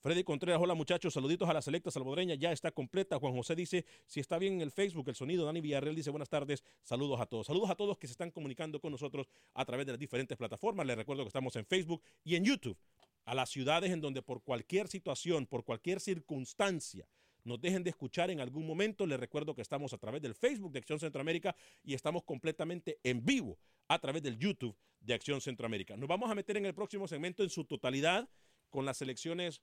Freddy 0.00 0.22
Contreras, 0.22 0.60
hola 0.62 0.74
muchachos, 0.74 1.12
saluditos 1.12 1.48
a 1.48 1.52
la 1.52 1.60
selecta 1.60 1.90
salvadoreña, 1.90 2.36
ya 2.36 2.52
está 2.52 2.70
completa. 2.70 3.18
Juan 3.18 3.34
José 3.34 3.56
dice, 3.56 3.84
si 4.06 4.20
está 4.20 4.38
bien 4.38 4.54
en 4.54 4.60
el 4.60 4.70
Facebook, 4.70 5.08
el 5.08 5.16
sonido. 5.16 5.44
Dani 5.44 5.60
Villarreal 5.60 5.94
dice, 5.94 6.10
buenas 6.10 6.28
tardes, 6.28 6.62
saludos 6.82 7.20
a 7.20 7.26
todos. 7.26 7.48
Saludos 7.48 7.68
a 7.68 7.74
todos 7.74 7.98
que 7.98 8.06
se 8.06 8.12
están 8.12 8.30
comunicando 8.30 8.80
con 8.80 8.92
nosotros 8.92 9.28
a 9.54 9.64
través 9.64 9.86
de 9.86 9.92
las 9.92 9.98
diferentes 9.98 10.38
plataformas. 10.38 10.86
Les 10.86 10.96
recuerdo 10.96 11.24
que 11.24 11.28
estamos 11.28 11.56
en 11.56 11.66
Facebook 11.66 12.02
y 12.22 12.36
en 12.36 12.44
YouTube. 12.44 12.78
A 13.28 13.34
las 13.34 13.50
ciudades 13.50 13.90
en 13.90 14.00
donde 14.00 14.22
por 14.22 14.42
cualquier 14.42 14.88
situación, 14.88 15.44
por 15.44 15.62
cualquier 15.62 16.00
circunstancia, 16.00 17.06
nos 17.44 17.60
dejen 17.60 17.84
de 17.84 17.90
escuchar 17.90 18.30
en 18.30 18.40
algún 18.40 18.66
momento. 18.66 19.06
Les 19.06 19.20
recuerdo 19.20 19.54
que 19.54 19.60
estamos 19.60 19.92
a 19.92 19.98
través 19.98 20.22
del 20.22 20.34
Facebook 20.34 20.72
de 20.72 20.78
Acción 20.78 20.98
Centroamérica 20.98 21.54
y 21.84 21.92
estamos 21.92 22.24
completamente 22.24 22.98
en 23.02 23.22
vivo 23.22 23.58
a 23.86 23.98
través 23.98 24.22
del 24.22 24.38
YouTube 24.38 24.74
de 25.00 25.12
Acción 25.12 25.42
Centroamérica. 25.42 25.94
Nos 25.94 26.08
vamos 26.08 26.30
a 26.30 26.34
meter 26.34 26.56
en 26.56 26.64
el 26.64 26.74
próximo 26.74 27.06
segmento 27.06 27.42
en 27.42 27.50
su 27.50 27.66
totalidad 27.66 28.26
con 28.70 28.86
las 28.86 29.02
elecciones. 29.02 29.60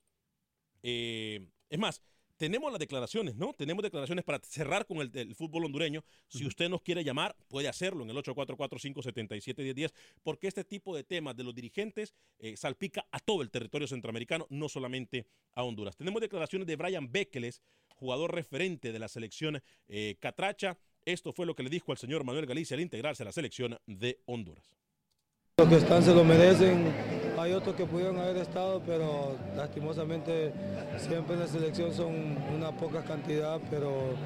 Eh, 0.83 1.47
es 1.67 1.79
más, 1.79 2.03
tenemos 2.37 2.71
las 2.71 2.79
declaraciones, 2.79 3.35
¿no? 3.35 3.53
Tenemos 3.53 3.83
declaraciones 3.83 4.23
para 4.25 4.39
cerrar 4.39 4.85
con 4.85 4.97
el, 4.97 5.35
fútbol 5.35 5.65
hondureño. 5.65 6.03
Si 6.27 6.45
usted 6.45 6.69
nos 6.69 6.81
quiere 6.81 7.03
llamar, 7.03 7.35
puede 7.47 7.67
hacerlo 7.67 8.03
en 8.03 8.09
el 8.09 8.17
844-577-1010, 8.17 9.93
porque 10.23 10.47
este 10.47 10.63
tipo 10.63 10.95
de 10.95 11.03
temas 11.03 11.35
de 11.35 11.43
los 11.43 11.55
dirigentes 11.55 12.13
eh, 12.39 12.57
salpica 12.57 13.05
a 13.11 13.19
todo 13.19 13.41
el 13.41 13.51
territorio 13.51 13.87
centroamericano, 13.87 14.47
no 14.49 14.69
solamente 14.69 15.27
a 15.53 15.63
Honduras. 15.63 15.95
Tenemos 15.95 16.21
declaraciones 16.21 16.67
de 16.67 16.75
Brian 16.75 17.11
Bekeles, 17.11 17.61
jugador 17.87 18.33
referente 18.33 18.91
de 18.91 18.99
la 18.99 19.07
selección 19.07 19.61
eh, 19.87 20.15
Catracha. 20.19 20.77
Esto 21.05 21.31
fue 21.31 21.45
lo 21.45 21.55
que 21.55 21.63
le 21.63 21.69
dijo 21.69 21.91
al 21.91 21.97
señor 21.97 22.23
Manuel 22.23 22.45
Galicia 22.45 22.75
al 22.75 22.81
integrarse 22.81 23.23
a 23.23 23.25
la 23.25 23.31
selección 23.31 23.77
de 23.85 24.19
Honduras. 24.25 24.75
Los 25.57 25.69
que 25.69 25.75
están 25.77 26.03
se 26.03 26.13
lo 26.13 26.25
merecen, 26.25 26.93
hay 27.37 27.53
otros 27.53 27.77
que 27.77 27.85
pudieron 27.85 28.17
haber 28.17 28.35
estado, 28.35 28.83
pero 28.85 29.37
lastimosamente 29.55 30.51
siempre 30.97 31.35
en 31.35 31.39
la 31.39 31.47
selección 31.47 31.93
son 31.93 32.13
una 32.53 32.75
poca 32.75 33.05
cantidad, 33.05 33.61
pero 33.69 34.17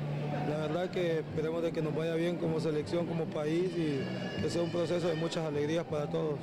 la 0.50 0.58
verdad 0.58 0.90
que 0.90 1.20
esperemos 1.20 1.62
de 1.62 1.72
que 1.72 1.84
nos 1.84 1.96
vaya 1.96 2.16
bien 2.16 2.38
como 2.38 2.60
selección, 2.60 3.06
como 3.06 3.26
país 3.26 3.72
y 3.78 4.42
que 4.42 4.50
sea 4.50 4.64
un 4.64 4.72
proceso 4.72 5.08
de 5.08 5.14
muchas 5.18 5.46
alegrías 5.46 5.86
para 5.86 6.10
todos. 6.10 6.40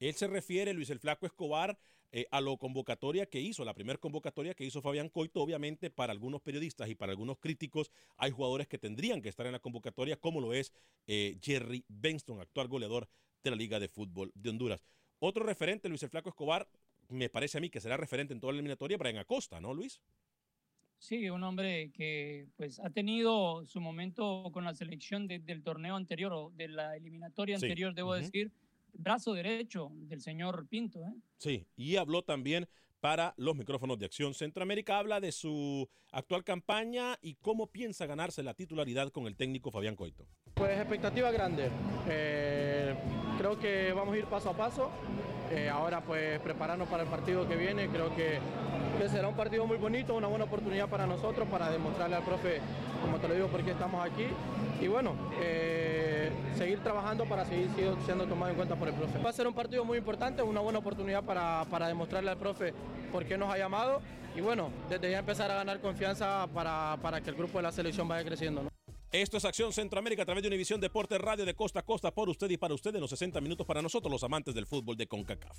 Él 0.00 0.14
se 0.14 0.26
refiere, 0.26 0.74
Luis 0.74 0.90
el 0.90 0.98
Flaco 0.98 1.26
Escobar, 1.26 1.78
eh, 2.10 2.26
a 2.32 2.40
la 2.40 2.56
convocatoria 2.56 3.26
que 3.26 3.38
hizo, 3.38 3.64
la 3.64 3.72
primera 3.72 4.00
convocatoria 4.00 4.52
que 4.52 4.64
hizo 4.64 4.82
Fabián 4.82 5.10
Coito, 5.10 5.40
obviamente 5.40 5.90
para 5.90 6.12
algunos 6.12 6.40
periodistas 6.40 6.88
y 6.88 6.96
para 6.96 7.12
algunos 7.12 7.38
críticos 7.38 7.92
hay 8.16 8.32
jugadores 8.32 8.66
que 8.66 8.78
tendrían 8.78 9.22
que 9.22 9.28
estar 9.28 9.46
en 9.46 9.52
la 9.52 9.60
convocatoria, 9.60 10.16
como 10.16 10.40
lo 10.40 10.54
es 10.54 10.72
eh, 11.06 11.38
Jerry 11.40 11.84
Benston, 11.86 12.40
actual 12.40 12.66
goleador 12.66 13.08
de 13.42 13.50
la 13.50 13.56
Liga 13.56 13.78
de 13.78 13.88
Fútbol 13.88 14.30
de 14.34 14.50
Honduras. 14.50 14.84
Otro 15.18 15.44
referente, 15.44 15.88
Luis 15.88 16.02
el 16.02 16.10
Flaco 16.10 16.30
Escobar, 16.30 16.68
me 17.08 17.28
parece 17.28 17.58
a 17.58 17.60
mí 17.60 17.70
que 17.70 17.80
será 17.80 17.96
referente 17.96 18.32
en 18.32 18.40
toda 18.40 18.52
la 18.52 18.58
eliminatoria, 18.58 18.96
Brian 18.96 19.18
Acosta, 19.18 19.60
¿no, 19.60 19.74
Luis? 19.74 20.00
Sí, 20.98 21.30
un 21.30 21.42
hombre 21.42 21.90
que 21.92 22.46
pues 22.56 22.78
ha 22.78 22.90
tenido 22.90 23.64
su 23.66 23.80
momento 23.80 24.50
con 24.52 24.64
la 24.64 24.74
selección 24.74 25.26
del 25.26 25.62
torneo 25.62 25.96
anterior 25.96 26.32
o 26.32 26.50
de 26.54 26.68
la 26.68 26.96
eliminatoria 26.96 27.56
anterior, 27.56 27.94
debo 27.94 28.14
decir, 28.14 28.52
brazo 28.92 29.32
derecho 29.32 29.90
del 29.94 30.20
señor 30.20 30.66
Pinto. 30.68 31.00
¿eh? 31.00 31.14
Sí, 31.38 31.66
y 31.74 31.96
habló 31.96 32.22
también 32.22 32.68
para 33.00 33.32
los 33.38 33.56
micrófonos 33.56 33.98
de 33.98 34.06
Acción 34.06 34.34
Centroamérica. 34.34 34.98
Habla 34.98 35.20
de 35.20 35.32
su 35.32 35.88
actual 36.12 36.44
campaña 36.44 37.18
y 37.22 37.34
cómo 37.36 37.68
piensa 37.68 38.04
ganarse 38.04 38.42
la 38.42 38.52
titularidad 38.52 39.10
con 39.10 39.26
el 39.26 39.36
técnico 39.36 39.70
Fabián 39.70 39.96
Coito. 39.96 40.26
Pues 40.54 40.78
expectativa 40.78 41.30
grande. 41.30 41.70
Eh, 42.08 42.94
creo 43.40 43.58
que 43.58 43.94
vamos 43.94 44.14
a 44.14 44.18
ir 44.18 44.26
paso 44.26 44.50
a 44.50 44.52
paso. 44.52 44.90
Eh, 45.50 45.68
ahora 45.68 46.02
pues 46.02 46.38
prepararnos 46.40 46.86
para 46.88 47.04
el 47.04 47.08
partido 47.08 47.48
que 47.48 47.56
viene. 47.56 47.88
Creo 47.88 48.14
que, 48.14 48.38
será 49.08 49.28
un 49.28 49.34
partido 49.34 49.66
muy 49.66 49.78
bonito, 49.78 50.14
una 50.14 50.26
buena 50.26 50.44
oportunidad 50.44 50.88
para 50.88 51.06
nosotros 51.06 51.48
para 51.48 51.70
demostrarle 51.70 52.16
al 52.16 52.22
profe, 52.22 52.60
como 53.00 53.16
te 53.16 53.28
lo 53.28 53.34
digo, 53.34 53.48
por 53.48 53.62
qué 53.64 53.70
estamos 53.70 54.04
aquí. 54.04 54.26
Y 54.82 54.88
bueno, 54.88 55.14
eh, 55.40 56.30
seguir 56.54 56.80
trabajando 56.80 57.24
para 57.24 57.46
seguir 57.46 57.70
siendo 58.04 58.26
tomado 58.26 58.50
en 58.50 58.56
cuenta 58.56 58.76
por 58.76 58.88
el 58.88 58.94
profe. 58.94 59.18
Va 59.18 59.30
a 59.30 59.32
ser 59.32 59.46
un 59.46 59.54
partido 59.54 59.86
muy 59.86 59.96
importante, 59.96 60.42
una 60.42 60.60
buena 60.60 60.80
oportunidad 60.80 61.24
para, 61.24 61.64
para 61.70 61.88
demostrarle 61.88 62.30
al 62.30 62.36
profe 62.36 62.74
por 63.10 63.24
qué 63.24 63.38
nos 63.38 63.50
ha 63.52 63.56
llamado. 63.56 64.02
Y 64.36 64.42
bueno, 64.42 64.68
desde 64.90 65.10
ya 65.10 65.20
empezar 65.20 65.50
a 65.50 65.54
ganar 65.54 65.80
confianza 65.80 66.46
para, 66.52 66.98
para 67.00 67.22
que 67.22 67.30
el 67.30 67.36
grupo 67.36 67.58
de 67.58 67.62
la 67.62 67.72
selección 67.72 68.06
vaya 68.06 68.22
creciendo. 68.22 68.70
Esto 69.12 69.38
es 69.38 69.44
Acción 69.44 69.72
Centroamérica 69.72 70.22
a 70.22 70.24
través 70.24 70.40
de 70.42 70.48
Univisión 70.48 70.80
Deporte 70.80 71.18
Radio 71.18 71.44
de 71.44 71.54
costa 71.54 71.80
a 71.80 71.82
costa 71.82 72.14
por 72.14 72.28
usted 72.28 72.48
y 72.48 72.56
para 72.56 72.74
usted 72.74 72.94
en 72.94 73.00
los 73.00 73.10
60 73.10 73.40
minutos 73.40 73.66
para 73.66 73.82
nosotros 73.82 74.12
los 74.12 74.22
amantes 74.22 74.54
del 74.54 74.66
fútbol 74.66 74.96
de 74.96 75.08
CONCACAF. 75.08 75.58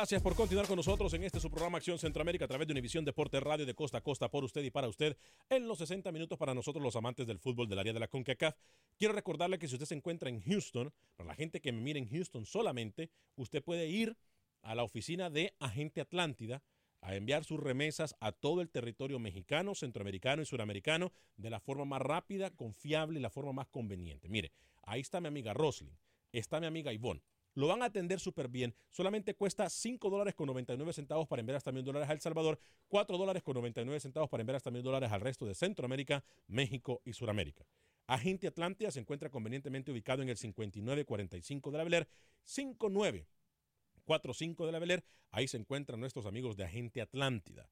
Gracias 0.00 0.22
por 0.22 0.34
continuar 0.34 0.66
con 0.66 0.76
nosotros 0.76 1.12
en 1.12 1.24
este 1.24 1.40
su 1.40 1.50
programa 1.50 1.76
Acción 1.76 1.98
Centroamérica 1.98 2.46
a 2.46 2.48
través 2.48 2.66
de 2.66 2.72
Univisión 2.72 3.04
Deporte 3.04 3.38
Radio 3.38 3.66
de 3.66 3.74
costa 3.74 3.98
a 3.98 4.00
costa 4.00 4.30
por 4.30 4.42
usted 4.44 4.62
y 4.62 4.70
para 4.70 4.88
usted 4.88 5.14
en 5.50 5.68
los 5.68 5.76
60 5.76 6.10
minutos 6.10 6.38
para 6.38 6.54
nosotros 6.54 6.82
los 6.82 6.96
amantes 6.96 7.26
del 7.26 7.38
fútbol 7.38 7.68
del 7.68 7.80
área 7.80 7.92
de 7.92 8.00
la 8.00 8.08
CONCACAF. 8.08 8.56
Quiero 8.96 9.12
recordarle 9.12 9.58
que 9.58 9.68
si 9.68 9.74
usted 9.74 9.84
se 9.84 9.94
encuentra 9.94 10.30
en 10.30 10.40
Houston, 10.40 10.90
para 11.16 11.28
la 11.28 11.34
gente 11.34 11.60
que 11.60 11.70
me 11.70 11.82
mire 11.82 11.98
en 11.98 12.08
Houston 12.08 12.46
solamente, 12.46 13.10
usted 13.36 13.62
puede 13.62 13.88
ir 13.88 14.16
a 14.62 14.74
la 14.74 14.84
oficina 14.84 15.28
de 15.28 15.52
Agente 15.58 16.00
Atlántida 16.00 16.62
a 17.02 17.14
enviar 17.14 17.44
sus 17.44 17.60
remesas 17.60 18.16
a 18.20 18.32
todo 18.32 18.62
el 18.62 18.70
territorio 18.70 19.18
mexicano, 19.18 19.74
centroamericano 19.74 20.40
y 20.40 20.46
suramericano 20.46 21.12
de 21.36 21.50
la 21.50 21.60
forma 21.60 21.84
más 21.84 22.00
rápida, 22.00 22.48
confiable 22.48 23.18
y 23.18 23.22
la 23.22 23.28
forma 23.28 23.52
más 23.52 23.68
conveniente. 23.68 24.30
Mire, 24.30 24.50
ahí 24.82 25.02
está 25.02 25.20
mi 25.20 25.28
amiga 25.28 25.52
Roslyn, 25.52 25.94
está 26.32 26.58
mi 26.58 26.68
amiga 26.68 26.90
Ivonne. 26.90 27.20
Lo 27.60 27.68
van 27.68 27.82
a 27.82 27.84
atender 27.84 28.18
súper 28.18 28.48
bien. 28.48 28.74
Solamente 28.88 29.34
cuesta 29.34 29.68
5 29.68 30.08
dólares 30.08 30.34
con 30.34 30.46
99 30.46 30.94
centavos 30.94 31.28
para 31.28 31.40
enviar 31.40 31.56
hasta 31.56 31.70
mil 31.70 31.84
dólares 31.84 32.08
a 32.08 32.14
El 32.14 32.20
Salvador, 32.22 32.58
4 32.88 33.18
dólares 33.18 33.42
con 33.42 33.52
99 33.52 34.00
centavos 34.00 34.30
para 34.30 34.40
enviar 34.40 34.56
hasta 34.56 34.70
mil 34.70 34.82
dólares 34.82 35.12
al 35.12 35.20
resto 35.20 35.44
de 35.44 35.54
Centroamérica, 35.54 36.24
México 36.46 37.02
y 37.04 37.12
Suramérica. 37.12 37.66
Agente 38.06 38.46
Atlántida 38.46 38.90
se 38.90 39.00
encuentra 39.00 39.28
convenientemente 39.28 39.92
ubicado 39.92 40.22
en 40.22 40.30
el 40.30 40.38
5945 40.38 41.70
de 41.70 41.76
la 41.76 41.84
Beler, 41.84 42.08
5945 42.44 44.64
de 44.64 44.72
la 44.72 44.78
Beler. 44.78 45.04
Ahí 45.30 45.46
se 45.46 45.58
encuentran 45.58 46.00
nuestros 46.00 46.24
amigos 46.24 46.56
de 46.56 46.64
Agente 46.64 47.02
Atlántida. 47.02 47.68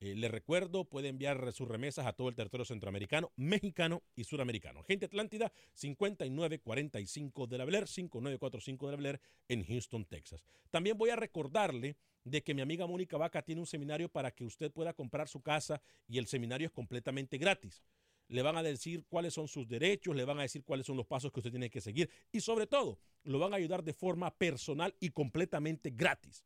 Eh, 0.00 0.14
le 0.14 0.28
recuerdo, 0.28 0.84
puede 0.84 1.08
enviar 1.08 1.52
sus 1.52 1.66
remesas 1.66 2.06
a 2.06 2.12
todo 2.12 2.28
el 2.28 2.36
territorio 2.36 2.64
centroamericano, 2.64 3.32
mexicano 3.34 4.04
y 4.14 4.24
suramericano. 4.24 4.84
Gente 4.84 5.06
Atlántida, 5.06 5.52
5945 5.74 7.46
de 7.48 7.58
la 7.58 7.64
Beler, 7.64 7.88
5945 7.88 8.86
de 8.86 8.92
la 8.92 8.96
Beler 8.96 9.20
en 9.48 9.64
Houston, 9.64 10.04
Texas. 10.04 10.44
También 10.70 10.96
voy 10.96 11.10
a 11.10 11.16
recordarle 11.16 11.96
de 12.22 12.44
que 12.44 12.54
mi 12.54 12.62
amiga 12.62 12.86
Mónica 12.86 13.16
Vaca 13.16 13.42
tiene 13.42 13.60
un 13.60 13.66
seminario 13.66 14.08
para 14.08 14.30
que 14.30 14.44
usted 14.44 14.70
pueda 14.70 14.92
comprar 14.92 15.28
su 15.28 15.42
casa 15.42 15.80
y 16.06 16.18
el 16.18 16.28
seminario 16.28 16.66
es 16.66 16.72
completamente 16.72 17.36
gratis. 17.36 17.82
Le 18.28 18.42
van 18.42 18.56
a 18.56 18.62
decir 18.62 19.04
cuáles 19.08 19.34
son 19.34 19.48
sus 19.48 19.66
derechos, 19.66 20.14
le 20.14 20.24
van 20.24 20.38
a 20.38 20.42
decir 20.42 20.62
cuáles 20.62 20.86
son 20.86 20.96
los 20.96 21.06
pasos 21.06 21.32
que 21.32 21.40
usted 21.40 21.50
tiene 21.50 21.70
que 21.70 21.80
seguir 21.80 22.08
y 22.30 22.40
sobre 22.40 22.68
todo 22.68 23.00
lo 23.24 23.38
van 23.40 23.52
a 23.52 23.56
ayudar 23.56 23.82
de 23.82 23.94
forma 23.94 24.32
personal 24.36 24.94
y 25.00 25.10
completamente 25.10 25.90
gratis. 25.90 26.44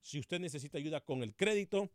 Si 0.00 0.18
usted 0.18 0.40
necesita 0.40 0.78
ayuda 0.78 1.02
con 1.02 1.22
el 1.22 1.36
crédito, 1.36 1.90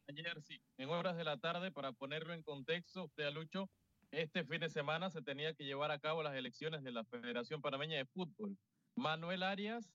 Ayer 0.07 0.43
sí, 0.43 0.61
en 0.77 0.91
horas 0.91 1.17
de 1.17 1.25
la 1.25 1.39
tarde, 1.39 1.71
para 1.71 1.93
ponerlo 1.93 2.35
en 2.35 2.43
contexto, 2.43 3.05
usted, 3.05 3.25
Alucho, 3.25 3.71
este 4.11 4.45
fin 4.45 4.61
de 4.61 4.71
semana 4.71 5.11
se 5.11 5.23
tenía 5.23 5.55
que 5.55 5.65
llevar 5.65 5.91
a 5.91 5.99
cabo 5.99 6.23
las 6.23 6.35
elecciones 6.35 6.83
de 6.83 6.93
la 6.93 7.05
Federación 7.05 7.61
Panameña 7.61 7.97
de 7.97 8.07
Fútbol. 8.07 8.57
Manuel 8.95 9.43
Arias, 9.43 9.93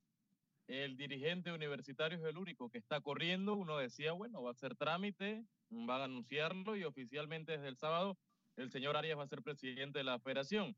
el 0.67 0.97
dirigente 0.97 1.51
universitario, 1.51 2.17
es 2.17 2.23
el 2.23 2.37
único 2.37 2.69
que 2.69 2.77
está 2.77 3.01
corriendo. 3.01 3.55
Uno 3.55 3.77
decía, 3.77 4.13
bueno, 4.13 4.41
va 4.41 4.51
a 4.51 4.55
ser 4.55 4.75
trámite, 4.75 5.43
van 5.69 6.01
a 6.01 6.03
anunciarlo 6.05 6.75
y 6.75 6.83
oficialmente 6.83 7.53
desde 7.53 7.67
el 7.67 7.77
sábado 7.77 8.17
el 8.57 8.71
señor 8.71 8.95
Arias 8.97 9.17
va 9.17 9.23
a 9.23 9.27
ser 9.27 9.41
presidente 9.41 9.99
de 9.99 10.03
la 10.03 10.19
federación. 10.19 10.75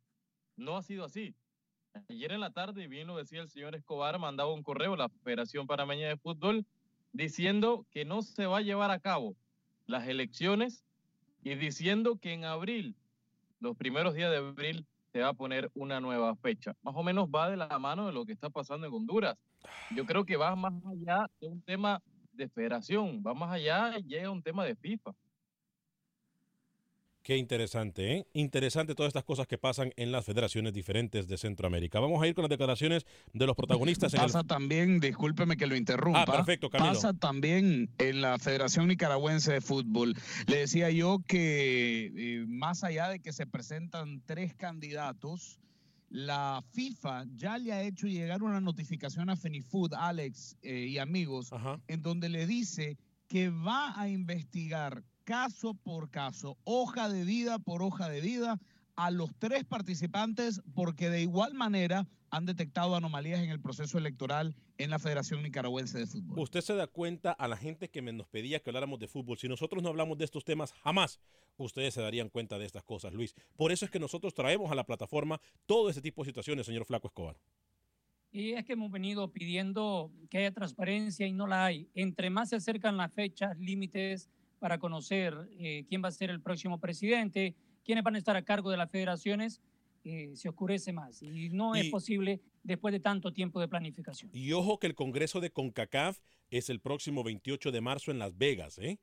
No 0.55 0.77
ha 0.77 0.81
sido 0.81 1.05
así. 1.05 1.35
Ayer 2.09 2.31
en 2.31 2.41
la 2.41 2.51
tarde, 2.51 2.87
bien 2.87 3.07
lo 3.07 3.17
decía 3.17 3.41
el 3.41 3.49
señor 3.49 3.75
Escobar, 3.75 4.19
mandaba 4.19 4.53
un 4.53 4.63
correo 4.63 4.93
a 4.93 4.97
la 4.97 5.09
Federación 5.23 5.65
Panameña 5.65 6.07
de 6.07 6.17
Fútbol 6.17 6.65
diciendo 7.13 7.85
que 7.91 8.03
no 8.03 8.21
se 8.21 8.45
va 8.45 8.57
a 8.57 8.61
llevar 8.61 8.91
a 8.91 8.99
cabo 8.99 9.35
las 9.87 10.07
elecciones 10.07 10.83
y 11.43 11.55
diciendo 11.55 12.17
que 12.17 12.33
en 12.33 12.43
abril, 12.43 12.95
los 13.59 13.77
primeros 13.77 14.13
días 14.13 14.31
de 14.31 14.37
abril, 14.37 14.85
se 15.13 15.21
va 15.21 15.29
a 15.29 15.33
poner 15.33 15.71
una 15.73 16.01
nueva 16.01 16.35
fecha. 16.35 16.75
Más 16.81 16.93
o 16.97 17.03
menos 17.03 17.29
va 17.29 17.49
de 17.49 17.55
la 17.55 17.79
mano 17.79 18.07
de 18.07 18.11
lo 18.11 18.25
que 18.25 18.33
está 18.33 18.49
pasando 18.49 18.87
en 18.87 18.93
Honduras. 18.93 19.37
Yo 19.95 20.05
creo 20.05 20.25
que 20.25 20.35
va 20.35 20.55
más 20.57 20.73
allá 20.85 21.29
de 21.39 21.47
un 21.47 21.61
tema 21.61 22.01
de 22.33 22.49
federación, 22.49 23.23
va 23.25 23.33
más 23.33 23.51
allá 23.51 23.97
y 23.97 24.03
llega 24.03 24.27
a 24.27 24.31
un 24.31 24.43
tema 24.43 24.65
de 24.65 24.75
FIFA. 24.75 25.11
Qué 27.25 27.37
interesante, 27.37 28.17
¿eh? 28.17 28.27
Interesante 28.33 28.93
todas 28.93 29.07
estas 29.07 29.23
cosas 29.23 29.47
que 29.47 29.57
pasan 29.57 29.91
en 29.95 30.11
las 30.11 30.23
federaciones 30.23 30.73
diferentes 30.73 31.27
de 31.27 31.39
Centroamérica. 31.39 31.99
Vamos 31.99 32.21
a 32.21 32.27
ir 32.27 32.35
con 32.35 32.43
las 32.43 32.51
declaraciones 32.51 33.07
de 33.33 33.47
los 33.47 33.55
protagonistas. 33.55 34.13
En 34.13 34.19
Pasa 34.19 34.43
también, 34.43 34.99
discúlpeme 34.99 35.57
que 35.57 35.65
lo 35.65 35.75
interrumpa. 35.75 36.21
Ah, 36.21 36.25
perfecto, 36.27 36.69
Camilo. 36.69 36.93
Pasa 36.93 37.13
también 37.13 37.89
en 37.97 38.21
la 38.21 38.37
Federación 38.37 38.89
Nicaragüense 38.89 39.53
de 39.53 39.61
Fútbol. 39.61 40.13
Le 40.45 40.57
decía 40.57 40.91
yo 40.91 41.17
que 41.27 42.11
eh, 42.15 42.45
más 42.47 42.83
allá 42.83 43.09
de 43.09 43.19
que 43.19 43.33
se 43.33 43.47
presentan 43.47 44.21
tres 44.27 44.53
candidatos, 44.53 45.57
la 46.11 46.63
FIFA 46.73 47.25
ya 47.33 47.57
le 47.57 47.73
ha 47.73 47.81
hecho 47.81 48.05
llegar 48.05 48.43
una 48.43 48.61
notificación 48.61 49.31
a 49.31 49.35
Fenifood, 49.35 49.95
Alex 49.95 50.57
eh, 50.61 50.85
y 50.89 50.99
amigos, 50.99 51.49
en 51.87 52.03
donde 52.03 52.29
le 52.29 52.45
dice 52.45 52.99
que 53.27 53.49
va 53.49 53.99
a 53.99 54.09
investigar 54.09 55.03
caso 55.25 55.73
por 55.73 56.09
caso, 56.09 56.57
hoja 56.63 57.09
de 57.09 57.25
vida 57.25 57.59
por 57.59 57.81
hoja 57.83 58.07
de 58.07 58.21
vida, 58.21 58.59
a 58.95 59.11
los 59.11 59.35
tres 59.37 59.65
participantes 59.65 60.61
porque 60.73 61.09
de 61.09 61.21
igual 61.21 61.53
manera 61.53 62.07
han 62.29 62.45
detectado 62.45 62.95
anomalías 62.95 63.41
en 63.41 63.49
el 63.49 63.59
proceso 63.59 63.97
electoral 63.97 64.55
en 64.77 64.89
la 64.89 64.99
Federación 64.99 65.43
Nicaragüense 65.43 65.99
de 65.99 66.07
Fútbol. 66.07 66.39
Usted 66.39 66.61
se 66.61 66.75
da 66.75 66.87
cuenta 66.87 67.31
a 67.31 67.47
la 67.47 67.57
gente 67.57 67.89
que 67.89 68.01
me 68.01 68.13
nos 68.13 68.27
pedía 68.27 68.61
que 68.61 68.69
habláramos 68.69 68.99
de 68.99 69.07
fútbol. 69.07 69.37
Si 69.37 69.47
nosotros 69.47 69.83
no 69.83 69.89
hablamos 69.89 70.17
de 70.17 70.25
estos 70.25 70.43
temas, 70.43 70.73
jamás 70.83 71.19
ustedes 71.57 71.93
se 71.93 72.01
darían 72.01 72.29
cuenta 72.29 72.57
de 72.57 72.65
estas 72.65 72.83
cosas, 72.83 73.13
Luis. 73.13 73.35
Por 73.55 73.71
eso 73.71 73.85
es 73.85 73.91
que 73.91 73.99
nosotros 73.99 74.33
traemos 74.33 74.71
a 74.71 74.75
la 74.75 74.85
plataforma 74.85 75.39
todo 75.65 75.89
ese 75.89 76.01
tipo 76.01 76.23
de 76.23 76.29
situaciones, 76.29 76.65
señor 76.65 76.85
Flaco 76.85 77.07
Escobar. 77.07 77.37
Y 78.31 78.51
es 78.51 78.65
que 78.65 78.73
hemos 78.73 78.91
venido 78.91 79.31
pidiendo 79.31 80.11
que 80.29 80.39
haya 80.39 80.51
transparencia 80.51 81.25
y 81.25 81.31
no 81.31 81.47
la 81.47 81.65
hay. 81.65 81.89
Entre 81.95 82.29
más 82.29 82.49
se 82.49 82.57
acercan 82.57 82.97
las 82.97 83.13
fechas, 83.13 83.57
límites, 83.57 84.29
para 84.65 84.79
conocer 84.79 85.47
eh, 85.59 85.85
quién 85.87 86.03
va 86.03 86.07
a 86.07 86.11
ser 86.11 86.31
el 86.31 86.41
próximo 86.41 86.79
presidente, 86.79 87.53
quiénes 87.83 88.03
van 88.03 88.15
a 88.15 88.17
estar 88.17 88.35
a 88.35 88.41
cargo 88.41 88.71
de 88.71 88.77
las 88.77 88.89
federaciones, 88.89 89.61
eh, 90.03 90.31
se 90.33 90.49
oscurece 90.49 90.91
más. 90.91 91.21
Y 91.21 91.51
no 91.51 91.75
es 91.75 91.91
posible 91.91 92.41
después 92.63 92.91
de 92.91 92.99
tanto 92.99 93.31
tiempo 93.31 93.61
de 93.61 93.67
planificación. 93.67 94.31
Y 94.33 94.53
ojo 94.53 94.79
que 94.79 94.87
el 94.87 94.95
Congreso 94.95 95.39
de 95.39 95.51
CONCACAF 95.51 96.17
es 96.49 96.71
el 96.71 96.79
próximo 96.79 97.23
28 97.23 97.71
de 97.71 97.79
marzo 97.79 98.09
en 98.09 98.17
Las 98.17 98.35
Vegas. 98.39 98.79
¿eh? 98.79 98.97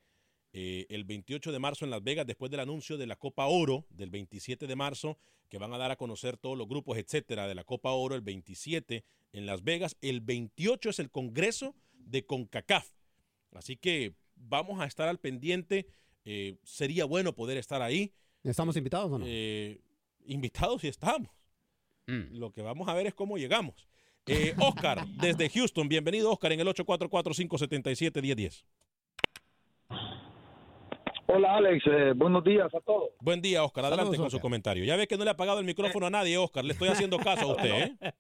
el 0.53 1.05
28 1.05 1.53
de 1.53 1.59
marzo 1.61 1.85
en 1.85 1.93
Las 1.93 2.03
Vegas, 2.03 2.27
después 2.27 2.51
del 2.51 2.59
anuncio 2.59 2.99
de 2.99 3.07
la 3.07 3.15
Copa 3.15 3.47
Oro 3.47 3.87
del 3.91 4.11
27 4.11 4.67
de 4.67 4.75
marzo, 4.75 5.17
que 5.49 5.59
van 5.59 5.73
a 5.73 5.79
dar 5.79 5.93
a 5.93 5.97
conocer 5.97 6.39
todos 6.39 6.59
los 6.59 6.67
grupos, 6.67 6.99
etcétera, 6.99 7.47
de 7.47 7.55
la 7.55 7.63
Copa 7.63 7.93
Oro 7.93 8.17
el 8.17 8.23
27 8.23 9.05
en 9.33 9.47
Las 9.47 9.63
Vegas. 9.63 9.97
El 10.01 10.23
28 10.23 10.91
es 10.91 10.99
el 10.99 11.13
Congreso 11.13 11.77
de 11.93 12.27
CONCACAF. 12.27 12.91
Así 13.53 13.77
que 13.77 14.17
vamos 14.49 14.81
a 14.81 14.87
estar 14.87 15.09
al 15.09 15.19
pendiente. 15.19 15.87
Eh, 16.25 16.57
sería 16.63 17.05
bueno 17.05 17.35
poder 17.35 17.57
estar 17.59 17.83
ahí. 17.83 18.13
¿Estamos 18.45 18.77
invitados 18.77 19.11
o 19.13 19.19
no? 19.19 19.25
Eh, 19.27 19.81
invitados 20.27 20.85
y 20.85 20.89
estamos. 20.89 21.31
Lo 22.07 22.53
que 22.53 22.61
vamos 22.63 22.89
a 22.89 22.95
ver 22.95 23.07
es 23.07 23.15
cómo 23.15 23.39
llegamos. 23.39 23.89
Eh, 24.27 24.55
Oscar, 24.59 25.07
desde 25.07 25.49
Houston, 25.49 25.89
bienvenido 25.89 26.31
Oscar 26.31 26.53
en 26.53 26.61
el 26.61 26.67
844-577-1010. 26.69 28.65
Hola 31.27 31.57
Alex, 31.57 31.85
buenos 32.17 32.45
días 32.45 32.73
a 32.75 32.81
todos. 32.81 33.11
Buen 33.21 33.41
día 33.41 33.65
Oscar, 33.65 33.87
adelante 33.87 34.19
con 34.19 34.31
su 34.31 34.41
comentario. 34.41 34.85
Ya 34.85 34.97
ve 34.97 35.07
que 35.07 35.17
no 35.17 35.25
le 35.25 35.31
ha 35.31 35.33
apagado 35.33 35.61
el 35.61 35.65
micrófono 35.65 36.07
a 36.07 36.11
nadie 36.11 36.37
Oscar, 36.37 36.65
le 36.65 36.73
estoy 36.73 36.89
haciendo 36.89 37.19
caso 37.19 37.51
a 37.51 37.53
usted. 37.57 37.97
¿eh? 38.01 38.13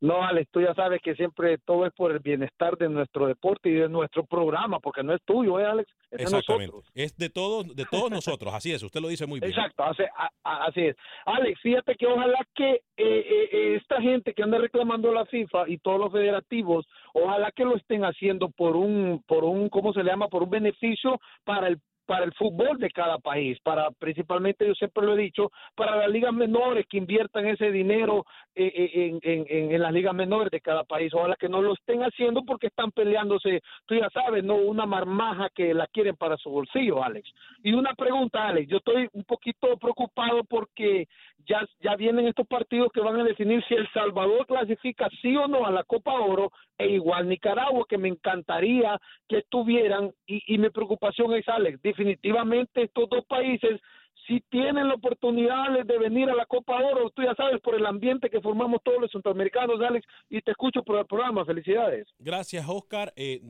No, 0.00 0.22
Alex, 0.22 0.50
tú 0.50 0.60
ya 0.60 0.74
sabes 0.74 1.00
que 1.02 1.14
siempre 1.14 1.58
todo 1.58 1.86
es 1.86 1.92
por 1.94 2.12
el 2.12 2.18
bienestar 2.18 2.76
de 2.76 2.88
nuestro 2.88 3.26
deporte 3.26 3.68
y 3.68 3.74
de 3.74 3.88
nuestro 3.88 4.24
programa, 4.24 4.80
porque 4.80 5.02
no 5.02 5.14
es 5.14 5.22
tuyo, 5.24 5.58
¿eh, 5.60 5.66
Alex? 5.66 5.90
Es 6.10 6.22
Exactamente. 6.22 6.76
es 6.94 7.16
de 7.16 7.30
todos, 7.30 7.74
de 7.74 7.84
todos 7.90 8.10
nosotros, 8.10 8.52
así 8.54 8.72
es, 8.72 8.82
usted 8.82 9.00
lo 9.00 9.08
dice 9.08 9.26
muy 9.26 9.40
bien. 9.40 9.50
Exacto, 9.50 9.84
así, 9.84 10.02
así 10.42 10.80
es. 10.86 10.96
Alex, 11.26 11.60
fíjate 11.60 11.94
que 11.96 12.06
ojalá 12.06 12.38
que 12.54 12.70
eh, 12.72 12.80
eh, 12.96 13.48
eh, 13.52 13.76
esta 13.80 14.00
gente 14.00 14.34
que 14.34 14.42
anda 14.42 14.58
reclamando 14.58 15.12
la 15.12 15.26
FIFA 15.26 15.68
y 15.68 15.78
todos 15.78 15.98
los 15.98 16.12
federativos, 16.12 16.86
ojalá 17.12 17.50
que 17.52 17.64
lo 17.64 17.76
estén 17.76 18.04
haciendo 18.04 18.48
por 18.50 18.76
un, 18.76 19.22
por 19.26 19.44
un, 19.44 19.68
¿cómo 19.68 19.92
se 19.92 20.02
le 20.02 20.10
llama? 20.10 20.28
Por 20.28 20.42
un 20.42 20.50
beneficio 20.50 21.20
para 21.44 21.68
el 21.68 21.78
para 22.06 22.24
el 22.24 22.32
fútbol 22.34 22.78
de 22.78 22.90
cada 22.90 23.18
país, 23.18 23.58
para 23.62 23.90
principalmente, 23.92 24.66
yo 24.66 24.74
siempre 24.74 25.04
lo 25.04 25.14
he 25.14 25.22
dicho, 25.22 25.50
para 25.74 25.96
las 25.96 26.08
ligas 26.10 26.32
menores 26.32 26.86
que 26.88 26.98
inviertan 26.98 27.46
ese 27.46 27.70
dinero 27.70 28.24
eh, 28.54 28.72
eh, 28.74 29.18
en, 29.22 29.46
en, 29.48 29.72
en, 29.72 29.82
las 29.82 29.92
ligas 29.92 30.14
menores 30.14 30.50
de 30.50 30.60
cada 30.60 30.84
país. 30.84 31.12
Ojalá 31.14 31.36
que 31.36 31.48
no 31.48 31.62
lo 31.62 31.74
estén 31.74 32.02
haciendo 32.02 32.42
porque 32.42 32.68
están 32.68 32.92
peleándose, 32.92 33.60
tú 33.86 33.94
ya 33.94 34.08
sabes, 34.10 34.44
no 34.44 34.56
una 34.56 34.86
marmaja 34.86 35.48
que 35.54 35.74
la 35.74 35.86
quieren 35.88 36.16
para 36.16 36.36
su 36.36 36.50
bolsillo, 36.50 37.02
Alex. 37.02 37.30
Y 37.62 37.72
una 37.72 37.94
pregunta, 37.94 38.48
Alex, 38.48 38.68
yo 38.68 38.78
estoy 38.78 39.08
un 39.12 39.24
poquito 39.24 39.76
preocupado 39.78 40.44
porque 40.44 41.06
ya, 41.46 41.66
ya 41.80 41.96
vienen 41.96 42.26
estos 42.26 42.46
partidos 42.46 42.90
que 42.92 43.00
van 43.00 43.20
a 43.20 43.24
definir 43.24 43.62
si 43.68 43.74
El 43.74 43.88
Salvador 43.92 44.46
clasifica 44.46 45.08
sí 45.20 45.36
o 45.36 45.48
no 45.48 45.66
a 45.66 45.70
la 45.70 45.84
Copa 45.84 46.12
Oro 46.12 46.50
e 46.78 46.88
igual 46.88 47.28
Nicaragua, 47.28 47.86
que 47.88 47.98
me 47.98 48.08
encantaría 48.08 48.98
que 49.28 49.38
estuvieran. 49.38 50.12
Y, 50.26 50.58
mi 50.58 50.70
preocupación 50.70 51.34
es, 51.34 51.48
Alex, 51.48 51.80
definitivamente 51.82 52.84
estos 52.84 53.08
dos 53.08 53.24
países 53.26 53.80
si 54.26 54.40
tienen 54.48 54.88
la 54.88 54.94
oportunidad 54.94 55.84
de 55.84 55.98
venir 55.98 56.30
a 56.30 56.34
la 56.34 56.46
Copa 56.46 56.76
Oro, 56.76 57.10
tú 57.10 57.22
ya 57.22 57.34
sabes, 57.34 57.60
por 57.60 57.74
el 57.74 57.84
ambiente 57.84 58.30
que 58.30 58.40
formamos 58.40 58.80
todos 58.82 58.98
los 58.98 59.10
centroamericanos, 59.10 59.78
Alex, 59.82 60.06
y 60.30 60.40
te 60.40 60.52
escucho 60.52 60.82
por 60.82 60.98
el 60.98 61.04
programa. 61.04 61.44
Felicidades. 61.44 62.08
Gracias, 62.18 62.64
Oscar. 62.66 63.12
Eh, 63.16 63.40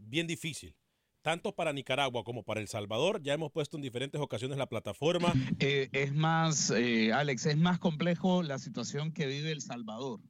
bien 0.00 0.28
difícil 0.28 0.72
tanto 1.22 1.54
para 1.54 1.72
Nicaragua 1.72 2.24
como 2.24 2.42
para 2.42 2.60
El 2.60 2.68
Salvador. 2.68 3.22
Ya 3.22 3.34
hemos 3.34 3.52
puesto 3.52 3.76
en 3.76 3.82
diferentes 3.82 4.20
ocasiones 4.20 4.58
la 4.58 4.68
plataforma. 4.68 5.32
Eh, 5.58 5.88
es 5.92 6.14
más, 6.14 6.70
eh, 6.70 7.12
Alex, 7.12 7.46
es 7.46 7.56
más 7.56 7.78
complejo 7.78 8.42
la 8.42 8.58
situación 8.58 9.12
que 9.12 9.26
vive 9.26 9.52
El 9.52 9.60
Salvador. 9.60 10.20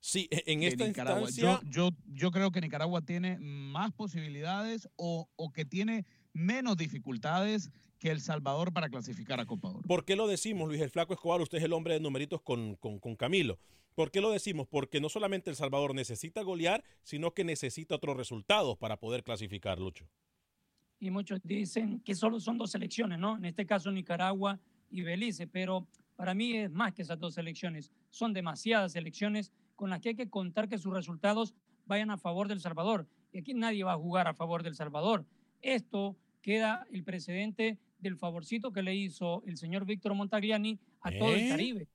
Sí, 0.00 0.28
e, 0.30 0.42
en 0.46 0.64
esta 0.64 0.86
Nicaragua. 0.86 1.28
instancia... 1.28 1.60
Yo, 1.70 1.90
yo, 1.90 1.96
yo 2.08 2.30
creo 2.32 2.50
que 2.50 2.60
Nicaragua 2.60 3.02
tiene 3.02 3.38
más 3.38 3.92
posibilidades 3.92 4.88
o, 4.96 5.28
o 5.36 5.52
que 5.52 5.64
tiene 5.64 6.04
menos 6.32 6.76
dificultades 6.76 7.70
que 7.98 8.10
El 8.10 8.20
Salvador 8.20 8.72
para 8.72 8.88
clasificar 8.88 9.38
a 9.38 9.46
Copa 9.46 9.68
Oro. 9.68 9.82
¿Por 9.82 10.04
qué 10.04 10.16
lo 10.16 10.26
decimos, 10.26 10.66
Luis 10.66 10.80
el 10.80 10.90
Flaco 10.90 11.14
Escobar? 11.14 11.40
Usted 11.40 11.58
es 11.58 11.64
el 11.64 11.72
hombre 11.72 11.94
de 11.94 12.00
numeritos 12.00 12.42
con, 12.42 12.74
con, 12.74 12.98
con 12.98 13.14
Camilo. 13.14 13.60
¿Por 13.94 14.10
qué 14.10 14.20
lo 14.20 14.30
decimos? 14.30 14.66
Porque 14.66 15.00
no 15.00 15.08
solamente 15.08 15.50
El 15.50 15.56
Salvador 15.56 15.94
necesita 15.94 16.42
golear, 16.42 16.82
sino 17.04 17.32
que 17.32 17.44
necesita 17.44 17.94
otros 17.94 18.16
resultados 18.16 18.76
para 18.78 18.98
poder 18.98 19.22
clasificar, 19.22 19.78
Lucho 19.78 20.08
y 21.02 21.10
muchos 21.10 21.40
dicen 21.42 21.98
que 21.98 22.14
solo 22.14 22.38
son 22.38 22.56
dos 22.58 22.70
selecciones, 22.70 23.18
¿no? 23.18 23.36
En 23.36 23.44
este 23.44 23.66
caso 23.66 23.90
Nicaragua 23.90 24.60
y 24.88 25.02
Belice, 25.02 25.48
pero 25.48 25.84
para 26.14 26.32
mí 26.32 26.56
es 26.56 26.70
más 26.70 26.92
que 26.92 27.02
esas 27.02 27.18
dos 27.18 27.34
selecciones. 27.34 27.90
Son 28.08 28.32
demasiadas 28.32 28.92
selecciones 28.92 29.50
con 29.74 29.90
las 29.90 29.98
que 30.00 30.10
hay 30.10 30.14
que 30.14 30.30
contar 30.30 30.68
que 30.68 30.78
sus 30.78 30.94
resultados 30.94 31.54
vayan 31.86 32.10
a 32.12 32.18
favor 32.18 32.46
del 32.46 32.60
Salvador. 32.60 33.08
Y 33.32 33.38
aquí 33.40 33.52
nadie 33.52 33.82
va 33.82 33.94
a 33.94 33.98
jugar 33.98 34.28
a 34.28 34.34
favor 34.34 34.62
del 34.62 34.76
Salvador. 34.76 35.26
Esto 35.60 36.16
queda 36.40 36.86
el 36.92 37.02
precedente 37.02 37.80
del 37.98 38.16
favorcito 38.16 38.70
que 38.70 38.82
le 38.82 38.94
hizo 38.94 39.42
el 39.44 39.56
señor 39.56 39.84
Víctor 39.84 40.14
Montagliani 40.14 40.78
a 41.00 41.10
todo 41.18 41.32
el 41.34 41.40
¿Eh? 41.40 41.48
Caribe. 41.48 41.88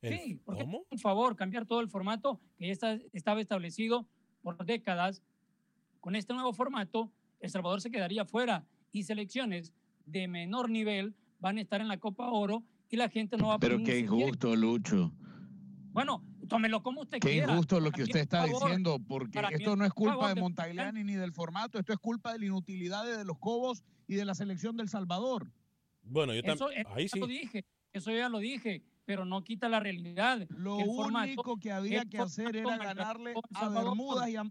Sí, 0.00 0.38
porque 0.44 0.62
es 0.62 0.68
un 0.68 0.98
favor 1.00 1.34
cambiar 1.34 1.66
todo 1.66 1.80
el 1.80 1.88
formato 1.88 2.38
que 2.56 2.68
ya 2.68 2.72
está- 2.72 3.00
estaba 3.12 3.40
establecido 3.40 4.06
por 4.42 4.64
décadas. 4.64 5.24
Con 5.98 6.14
este 6.14 6.34
nuevo 6.34 6.52
formato, 6.52 7.10
El 7.44 7.50
Salvador 7.50 7.82
se 7.82 7.90
quedaría 7.90 8.24
fuera 8.24 8.64
y 8.90 9.02
selecciones 9.02 9.74
de 10.06 10.26
menor 10.28 10.70
nivel 10.70 11.14
van 11.40 11.58
a 11.58 11.60
estar 11.60 11.82
en 11.82 11.88
la 11.88 11.98
Copa 11.98 12.30
Oro 12.30 12.64
y 12.88 12.96
la 12.96 13.10
gente 13.10 13.36
no 13.36 13.48
va 13.48 13.54
a 13.54 13.58
Pero 13.58 13.74
poner 13.74 13.86
qué 13.92 13.98
injusto, 13.98 14.56
Lucho. 14.56 15.12
Bueno, 15.92 16.24
tómelo 16.48 16.82
como 16.82 17.02
usted 17.02 17.18
Qué 17.18 17.32
quiera. 17.32 17.52
injusto 17.52 17.80
lo 17.80 17.90
que 17.90 18.04
usted 18.04 18.16
es 18.16 18.22
está 18.22 18.46
favor. 18.46 18.62
diciendo, 18.62 18.98
porque 19.06 19.40
esto 19.40 19.72
es 19.72 19.76
no 19.78 19.84
es 19.84 19.90
favor 19.92 20.12
culpa 20.14 20.34
de 20.34 20.40
Montagliani 20.40 21.04
ni 21.04 21.12
del 21.16 21.32
formato, 21.34 21.78
esto 21.78 21.92
es 21.92 21.98
culpa 21.98 22.32
de 22.32 22.38
la 22.38 22.46
inutilidad 22.46 23.04
de 23.04 23.24
los 23.26 23.38
Cobos 23.38 23.84
y 24.06 24.14
de 24.14 24.24
la 24.24 24.34
selección 24.34 24.78
del 24.78 24.88
Salvador. 24.88 25.52
Bueno, 26.02 26.32
yo 26.32 26.42
también. 26.42 26.56
eso 26.80 26.94
Ahí 26.94 27.04
ya 27.04 27.10
sí. 27.12 27.20
lo 27.20 27.26
dije, 27.26 27.66
eso 27.92 28.10
ya 28.10 28.30
lo 28.30 28.38
dije, 28.38 28.82
pero 29.04 29.26
no 29.26 29.44
quita 29.44 29.68
la 29.68 29.80
realidad. 29.80 30.46
Lo 30.48 30.78
que 30.78 30.84
el 30.84 30.88
formato- 30.88 31.24
único 31.26 31.56
que 31.58 31.72
había 31.72 32.06
que 32.06 32.18
hacer 32.18 32.56
era 32.56 32.78
ganarle 32.78 33.34
a. 33.52 33.68
Bermudas 33.68 34.30
y, 34.30 34.36
a- 34.36 34.50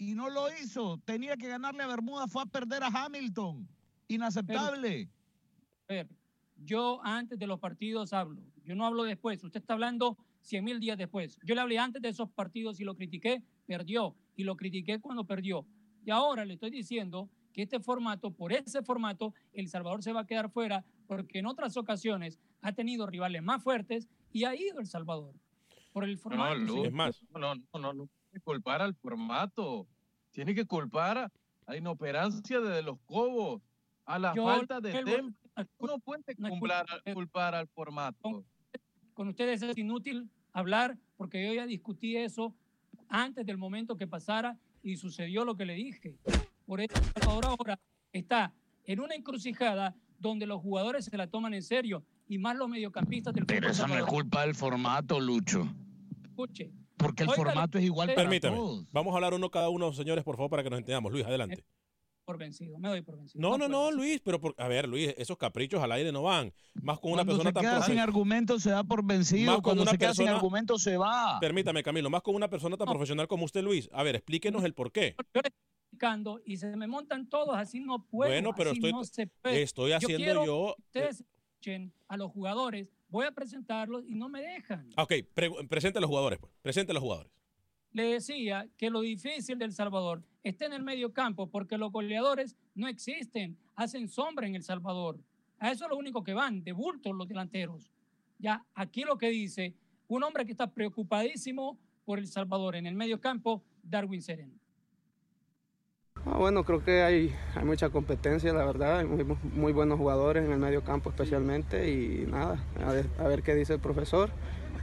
y 0.00 0.14
no 0.14 0.30
lo 0.30 0.48
hizo. 0.56 0.98
Tenía 1.04 1.36
que 1.36 1.46
ganarle 1.46 1.82
a 1.82 1.86
Bermudas, 1.86 2.32
fue 2.32 2.42
a 2.42 2.46
perder 2.46 2.82
a 2.82 2.86
Hamilton. 2.86 3.68
Inaceptable. 4.08 5.10
A 5.88 5.92
ver, 5.92 6.08
yo 6.56 7.00
antes 7.04 7.38
de 7.38 7.46
los 7.46 7.60
partidos 7.60 8.14
hablo, 8.14 8.40
yo 8.64 8.74
no 8.74 8.86
hablo 8.86 9.04
después, 9.04 9.44
usted 9.44 9.60
está 9.60 9.74
hablando 9.74 10.16
100 10.40 10.64
mil 10.64 10.80
días 10.80 10.96
después. 10.96 11.38
Yo 11.44 11.54
le 11.54 11.60
hablé 11.60 11.78
antes 11.78 12.00
de 12.00 12.08
esos 12.08 12.30
partidos 12.30 12.80
y 12.80 12.84
lo 12.84 12.94
critiqué, 12.94 13.42
perdió, 13.66 14.16
y 14.36 14.44
lo 14.44 14.56
critiqué 14.56 15.00
cuando 15.00 15.24
perdió. 15.24 15.66
Y 16.02 16.10
ahora 16.10 16.46
le 16.46 16.54
estoy 16.54 16.70
diciendo 16.70 17.28
que 17.52 17.62
este 17.62 17.78
formato, 17.78 18.30
por 18.30 18.54
ese 18.54 18.82
formato, 18.82 19.34
El 19.52 19.68
Salvador 19.68 20.02
se 20.02 20.14
va 20.14 20.20
a 20.20 20.26
quedar 20.26 20.50
fuera, 20.50 20.82
porque 21.08 21.40
en 21.40 21.46
otras 21.46 21.76
ocasiones, 21.76 22.38
ha 22.62 22.72
tenido 22.72 23.06
rivales 23.06 23.42
más 23.42 23.62
fuertes 23.62 24.08
y 24.32 24.44
ha 24.44 24.54
ido 24.54 24.80
El 24.80 24.86
Salvador 24.86 25.34
por 25.92 26.04
el 26.04 26.16
formato. 26.16 26.58
No, 26.58 26.84
Es 26.86 26.92
más. 26.92 27.22
no, 27.34 27.54
no, 27.54 27.64
no, 27.74 27.92
no, 27.92 28.08
que 28.32 28.40
culpar 28.40 28.82
al 28.82 28.94
formato. 28.94 29.86
Tiene 30.30 30.54
que 30.54 30.64
culpar 30.64 31.18
a 31.18 31.30
la 31.66 31.76
inoperancia 31.76 32.60
de 32.60 32.82
los 32.82 32.98
cobos, 33.06 33.62
a 34.04 34.18
la 34.18 34.34
Yo 34.34 34.44
falta 34.44 34.80
de 34.80 34.92
tempo. 35.02 35.36
Uno 35.78 35.98
puede 35.98 36.22
culpar, 36.36 36.86
culpa- 36.86 37.12
culpar 37.14 37.54
al 37.54 37.68
formato. 37.68 38.44
con 39.14 39.28
ustedes 39.28 39.60
es 39.62 39.76
inútil 39.76 40.30
hablar 40.52 40.96
porque 41.16 41.46
yo 41.46 41.52
ya 41.52 41.66
discutí 41.66 42.16
eso 42.16 42.54
antes 43.08 43.44
del 43.44 43.58
momento 43.58 43.96
que 43.96 44.06
pasara 44.06 44.56
y 44.82 44.96
sucedió 44.96 45.44
lo 45.44 45.56
que 45.56 45.66
le 45.66 45.74
dije. 45.74 46.16
Por 46.64 46.80
eso 46.80 46.94
Salvador 47.14 47.44
ahora 47.46 47.78
está 48.12 48.54
en 48.84 49.00
una 49.00 49.14
encrucijada 49.14 49.94
donde 50.18 50.46
los 50.46 50.62
jugadores 50.62 51.04
se 51.04 51.16
la 51.16 51.26
toman 51.26 51.52
en 51.52 51.62
serio 51.62 52.02
y 52.28 52.38
más 52.38 52.56
los 52.56 52.68
mediocampistas 52.68 53.34
del 53.34 53.44
Pero 53.44 53.68
eso 53.70 53.86
no 53.86 53.96
es 53.96 54.04
culpa 54.04 54.42
del 54.42 54.54
formato, 54.54 55.20
Lucho. 55.20 55.66
Escuche, 56.24 56.70
Porque 57.04 57.22
el 57.24 57.30
formato 57.30 57.78
es 57.78 57.84
igual 57.84 58.08
para 58.08 58.22
Permítame. 58.28 58.56
todos. 58.56 58.86
Vamos 58.92 59.12
a 59.12 59.16
hablar 59.16 59.34
uno 59.34 59.50
cada 59.50 59.68
uno, 59.68 59.92
señores, 59.92 60.24
por 60.24 60.36
favor, 60.36 60.50
para 60.50 60.62
que 60.62 60.70
nos 60.70 60.78
entendamos. 60.78 61.10
Luis, 61.12 61.24
adelante. 61.24 61.64
por 62.24 62.38
vencido, 62.38 62.78
me 62.78 62.88
doy 62.88 63.02
por 63.02 63.16
vencido. 63.16 63.40
No, 63.42 63.58
no, 63.58 63.66
no, 63.66 63.90
Luis, 63.90 64.20
pero 64.24 64.40
por- 64.40 64.54
a 64.56 64.68
ver, 64.68 64.86
Luis, 64.88 65.12
esos 65.18 65.36
caprichos 65.36 65.82
al 65.82 65.90
aire 65.90 66.12
no 66.12 66.22
van. 66.22 66.52
Más 66.74 67.00
con 67.00 67.10
una 67.10 67.24
persona 67.24 67.50
se 67.50 67.54
tan 67.54 67.62
queda 67.64 67.82
sin 67.82 67.98
argumentos 67.98 68.62
se 68.62 68.70
da 68.70 68.84
por 68.84 69.04
vencido. 69.04 69.50
Más 69.52 69.62
Cuando 69.62 69.82
una 69.82 69.90
se 69.90 69.98
queda 69.98 70.10
sin 70.14 70.26
persona- 70.26 70.36
argumentos 70.36 70.80
se 70.82 70.96
va. 70.96 71.38
Permítame, 71.40 71.82
Camilo, 71.82 72.08
más 72.08 72.22
con 72.22 72.36
una 72.36 72.48
persona 72.48 72.76
tan 72.76 72.86
No. 72.86 72.92
profesional 72.92 73.26
como 73.26 73.46
usted, 73.46 73.64
Luis. 73.64 73.88
A 73.92 74.04
ver, 74.04 74.14
explíquenos 74.14 74.62
el 74.62 74.74
por 74.74 74.92
qué. 74.92 75.16
Yo 75.34 75.40
le 75.42 75.48
estoy 75.48 75.52
explicando 75.86 76.40
y 76.44 76.56
se 76.58 76.76
me 76.76 76.86
montan 76.86 77.28
todos, 77.28 77.56
así 77.56 77.80
no 77.80 78.04
puedo. 78.04 78.30
Bueno, 78.30 78.52
pero 78.56 78.70
así 78.70 78.78
estoy- 78.78 78.92
no 78.92 79.02
se 79.02 79.26
puede. 79.26 79.62
Estoy 79.62 79.90
haciendo 79.92 80.24
quiero 80.24 80.46
yo. 80.46 80.74
que 80.76 80.82
Ustedes 81.00 81.24
escuchen 81.54 81.92
a 82.06 82.16
los 82.16 82.30
jugadores, 82.30 82.88
voy 83.10 83.26
a 83.26 83.32
presentarlos 83.32 84.04
y 84.06 84.14
no 84.14 84.28
me 84.28 84.40
dejan. 84.42 84.88
Ok, 84.96 85.12
pre- 85.34 85.50
presente 85.68 85.98
a 85.98 86.00
los 86.00 86.08
jugadores, 86.08 86.38
pues. 86.38 86.52
Presente 86.62 86.92
a 86.92 86.94
los 86.94 87.02
jugadores. 87.02 87.32
le 87.92 88.04
decía 88.04 88.68
que 88.76 88.88
lo 88.90 89.00
difícil 89.00 89.58
del 89.58 89.72
Salvador 89.72 90.22
está 90.44 90.64
en 90.66 90.72
el 90.72 90.82
medio 90.82 91.12
campo 91.12 91.48
porque 91.48 91.76
los 91.76 91.90
goleadores 91.90 92.56
no 92.74 92.86
existen, 92.86 93.56
hacen 93.74 94.08
sombra 94.08 94.46
en 94.46 94.54
El 94.54 94.62
Salvador. 94.62 95.18
A 95.58 95.70
eso 95.72 95.84
es 95.84 95.90
lo 95.90 95.96
único 95.98 96.22
que 96.22 96.32
van, 96.32 96.62
de 96.62 96.72
bulto 96.72 97.12
los 97.12 97.26
delanteros. 97.28 97.90
Ya 98.38 98.64
aquí 98.74 99.02
lo 99.02 99.18
que 99.18 99.28
dice 99.28 99.74
un 100.08 100.22
hombre 100.22 100.44
que 100.46 100.52
está 100.52 100.68
preocupadísimo 100.72 101.78
por 102.04 102.18
El 102.18 102.26
Salvador 102.28 102.76
en 102.76 102.86
el 102.86 102.94
medio 102.94 103.20
campo, 103.20 103.62
Darwin 103.82 104.22
Sereno. 104.22 104.54
Ah, 106.26 106.36
bueno, 106.36 106.64
creo 106.64 106.84
que 106.84 107.02
hay, 107.02 107.34
hay 107.54 107.64
mucha 107.64 107.88
competencia, 107.88 108.52
la 108.52 108.64
verdad, 108.64 108.98
hay 108.98 109.06
muy, 109.06 109.24
muy 109.54 109.72
buenos 109.72 109.98
jugadores 109.98 110.44
en 110.44 110.52
el 110.52 110.58
medio 110.58 110.82
campo 110.82 111.10
especialmente 111.10 111.90
y 111.90 112.26
nada, 112.30 112.58
a 112.84 112.92
ver, 112.92 113.06
a 113.18 113.24
ver 113.24 113.42
qué 113.42 113.54
dice 113.54 113.74
el 113.74 113.80
profesor. 113.80 114.30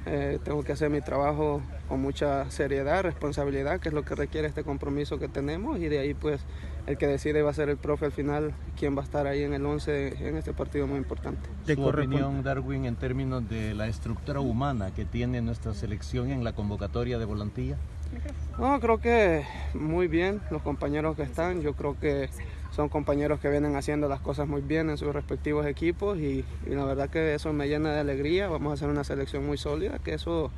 Eh, 0.09 0.39
tengo 0.41 0.63
que 0.63 0.71
hacer 0.71 0.89
mi 0.89 1.01
trabajo 1.01 1.61
con 1.89 2.01
mucha 2.01 2.49
seriedad, 2.49 3.03
responsabilidad, 3.03 3.81
que 3.81 3.89
es 3.89 3.93
lo 3.93 4.05
que 4.05 4.15
requiere 4.15 4.47
este 4.47 4.63
compromiso 4.63 5.19
que 5.19 5.27
tenemos 5.27 5.79
y 5.79 5.89
de 5.89 5.99
ahí 5.99 6.13
pues 6.13 6.45
el 6.85 6.97
que 6.97 7.07
decide 7.07 7.41
va 7.41 7.51
a 7.51 7.53
ser 7.53 7.67
el 7.67 7.75
profe 7.75 8.05
al 8.05 8.13
final, 8.13 8.53
quien 8.77 8.95
va 8.95 9.01
a 9.01 9.03
estar 9.03 9.27
ahí 9.27 9.43
en 9.43 9.53
el 9.53 9.65
11 9.65 10.27
en 10.29 10.37
este 10.37 10.53
partido 10.53 10.87
muy 10.87 10.97
importante. 10.97 11.49
Su 11.65 11.83
opinión, 11.83 12.41
Darwin, 12.41 12.85
en 12.85 12.95
términos 12.95 13.47
de 13.49 13.73
la 13.73 13.87
estructura 13.87 14.39
humana 14.39 14.93
que 14.93 15.03
tiene 15.03 15.41
nuestra 15.41 15.73
selección 15.73 16.31
en 16.31 16.45
la 16.45 16.53
convocatoria 16.53 17.19
de 17.19 17.25
volantía. 17.25 17.77
No, 18.57 18.79
creo 18.79 18.99
que 18.99 19.45
muy 19.73 20.07
bien 20.07 20.41
los 20.49 20.61
compañeros 20.61 21.15
que 21.15 21.23
están. 21.23 21.61
Yo 21.61 21.73
creo 21.73 21.99
que 21.99 22.29
son 22.71 22.89
compañeros 22.89 23.39
que 23.39 23.49
vienen 23.49 23.75
haciendo 23.75 24.07
las 24.07 24.19
cosas 24.19 24.47
muy 24.47 24.61
bien 24.61 24.89
en 24.89 24.97
sus 24.97 25.13
respectivos 25.13 25.65
equipos 25.65 26.17
y, 26.17 26.43
la 26.65 26.85
verdad 26.85 27.09
que 27.09 27.35
eso 27.35 27.53
me 27.53 27.67
llena 27.67 27.93
de 27.93 27.99
alegría. 27.99 28.47
Vamos 28.47 28.71
a 28.71 28.73
hacer 28.73 28.89
una 28.89 29.03
selección 29.03 29.45
muy 29.45 29.57
sólida, 29.57 29.99
que 29.99 30.13
eso 30.13 30.51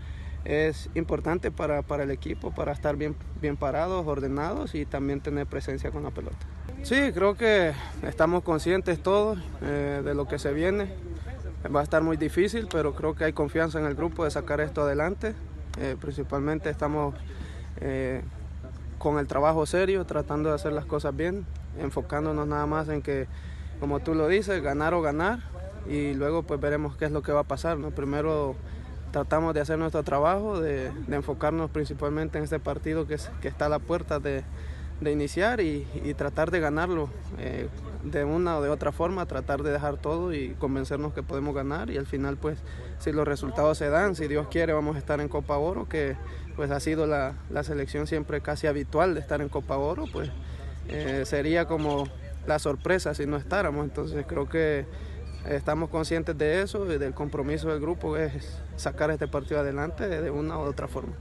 es 0.46 0.90
importante 0.96 1.52
para, 1.52 1.82
para 1.82 2.04
el 2.04 2.12
equipo, 2.12 2.52
para 2.52 2.72
estar 2.72 2.96
bien, 2.96 3.16
bien 3.42 3.58
parados, 3.58 4.08
ordenados 4.08 4.76
y 4.76 4.86
también 4.86 5.22
tener 5.22 5.48
presencia 5.48 5.92
con 5.92 6.04
la 6.04 6.12
pelota. 6.12 6.38
Sí, 6.84 7.12
creo 7.14 7.36
que 7.36 7.74
estamos 8.04 8.44
conscientes 8.44 9.04
todos 9.04 9.38
eh, 9.62 10.02
de 10.04 10.14
lo 10.14 10.28
que 10.28 10.40
se 10.40 10.54
viene. 10.54 10.88
Va 11.74 11.82
a 11.82 11.84
estar 11.84 12.02
muy 12.02 12.16
difícil, 12.16 12.70
pero 12.72 12.96
creo 12.96 13.16
que 13.16 13.26
hay 13.26 13.34
confianza 13.34 13.80
en 13.80 13.86
el 13.86 13.96
grupo 13.96 14.24
de 14.24 14.32
sacar 14.32 14.62
esto 14.62 14.84
adelante. 14.84 15.36
Eh, 15.78 15.96
principalmente 16.00 16.70
estamos 16.70 17.16
eh, 17.82 18.22
con 18.98 19.18
el 19.20 19.28
trabajo 19.28 19.66
serio, 19.66 20.06
tratando 20.06 20.50
de 20.50 20.56
hacer 20.56 20.74
las 20.74 20.86
cosas 20.86 21.16
bien, 21.16 21.46
enfocándonos 21.80 22.48
nada 22.48 22.66
más 22.66 22.90
en 22.90 23.02
que, 23.02 23.28
como 23.80 24.00
tú 24.00 24.14
lo 24.16 24.28
dices, 24.28 24.62
ganar 24.62 24.94
o 24.94 25.02
ganar 25.02 25.40
y 25.90 26.14
luego 26.14 26.44
pues 26.44 26.60
veremos 26.60 26.98
qué 26.98 27.06
es 27.06 27.12
lo 27.12 27.22
que 27.22 27.32
va 27.32 27.42
a 27.42 27.46
pasar. 27.46 27.78
¿no? 27.78 27.92
Primero 27.92 28.56
tratamos 29.12 29.54
de 29.54 29.62
hacer 29.62 29.80
nuestro 29.80 30.04
trabajo, 30.04 30.60
de, 30.60 30.92
de 31.08 31.16
enfocarnos 31.16 31.70
principalmente 31.72 32.38
en 32.38 32.44
este 32.44 32.60
partido 32.60 33.08
que, 33.08 33.14
es- 33.16 33.32
que 33.42 33.48
está 33.48 33.68
a 33.68 33.70
la 33.70 33.80
puerta 33.80 34.20
de, 34.20 34.44
de 35.02 35.12
iniciar 35.12 35.62
y, 35.62 35.88
y 36.04 36.14
tratar 36.14 36.52
de 36.52 36.60
ganarlo 36.60 37.10
eh, 37.38 37.68
de 38.04 38.24
una 38.24 38.58
o 38.58 38.62
de 38.62 38.70
otra 38.70 38.92
forma, 38.92 39.26
tratar 39.26 39.64
de 39.64 39.72
dejar 39.72 39.98
todo 39.98 40.34
y 40.34 40.50
convencernos 40.56 41.14
que 41.14 41.24
podemos 41.24 41.54
ganar 41.54 41.90
y 41.90 41.98
al 41.98 42.06
final 42.06 42.38
pues 42.38 42.60
si 43.00 43.12
los 43.12 43.28
resultados 43.28 43.78
se 43.78 43.90
dan, 43.90 44.16
si 44.16 44.28
Dios 44.28 44.48
quiere 44.50 44.74
vamos 44.74 44.96
a 44.96 45.00
estar 45.00 45.20
en 45.20 45.28
Copa 45.28 45.58
Oro, 45.58 45.88
que 45.88 46.16
pues 46.56 46.72
ha 46.72 46.80
sido 46.80 47.08
la, 47.08 47.36
la 47.50 47.64
selección 47.64 48.08
siempre 48.08 48.42
casi 48.42 48.68
habitual 48.68 49.14
de 49.14 49.22
estar 49.22 49.42
en 49.42 49.50
Copa 49.50 49.78
Oro, 49.78 50.06
pues 50.12 50.30
eh, 50.88 51.24
sería 51.26 51.66
como 51.66 52.08
la 52.48 52.60
sorpresa 52.60 53.14
si 53.14 53.26
no 53.26 53.38
estáramos, 53.38 53.86
entonces 53.86 54.26
creo 54.28 54.50
que 54.50 54.86
estamos 55.48 55.90
conscientes 55.90 56.38
de 56.38 56.62
eso 56.62 56.92
y 56.92 56.98
del 56.98 57.14
compromiso 57.14 57.70
del 57.70 57.80
grupo 57.80 58.18
es 58.18 58.62
sacar 58.76 59.12
este 59.12 59.28
partido 59.28 59.60
adelante 59.60 60.08
de 60.08 60.30
una 60.32 60.58
u 60.58 60.62
otra 60.62 60.88
forma. 60.88 61.16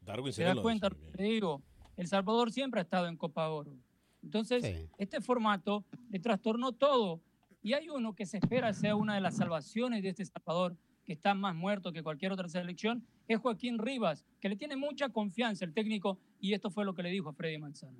Darwin 0.00 0.32
¿Se 0.32 0.54
cuenta 0.62 0.88
te 0.90 1.22
digo? 1.22 1.62
El 1.96 2.06
Salvador 2.08 2.50
siempre 2.52 2.80
ha 2.80 2.82
estado 2.82 3.08
en 3.08 3.16
Copa 3.16 3.48
Oro. 3.48 3.72
Entonces, 4.22 4.62
este 4.98 5.20
formato 5.20 5.84
le 6.10 6.18
trastornó 6.18 6.72
todo. 6.72 7.20
Y 7.62 7.72
hay 7.74 7.88
uno 7.88 8.14
que 8.14 8.26
se 8.26 8.38
espera 8.38 8.72
sea 8.72 8.94
una 8.96 9.14
de 9.14 9.20
las 9.20 9.36
salvaciones 9.36 10.02
de 10.02 10.10
este 10.10 10.24
Salvador, 10.24 10.76
que 11.04 11.12
está 11.12 11.34
más 11.34 11.54
muerto 11.54 11.92
que 11.92 12.02
cualquier 12.02 12.32
otra 12.32 12.48
selección, 12.48 13.04
es 13.28 13.38
Joaquín 13.38 13.78
Rivas, 13.78 14.24
que 14.40 14.48
le 14.48 14.56
tiene 14.56 14.76
mucha 14.76 15.08
confianza 15.08 15.64
el 15.64 15.72
técnico, 15.72 16.18
y 16.40 16.52
esto 16.52 16.70
fue 16.70 16.84
lo 16.84 16.94
que 16.94 17.02
le 17.02 17.10
dijo 17.10 17.28
a 17.28 17.32
Freddy 17.32 17.58
Manzano. 17.58 17.96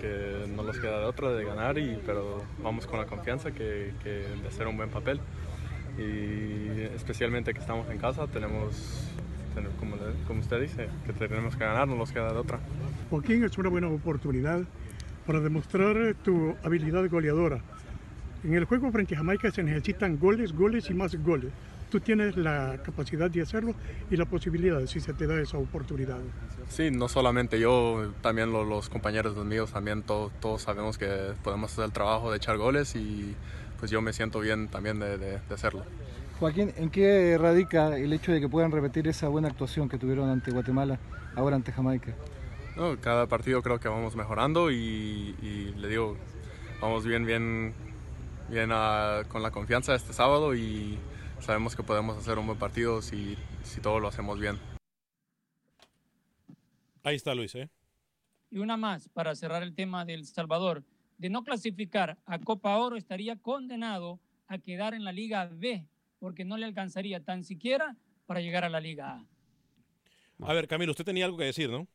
que 0.00 0.46
no 0.48 0.62
nos 0.64 0.78
queda 0.80 0.98
de 0.98 1.04
otra 1.04 1.30
de 1.32 1.44
ganar, 1.44 1.78
y, 1.78 1.98
pero 2.04 2.42
vamos 2.62 2.86
con 2.86 2.98
la 2.98 3.06
confianza 3.06 3.52
que, 3.52 3.94
que 4.02 4.08
de 4.10 4.48
hacer 4.48 4.66
un 4.66 4.76
buen 4.76 4.90
papel. 4.90 5.20
Y 5.98 6.80
especialmente 6.94 7.54
que 7.54 7.60
estamos 7.60 7.88
en 7.90 7.98
casa, 7.98 8.26
tenemos, 8.26 9.06
ten- 9.54 9.70
como, 9.78 9.94
le- 9.96 10.14
como 10.26 10.40
usted 10.40 10.60
dice, 10.60 10.88
que 11.06 11.12
tenemos 11.12 11.54
que 11.56 11.64
ganar, 11.64 11.86
no 11.86 11.94
nos 11.94 12.10
queda 12.10 12.32
de 12.32 12.38
otra. 12.38 12.58
Joaquín 13.10 13.44
es 13.44 13.56
una 13.58 13.68
buena 13.68 13.88
oportunidad 13.88 14.62
para 15.26 15.40
demostrar 15.40 16.14
tu 16.22 16.54
habilidad 16.62 17.08
goleadora. 17.08 17.60
En 18.42 18.54
el 18.54 18.64
juego 18.64 18.90
frente 18.92 19.14
a 19.14 19.18
Jamaica 19.18 19.50
se 19.50 19.62
necesitan 19.62 20.18
goles, 20.18 20.52
goles 20.52 20.90
y 20.90 20.94
más 20.94 21.14
goles. 21.22 21.50
Tú 21.90 22.00
tienes 22.00 22.36
la 22.36 22.78
capacidad 22.84 23.30
de 23.30 23.42
hacerlo 23.42 23.74
y 24.10 24.16
la 24.16 24.24
posibilidad 24.26 24.84
si 24.86 25.00
se 25.00 25.12
te 25.14 25.26
da 25.26 25.40
esa 25.40 25.58
oportunidad. 25.58 26.18
Sí, 26.68 26.90
no 26.90 27.08
solamente 27.08 27.60
yo, 27.60 28.12
también 28.20 28.52
lo- 28.52 28.64
los 28.64 28.88
compañeros 28.88 29.36
míos, 29.44 29.72
también 29.72 30.02
to- 30.02 30.32
todos 30.40 30.62
sabemos 30.62 30.98
que 30.98 31.32
podemos 31.42 31.72
hacer 31.72 31.84
el 31.84 31.92
trabajo 31.92 32.30
de 32.30 32.38
echar 32.38 32.56
goles 32.58 32.96
y 32.96 33.34
pues 33.78 33.90
yo 33.90 34.02
me 34.02 34.12
siento 34.12 34.40
bien 34.40 34.68
también 34.68 34.98
de, 34.98 35.18
de- 35.18 35.38
de 35.38 35.54
hacerlo. 35.54 35.84
Joaquín, 36.40 36.72
¿en 36.76 36.90
qué 36.90 37.38
radica 37.38 37.96
el 37.96 38.12
hecho 38.12 38.32
de 38.32 38.40
que 38.40 38.48
puedan 38.48 38.72
repetir 38.72 39.06
esa 39.06 39.28
buena 39.28 39.48
actuación 39.48 39.88
que 39.88 39.98
tuvieron 39.98 40.28
ante 40.28 40.50
Guatemala, 40.50 40.98
ahora 41.36 41.54
ante 41.56 41.70
Jamaica? 41.70 42.12
No, 42.76 43.00
cada 43.00 43.28
partido 43.28 43.62
creo 43.62 43.78
que 43.78 43.88
vamos 43.88 44.16
mejorando 44.16 44.70
y, 44.70 45.36
y 45.40 45.72
le 45.76 45.88
digo, 45.88 46.16
vamos 46.80 47.06
bien, 47.06 47.24
bien, 47.24 47.72
bien 48.48 48.70
ah, 48.72 49.22
con 49.28 49.42
la 49.42 49.52
confianza 49.52 49.94
este 49.94 50.12
sábado 50.12 50.56
y 50.56 50.98
sabemos 51.40 51.76
que 51.76 51.84
podemos 51.84 52.18
hacer 52.18 52.36
un 52.36 52.46
buen 52.46 52.58
partido 52.58 53.00
si, 53.00 53.38
si 53.62 53.80
todo 53.80 54.00
lo 54.00 54.08
hacemos 54.08 54.40
bien. 54.40 54.58
Ahí 57.04 57.14
está 57.14 57.34
Luis, 57.34 57.54
¿eh? 57.54 57.68
Y 58.50 58.58
una 58.58 58.76
más 58.76 59.08
para 59.08 59.36
cerrar 59.36 59.62
el 59.62 59.74
tema 59.74 60.04
del 60.04 60.26
Salvador. 60.26 60.82
De 61.18 61.30
no 61.30 61.44
clasificar 61.44 62.18
a 62.26 62.40
Copa 62.40 62.76
Oro 62.76 62.96
estaría 62.96 63.36
condenado 63.36 64.18
a 64.48 64.58
quedar 64.58 64.94
en 64.94 65.04
la 65.04 65.12
Liga 65.12 65.48
B, 65.52 65.86
porque 66.18 66.44
no 66.44 66.56
le 66.56 66.66
alcanzaría 66.66 67.20
tan 67.20 67.44
siquiera 67.44 67.96
para 68.26 68.40
llegar 68.40 68.64
a 68.64 68.68
la 68.68 68.80
Liga 68.80 69.12
A. 69.12 69.26
A 70.48 70.52
ver, 70.54 70.66
Camilo, 70.66 70.90
usted 70.90 71.04
tenía 71.04 71.24
algo 71.24 71.38
que 71.38 71.44
decir, 71.44 71.70
¿no? 71.70 71.86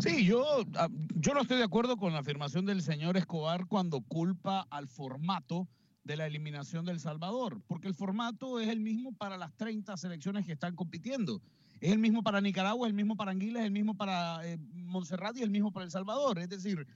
Sí, 0.00 0.24
yo, 0.24 0.44
ah, 0.76 0.88
yo 1.16 1.34
no 1.34 1.42
estoy 1.42 1.58
de 1.58 1.64
acuerdo 1.64 1.96
con 1.96 2.12
la 2.12 2.20
afirmación 2.20 2.64
del 2.64 2.82
señor 2.82 3.16
Escobar 3.16 3.66
cuando 3.66 4.00
culpa 4.00 4.66
al 4.70 4.88
formato 4.88 5.68
de 6.04 6.16
la 6.16 6.26
eliminación 6.26 6.84
del 6.84 7.00
Salvador, 7.00 7.60
porque 7.66 7.88
el 7.88 7.94
formato 7.94 8.58
es 8.58 8.68
el 8.68 8.80
mismo 8.80 9.12
para 9.12 9.36
las 9.36 9.52
30 9.56 9.96
selecciones 9.96 10.46
que 10.46 10.52
están 10.52 10.74
compitiendo. 10.74 11.40
Es 11.80 11.92
el 11.92 11.98
mismo 11.98 12.22
para 12.22 12.40
Nicaragua, 12.40 12.86
es 12.86 12.90
el 12.90 12.96
mismo 12.96 13.16
para 13.16 13.30
Anguila, 13.30 13.60
es 13.60 13.66
el 13.66 13.72
mismo 13.72 13.96
para 13.96 14.46
eh, 14.46 14.58
Montserrat 14.72 15.36
y 15.36 15.42
el 15.42 15.50
mismo 15.50 15.72
para 15.72 15.84
El 15.84 15.90
Salvador. 15.90 16.38
Es 16.38 16.48
decir, 16.48 16.86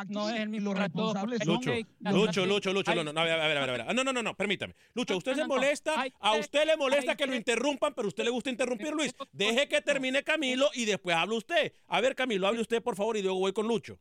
Aquí 0.00 0.12
No 0.12 0.28
es 0.30 0.40
el 0.40 0.48
mismo 0.48 0.72
los 0.72 0.82
responsables 0.82 1.40
son... 1.44 1.54
Lucho, 1.54 1.72
Lucho, 2.00 2.46
Lucho, 2.46 2.72
Lucho, 2.72 2.94
no, 2.94 3.04
no, 3.04 3.12
no, 3.12 3.20
a 3.20 3.24
ver, 3.24 3.40
a 3.40 3.46
ver, 3.46 3.56
a 3.56 3.66
ver, 3.66 3.80
a. 3.82 3.86
Ah, 3.88 3.92
No, 3.94 4.04
no, 4.04 4.12
no, 4.12 4.22
no, 4.22 4.34
permítame. 4.36 4.74
Lucho, 4.94 5.16
usted 5.16 5.34
se 5.34 5.46
molesta, 5.46 6.06
a 6.20 6.36
usted 6.36 6.66
le 6.66 6.76
molesta 6.76 7.16
que 7.16 7.26
lo 7.26 7.34
interrumpan, 7.34 7.94
pero 7.94 8.06
a 8.06 8.08
usted 8.08 8.24
le 8.24 8.30
gusta 8.30 8.50
interrumpir, 8.50 8.92
Luis. 8.92 9.14
Deje 9.32 9.68
que 9.68 9.80
termine 9.80 10.22
Camilo 10.22 10.70
y 10.74 10.84
después 10.84 11.16
habla 11.16 11.36
usted. 11.36 11.72
A 11.88 12.00
ver, 12.00 12.14
Camilo, 12.14 12.46
hable 12.46 12.60
usted, 12.60 12.82
por 12.82 12.96
favor, 12.96 13.16
y 13.16 13.22
luego 13.22 13.38
voy 13.38 13.52
con 13.52 13.66
Lucho. 13.66 13.98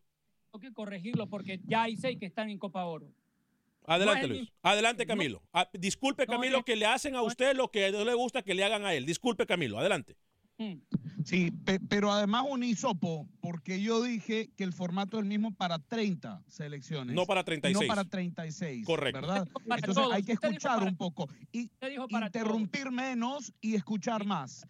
Tengo 0.51 0.59
que 0.59 0.73
corregirlo 0.73 1.27
porque 1.27 1.59
ya 1.65 1.83
hay 1.83 1.97
seis 1.97 2.17
que 2.19 2.25
están 2.25 2.49
en 2.49 2.57
Copa 2.57 2.85
Oro. 2.85 3.11
Adelante, 3.87 4.27
Luis. 4.27 4.51
Adelante, 4.61 5.05
Camilo. 5.05 5.41
Ah, 5.53 5.69
disculpe, 5.73 6.25
Camilo, 6.25 6.63
que 6.63 6.75
le 6.75 6.85
hacen 6.85 7.15
a 7.15 7.21
usted 7.21 7.55
lo 7.55 7.69
que 7.69 7.91
no 7.91 8.03
le 8.03 8.13
gusta 8.13 8.41
que 8.41 8.53
le 8.53 8.63
hagan 8.63 8.85
a 8.85 8.93
él. 8.93 9.05
Disculpe, 9.05 9.45
Camilo. 9.45 9.77
Adelante. 9.77 10.15
Mm. 10.57 10.75
Sí, 11.25 11.51
pe- 11.51 11.79
pero 11.79 12.11
además 12.11 12.45
un 12.47 12.63
hisopo, 12.63 13.27
porque 13.41 13.81
yo 13.81 14.01
dije 14.03 14.49
que 14.55 14.63
el 14.63 14.73
formato 14.73 15.17
es 15.17 15.23
el 15.23 15.27
mismo 15.29 15.53
para 15.53 15.79
30 15.79 16.43
selecciones. 16.47 17.15
No 17.15 17.25
para 17.25 17.43
36. 17.43 17.81
No 17.81 17.87
para 17.87 18.05
36. 18.05 18.85
Correcto. 18.85 19.21
¿Verdad? 19.21 19.47
Entonces 19.65 19.95
todos. 19.95 20.13
hay 20.13 20.23
que 20.23 20.33
escuchar 20.33 20.83
un 20.83 20.95
poco 20.95 21.27
y 21.51 21.69
interrumpir 22.09 22.91
menos 22.91 23.51
y 23.59 23.75
escuchar 23.75 24.25
más. 24.25 24.65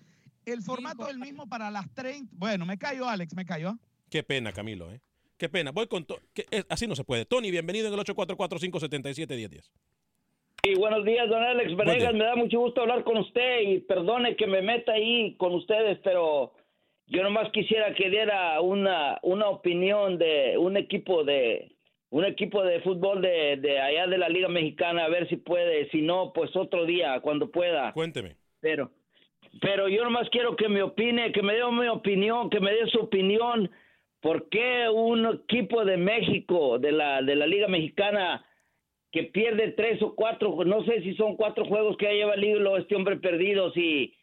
El 0.45 0.61
formato 0.61 1.03
es 1.07 1.09
el 1.13 1.19
mismo 1.19 1.47
para 1.47 1.69
las 1.71 1.91
30. 1.93 2.31
Bueno, 2.35 2.65
me 2.65 2.77
callo, 2.77 3.07
Alex, 3.09 3.35
me 3.35 3.45
callo. 3.45 3.69
¿ah? 3.69 3.79
Qué 4.09 4.23
pena, 4.23 4.53
Camilo, 4.53 4.91
¿eh? 4.91 5.01
Qué 5.37 5.49
pena. 5.49 5.71
Voy 5.71 5.87
con... 5.87 6.05
To- 6.05 6.19
que- 6.33 6.45
eh, 6.51 6.63
así 6.69 6.87
no 6.87 6.95
se 6.95 7.03
puede. 7.03 7.25
Tony, 7.25 7.51
bienvenido 7.51 7.87
en 7.87 7.93
el 7.93 7.99
844-577-1010. 7.99 9.69
Y 10.67 10.73
buenos 10.73 11.05
días, 11.05 11.29
don 11.29 11.43
Alex 11.43 11.75
Venegas. 11.75 12.13
Me 12.15 12.23
da 12.23 12.35
mucho 12.35 12.59
gusto 12.59 12.81
hablar 12.81 13.03
con 13.03 13.17
usted 13.17 13.61
y 13.61 13.81
perdone 13.81 14.35
que 14.35 14.47
me 14.47 14.63
meta 14.63 14.93
ahí 14.93 15.35
con 15.37 15.53
ustedes, 15.53 15.99
pero 16.03 16.53
yo 17.05 17.21
nomás 17.21 17.51
quisiera 17.51 17.93
que 17.93 18.09
diera 18.09 18.59
una, 18.61 19.19
una 19.21 19.47
opinión 19.47 20.17
de 20.17 20.57
un 20.57 20.75
equipo 20.75 21.23
de 21.23 21.71
un 22.09 22.25
equipo 22.25 22.63
de 22.63 22.79
fútbol 22.79 23.21
de, 23.21 23.57
de 23.57 23.79
allá 23.79 24.07
de 24.07 24.17
la 24.17 24.27
Liga 24.27 24.47
Mexicana, 24.47 25.05
a 25.05 25.09
ver 25.09 25.29
si 25.29 25.35
puede. 25.35 25.87
Si 25.91 26.01
no, 26.01 26.33
pues 26.33 26.55
otro 26.55 26.85
día, 26.85 27.19
cuando 27.19 27.51
pueda. 27.51 27.91
Cuénteme. 27.93 28.35
Pero, 28.59 28.89
pero 29.61 29.87
yo 29.87 30.03
nomás 30.03 30.27
quiero 30.31 30.55
que 30.55 30.67
me 30.67 30.81
opine, 30.81 31.31
que 31.31 31.43
me 31.43 31.53
dé 31.53 31.63
mi 31.71 31.87
opinión, 31.89 32.49
que 32.49 32.59
me 32.59 32.71
dé 32.71 32.87
su 32.87 33.01
opinión. 33.01 33.69
¿Por 34.19 34.49
qué 34.49 34.89
un 34.89 35.27
equipo 35.27 35.85
de 35.85 35.97
México, 35.97 36.79
de 36.79 36.91
la, 36.91 37.21
de 37.21 37.35
la 37.35 37.45
Liga 37.45 37.67
Mexicana, 37.67 38.43
que 39.15 39.23
pierde 39.23 39.71
tres 39.71 40.01
o 40.01 40.13
cuatro, 40.13 40.53
no 40.65 40.83
sé 40.83 41.01
si 41.01 41.15
son 41.15 41.37
cuatro 41.37 41.63
juegos 41.65 41.95
que 41.95 42.03
ya 42.05 42.11
lleva 42.11 42.33
el 42.33 42.41
libro 42.41 42.75
este 42.75 42.95
hombre 42.97 43.15
perdido, 43.15 43.71
si 43.71 44.13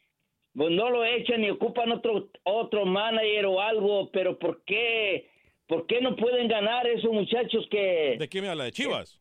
pues 0.54 0.70
no 0.70 0.90
lo 0.90 1.02
echan 1.02 1.42
y 1.42 1.48
ocupan 1.48 1.90
otro, 1.92 2.28
otro 2.42 2.84
manager 2.84 3.46
o 3.46 3.58
algo, 3.58 4.10
pero 4.12 4.38
¿por 4.38 4.62
qué, 4.66 5.30
por 5.66 5.86
qué 5.86 6.02
no 6.02 6.14
pueden 6.14 6.46
ganar 6.46 6.86
esos 6.86 7.10
muchachos 7.10 7.66
que... 7.70 8.16
¿De 8.18 8.28
qué 8.28 8.42
me 8.42 8.48
habla? 8.50 8.64
¿De 8.64 8.72
Chivas? 8.72 9.18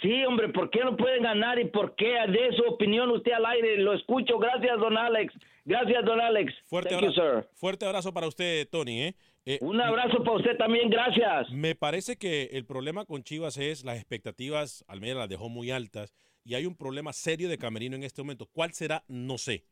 Sí, 0.00 0.24
hombre, 0.24 0.48
¿por 0.50 0.70
qué 0.70 0.78
no 0.84 0.96
pueden 0.96 1.24
ganar 1.24 1.58
y 1.58 1.64
por 1.64 1.96
qué 1.96 2.06
de 2.28 2.52
su 2.56 2.62
opinión 2.72 3.10
usted 3.10 3.32
al 3.32 3.46
aire? 3.46 3.78
Lo 3.78 3.92
escucho. 3.94 4.38
Gracias, 4.38 4.78
don 4.78 4.96
Alex. 4.96 5.34
Gracias, 5.64 6.04
don 6.04 6.20
Alex. 6.20 6.54
Fuerte, 6.66 6.90
Thank 6.90 7.02
you, 7.02 7.08
abra- 7.20 7.40
sir. 7.42 7.48
fuerte 7.56 7.84
abrazo 7.84 8.14
para 8.14 8.28
usted, 8.28 8.66
Tony. 8.70 9.02
¿eh? 9.02 9.14
Eh, 9.46 9.58
Un 9.62 9.80
abrazo 9.80 10.22
para 10.22 10.36
usted 10.36 10.56
también, 10.58 10.90
gracias. 10.90 11.50
Me 11.50 11.74
parece 11.74 12.16
que 12.16 12.50
el 12.52 12.66
problema 12.66 13.04
con 13.06 13.22
Chivas 13.22 13.56
es 13.56 13.84
las 13.84 13.96
expectativas, 13.96 14.84
Almeida 14.86 15.14
las 15.14 15.28
dejó 15.28 15.48
muy 15.48 15.70
altas 15.70 16.12
y 16.44 16.54
hay 16.54 16.66
un 16.66 16.76
problema 16.76 17.12
serio 17.12 17.48
de 17.48 17.56
Camerino 17.58 17.96
en 17.96 18.02
este 18.02 18.22
momento. 18.22 18.46
¿Cuál 18.46 18.72
será? 18.74 19.02
No 19.08 19.38
sé. 19.38 19.64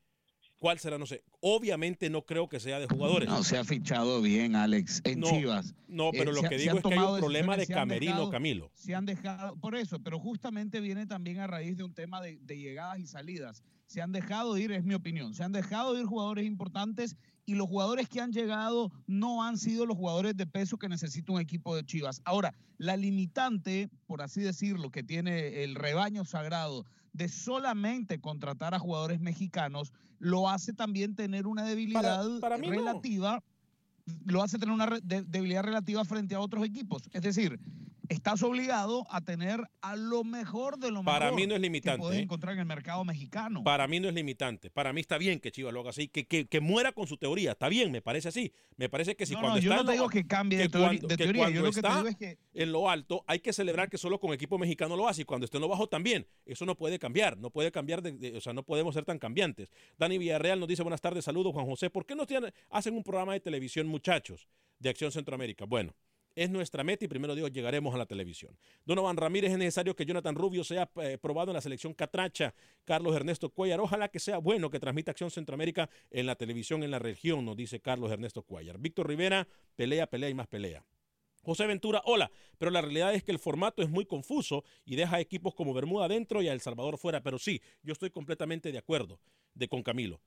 ¿Cuál 0.58 0.78
será? 0.80 0.98
No 0.98 1.06
sé. 1.06 1.22
Obviamente 1.40 2.10
no 2.10 2.22
creo 2.22 2.48
que 2.48 2.58
sea 2.58 2.80
de 2.80 2.88
jugadores. 2.88 3.28
No 3.28 3.44
se 3.44 3.58
ha 3.58 3.64
fichado 3.64 4.20
bien, 4.22 4.56
Alex, 4.56 5.02
en 5.04 5.20
No, 5.20 5.28
Chivas. 5.28 5.74
No, 5.86 6.10
pero 6.10 6.32
Eh, 6.32 6.34
lo 6.34 6.40
se- 6.40 6.48
que 6.48 6.58
se 6.58 6.62
digo 6.64 6.78
es 6.78 6.82
que 6.82 6.94
hay 6.94 6.98
un 6.98 7.18
problema 7.20 7.56
de 7.56 7.66
Camerino, 7.68 8.12
dejado- 8.14 8.30
Camilo. 8.30 8.70
Se 8.74 8.94
han 8.94 9.06
dejado, 9.06 9.54
por 9.60 9.76
eso, 9.76 10.02
pero 10.02 10.18
justamente 10.18 10.80
viene 10.80 11.06
también 11.06 11.38
a 11.38 11.46
raíz 11.46 11.76
de 11.76 11.84
un 11.84 11.94
tema 11.94 12.20
de, 12.20 12.38
de 12.40 12.58
llegadas 12.58 12.98
y 12.98 13.06
salidas. 13.06 13.62
Se 13.86 14.02
han 14.02 14.10
dejado 14.10 14.58
ir, 14.58 14.72
es 14.72 14.82
mi 14.84 14.94
opinión, 14.94 15.32
se 15.34 15.44
han 15.44 15.52
dejado 15.52 15.96
ir 15.98 16.06
jugadores 16.06 16.44
importantes 16.44 17.16
y 17.48 17.54
los 17.54 17.66
jugadores 17.66 18.10
que 18.10 18.20
han 18.20 18.30
llegado 18.30 18.92
no 19.06 19.42
han 19.42 19.56
sido 19.56 19.86
los 19.86 19.96
jugadores 19.96 20.36
de 20.36 20.46
peso 20.46 20.76
que 20.76 20.86
necesita 20.86 21.32
un 21.32 21.40
equipo 21.40 21.74
de 21.74 21.82
Chivas. 21.82 22.20
Ahora, 22.26 22.54
la 22.76 22.94
limitante, 22.94 23.88
por 24.06 24.20
así 24.20 24.42
decirlo, 24.42 24.90
que 24.90 25.02
tiene 25.02 25.64
el 25.64 25.74
rebaño 25.74 26.26
sagrado 26.26 26.84
de 27.14 27.26
solamente 27.30 28.20
contratar 28.20 28.74
a 28.74 28.78
jugadores 28.78 29.20
mexicanos, 29.20 29.94
lo 30.18 30.50
hace 30.50 30.74
también 30.74 31.16
tener 31.16 31.46
una 31.46 31.64
debilidad 31.64 32.38
para 32.38 32.58
mí 32.58 32.66
no. 32.66 32.74
relativa 32.74 33.42
lo 34.26 34.42
hace 34.42 34.58
tener 34.58 34.74
una 34.74 34.86
debilidad 35.02 35.62
relativa 35.62 36.04
frente 36.04 36.34
a 36.34 36.40
otros 36.40 36.66
equipos. 36.66 37.08
Es 37.12 37.22
decir, 37.22 37.58
estás 38.08 38.42
obligado 38.42 39.06
a 39.10 39.20
tener 39.20 39.60
a 39.80 39.96
lo 39.96 40.24
mejor 40.24 40.78
de 40.78 40.90
lo 40.90 41.02
Para 41.02 41.26
mejor 41.26 41.40
mí 41.40 41.46
no 41.46 41.54
es 41.54 41.58
que 41.58 41.62
limitante, 41.62 41.98
puedes 42.00 42.18
¿eh? 42.18 42.22
encontrar 42.22 42.54
en 42.54 42.60
el 42.60 42.66
mercado 42.66 43.04
mexicano. 43.04 43.62
Para 43.64 43.86
mí 43.86 44.00
no 44.00 44.08
es 44.08 44.14
limitante. 44.14 44.70
Para 44.70 44.92
mí 44.92 45.00
está 45.00 45.18
bien 45.18 45.40
que 45.40 45.52
Chivas 45.52 45.72
lo 45.72 45.80
haga 45.80 45.90
así, 45.90 46.08
que, 46.08 46.26
que, 46.26 46.46
que 46.46 46.60
muera 46.60 46.92
con 46.92 47.06
su 47.06 47.16
teoría. 47.16 47.52
Está 47.52 47.68
bien, 47.68 47.90
me 47.92 48.00
parece 48.02 48.28
así. 48.28 48.52
Me 48.76 48.88
parece 48.88 49.16
que 49.16 49.26
si 49.26 49.34
No, 49.34 49.40
cuando 49.40 49.56
no, 49.56 49.62
yo 49.62 49.70
está 49.70 49.74
no 49.76 49.80
en 49.82 49.86
te 49.86 49.92
lo- 49.92 50.08
digo 50.08 50.08
que 50.10 50.26
cambie 50.26 50.58
de 50.58 50.70
teori- 50.70 50.80
cuando- 50.84 51.08
de 51.08 51.16
que 51.16 51.24
teoría, 51.24 51.50
yo 51.50 51.60
lo 51.62 51.66
que 51.70 51.80
te 51.82 51.86
está 51.88 51.96
digo 51.96 52.08
es 52.08 52.16
que- 52.16 52.38
en 52.54 52.72
lo 52.72 52.88
alto 52.90 53.24
hay 53.26 53.40
que 53.40 53.52
celebrar 53.52 53.88
que 53.88 53.98
solo 53.98 54.18
con 54.20 54.32
equipo 54.32 54.58
mexicano 54.58 54.96
lo 54.96 55.06
hace 55.08 55.22
y 55.22 55.24
cuando 55.24 55.44
esté 55.44 55.58
en 55.58 55.62
lo 55.62 55.68
bajo 55.68 55.88
también. 55.88 56.26
Eso 56.46 56.64
no 56.66 56.76
puede 56.76 56.98
cambiar, 56.98 57.38
no 57.38 57.50
puede 57.50 57.70
cambiar, 57.70 58.02
de, 58.02 58.12
de- 58.12 58.36
o 58.36 58.40
sea, 58.40 58.52
no 58.52 58.62
podemos 58.62 58.94
ser 58.94 59.04
tan 59.04 59.18
cambiantes. 59.18 59.70
Dani 59.98 60.18
Villarreal 60.18 60.58
nos 60.60 60.68
dice 60.68 60.82
buenas 60.82 61.00
tardes, 61.00 61.24
saludos 61.24 61.52
Juan 61.52 61.66
José. 61.66 61.90
¿Por 61.90 62.06
qué 62.06 62.14
no 62.14 62.26
tienen- 62.26 62.52
hacen 62.70 62.94
un 62.94 63.02
programa 63.02 63.32
de 63.34 63.40
televisión, 63.40 63.86
muchachos, 63.86 64.48
de 64.78 64.88
Acción 64.90 65.12
Centroamérica? 65.12 65.64
Bueno. 65.64 65.94
Es 66.38 66.50
nuestra 66.50 66.84
meta 66.84 67.04
y 67.04 67.08
primero 67.08 67.34
Dios 67.34 67.50
llegaremos 67.50 67.92
a 67.96 67.98
la 67.98 68.06
televisión. 68.06 68.56
Donovan 68.84 69.16
Ramírez 69.16 69.50
es 69.50 69.58
necesario 69.58 69.96
que 69.96 70.06
Jonathan 70.06 70.36
Rubio 70.36 70.62
sea 70.62 70.88
eh, 71.02 71.18
probado 71.20 71.50
en 71.50 71.54
la 71.54 71.60
selección 71.60 71.94
Catracha. 71.94 72.54
Carlos 72.84 73.16
Ernesto 73.16 73.50
Cuellar, 73.50 73.80
ojalá 73.80 74.06
que 74.06 74.20
sea 74.20 74.38
bueno 74.38 74.70
que 74.70 74.78
transmita 74.78 75.10
Acción 75.10 75.32
Centroamérica 75.32 75.90
en 76.12 76.26
la 76.26 76.36
televisión 76.36 76.84
en 76.84 76.92
la 76.92 77.00
región, 77.00 77.44
nos 77.44 77.56
dice 77.56 77.80
Carlos 77.80 78.12
Ernesto 78.12 78.42
Cuellar. 78.42 78.78
Víctor 78.78 79.08
Rivera, 79.08 79.48
pelea, 79.74 80.06
pelea 80.06 80.30
y 80.30 80.34
más 80.34 80.46
pelea. 80.46 80.84
José 81.42 81.66
Ventura, 81.66 82.02
hola, 82.04 82.30
pero 82.56 82.70
la 82.70 82.82
realidad 82.82 83.14
es 83.14 83.24
que 83.24 83.32
el 83.32 83.40
formato 83.40 83.82
es 83.82 83.90
muy 83.90 84.06
confuso 84.06 84.62
y 84.84 84.94
deja 84.94 85.18
equipos 85.18 85.56
como 85.56 85.74
Bermuda 85.74 86.04
adentro 86.04 86.40
y 86.40 86.46
a 86.46 86.52
El 86.52 86.60
Salvador 86.60 86.98
fuera, 86.98 87.20
pero 87.20 87.40
sí, 87.40 87.60
yo 87.82 87.92
estoy 87.92 88.10
completamente 88.10 88.70
de 88.70 88.78
acuerdo 88.78 89.18
de 89.54 89.66
con 89.66 89.82
Camilo. 89.82 90.20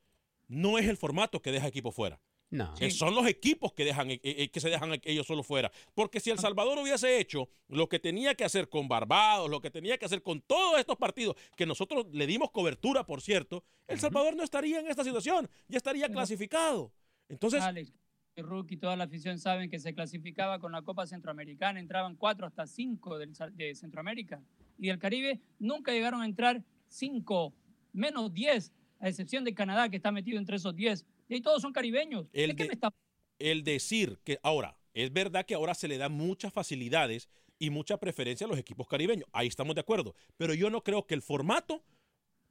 No 0.50 0.78
es 0.78 0.90
el 0.90 0.98
formato 0.98 1.42
que 1.42 1.54
deja 1.54 1.70
equipos 1.70 1.96
fuera. 1.96 2.20
No. 2.52 2.74
Eh, 2.82 2.92
Son 2.92 3.16
los 3.16 3.26
equipos 3.28 3.72
que, 3.72 3.86
dejan, 3.86 4.12
eh, 4.12 4.20
eh, 4.24 4.50
que 4.50 4.60
se 4.60 4.70
dejan 4.70 5.00
ellos 5.04 5.26
solo 5.26 5.42
fuera. 5.42 5.72
Porque 5.96 6.20
si 6.20 6.30
El 6.30 6.38
Salvador 6.38 6.78
hubiese 6.78 7.18
hecho 7.18 7.50
lo 7.70 7.88
que 7.88 7.98
tenía 7.98 8.36
que 8.36 8.44
hacer 8.44 8.68
con 8.68 8.90
Barbados, 8.90 9.50
lo 9.50 9.62
que 9.62 9.72
tenía 9.72 9.98
que 9.98 10.06
hacer 10.06 10.22
con 10.22 10.42
todos 10.42 10.78
estos 10.78 10.98
partidos, 10.98 11.38
que 11.56 11.66
nosotros 11.66 12.08
le 12.12 12.28
dimos 12.28 12.52
cobertura, 12.52 13.06
por 13.06 13.22
cierto, 13.22 13.64
El 13.88 14.00
Salvador 14.00 14.36
no 14.36 14.44
estaría 14.44 14.82
en 14.82 14.88
esta 14.88 15.06
situación, 15.06 15.50
ya 15.70 15.78
estaría 15.78 16.10
clasificado. 16.10 16.92
Entonces, 17.30 17.62
Alex, 17.62 17.94
el 18.36 18.46
rookie, 18.46 18.76
toda 18.76 18.98
la 18.98 19.06
afición 19.06 19.40
saben 19.40 19.70
que 19.70 19.80
se 19.80 19.94
clasificaba 19.94 20.60
con 20.60 20.74
la 20.74 20.82
Copa 20.82 21.08
Centroamericana, 21.08 21.80
entraban 21.80 22.18
cuatro 22.18 22.46
hasta 22.46 22.68
cinco 22.68 23.18
del, 23.18 23.32
de 23.54 23.76
Centroamérica. 23.76 24.44
Y 24.78 24.88
del 24.88 25.00
Caribe 25.00 25.40
nunca 25.58 25.94
llegaron 25.94 26.22
a 26.22 26.26
entrar 26.26 26.64
cinco, 26.88 27.54
menos 27.94 28.34
diez, 28.34 28.74
a 29.00 29.08
excepción 29.08 29.46
de 29.46 29.54
Canadá, 29.54 29.88
que 29.88 29.96
está 29.96 30.12
metido 30.12 30.38
entre 30.38 30.58
esos 30.58 30.76
diez. 30.76 31.06
Y 31.36 31.42
todos 31.42 31.62
son 31.62 31.74
caribeños. 31.74 32.28
El 32.34 32.50
¿De 32.52 32.56
qué 32.56 32.64
de- 32.64 32.70
me 32.70 32.74
está 32.74 32.94
el 33.40 33.64
decir 33.64 34.20
que 34.24 34.40
ahora, 34.44 34.78
es 34.94 35.12
verdad 35.12 35.46
que 35.46 35.56
ahora 35.56 35.74
se 35.74 35.88
le 35.88 35.98
da 35.98 36.10
muchas 36.10 36.54
facilidades 36.54 37.28
y 37.58 37.70
mucha 37.72 37.98
preferencia 37.98 38.46
a 38.46 38.50
los 38.50 38.60
equipos 38.60 38.88
caribeños. 38.88 39.28
Ahí 39.32 39.48
estamos 39.48 39.74
de 39.76 39.82
acuerdo. 39.82 40.14
Pero 40.38 40.54
yo 40.54 40.70
no 40.70 40.84
creo 40.84 41.08
que 41.08 41.16
el 41.16 41.22
formato, 41.24 41.84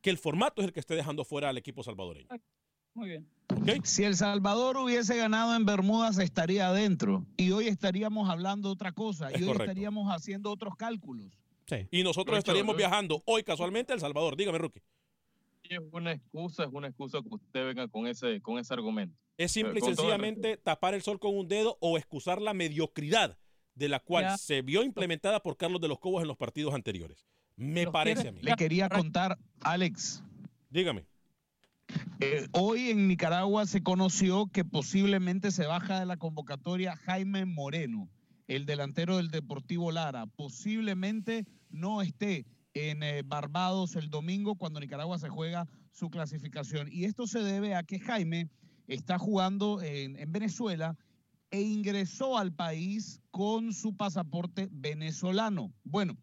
que 0.01 0.11
el 0.11 0.18
formato 0.18 0.62
es 0.62 0.66
el 0.68 0.72
que 0.72 0.81
esté 0.81 0.95
dejando 0.95 1.24
fuera 1.24 1.49
al 1.49 1.59
equipo 1.59 1.83
salvadoreño. 1.85 2.28
Muy 2.95 3.09
bien. 3.09 3.28
Si 3.85 4.03
El 4.03 4.16
Salvador 4.16 4.76
hubiese 4.78 5.16
ganado 5.16 5.55
en 5.55 5.64
Bermudas, 5.64 6.18
estaría 6.18 6.68
adentro. 6.68 7.24
Y 7.37 7.53
hoy 7.53 7.68
estaríamos 7.68 8.28
hablando 8.28 8.68
de 8.68 8.72
otra 8.72 8.93
cosa. 8.93 9.31
Es 9.31 9.41
y 9.41 9.43
hoy 9.43 9.49
correcto. 9.49 9.64
estaríamos 9.64 10.09
haciendo 10.12 10.51
otros 10.51 10.74
cálculos. 10.76 11.31
Y 11.93 12.03
nosotros 12.03 12.37
estaríamos 12.39 12.76
viajando 12.76 13.22
hoy 13.26 13.45
casualmente 13.45 13.93
a 13.93 13.95
El 13.95 14.01
Salvador. 14.01 14.37
Dígame, 14.37 14.59
Rookie. 14.59 14.83
Es 15.70 15.78
una 15.92 16.10
excusa, 16.12 16.64
es 16.64 16.70
una 16.72 16.88
excusa 16.88 17.20
que 17.22 17.28
usted 17.32 17.64
venga 17.64 17.86
con 17.86 18.08
ese, 18.08 18.40
con 18.42 18.58
ese 18.58 18.74
argumento. 18.74 19.16
Es 19.38 19.52
simple 19.52 19.74
y 19.80 19.88
el 19.88 19.94
sencillamente 19.94 20.56
tapar 20.56 20.94
el 20.94 21.02
sol 21.02 21.20
con 21.20 21.36
un 21.38 21.46
dedo 21.46 21.78
o 21.80 21.96
excusar 21.96 22.42
la 22.42 22.52
mediocridad 22.54 23.38
de 23.76 23.88
la 23.88 24.00
cual 24.00 24.24
Ya. 24.24 24.36
se 24.36 24.62
vio 24.62 24.82
implementada 24.82 25.40
por 25.40 25.56
Carlos 25.56 25.80
de 25.80 25.86
los 25.86 26.00
Cobos 26.00 26.22
en 26.22 26.28
los 26.28 26.36
partidos 26.36 26.74
anteriores. 26.74 27.24
Me 27.54 27.86
parece 27.86 28.28
a 28.28 28.32
mí. 28.32 28.40
Le 28.42 28.56
quería 28.56 28.88
contar, 28.88 29.38
Alex. 29.60 30.24
Dígame. 30.70 31.06
Eh, 32.18 32.48
hoy 32.50 32.90
en 32.90 33.06
Nicaragua 33.06 33.64
se 33.64 33.80
conoció 33.82 34.48
que 34.48 34.64
posiblemente 34.64 35.52
se 35.52 35.66
baja 35.66 36.00
de 36.00 36.06
la 36.06 36.16
convocatoria 36.16 36.96
Jaime 36.96 37.44
Moreno, 37.44 38.10
el 38.48 38.66
delantero 38.66 39.18
del 39.18 39.30
Deportivo 39.30 39.92
Lara. 39.92 40.26
Posiblemente 40.26 41.46
no 41.70 42.02
esté 42.02 42.44
en 42.74 43.02
eh, 43.02 43.22
Barbados 43.24 43.96
el 43.96 44.10
domingo 44.10 44.54
cuando 44.56 44.80
Nicaragua 44.80 45.18
se 45.18 45.28
juega 45.28 45.68
su 45.92 46.10
clasificación. 46.10 46.88
Y 46.90 47.04
esto 47.04 47.26
se 47.26 47.40
debe 47.40 47.74
a 47.74 47.82
que 47.82 47.98
Jaime 47.98 48.48
está 48.86 49.18
jugando 49.18 49.82
en, 49.82 50.16
en 50.16 50.32
Venezuela 50.32 50.96
e 51.50 51.62
ingresó 51.62 52.38
al 52.38 52.52
país 52.52 53.20
con 53.30 53.72
su 53.72 53.96
pasaporte 53.96 54.68
venezolano. 54.70 55.72
Bueno, 55.82 56.16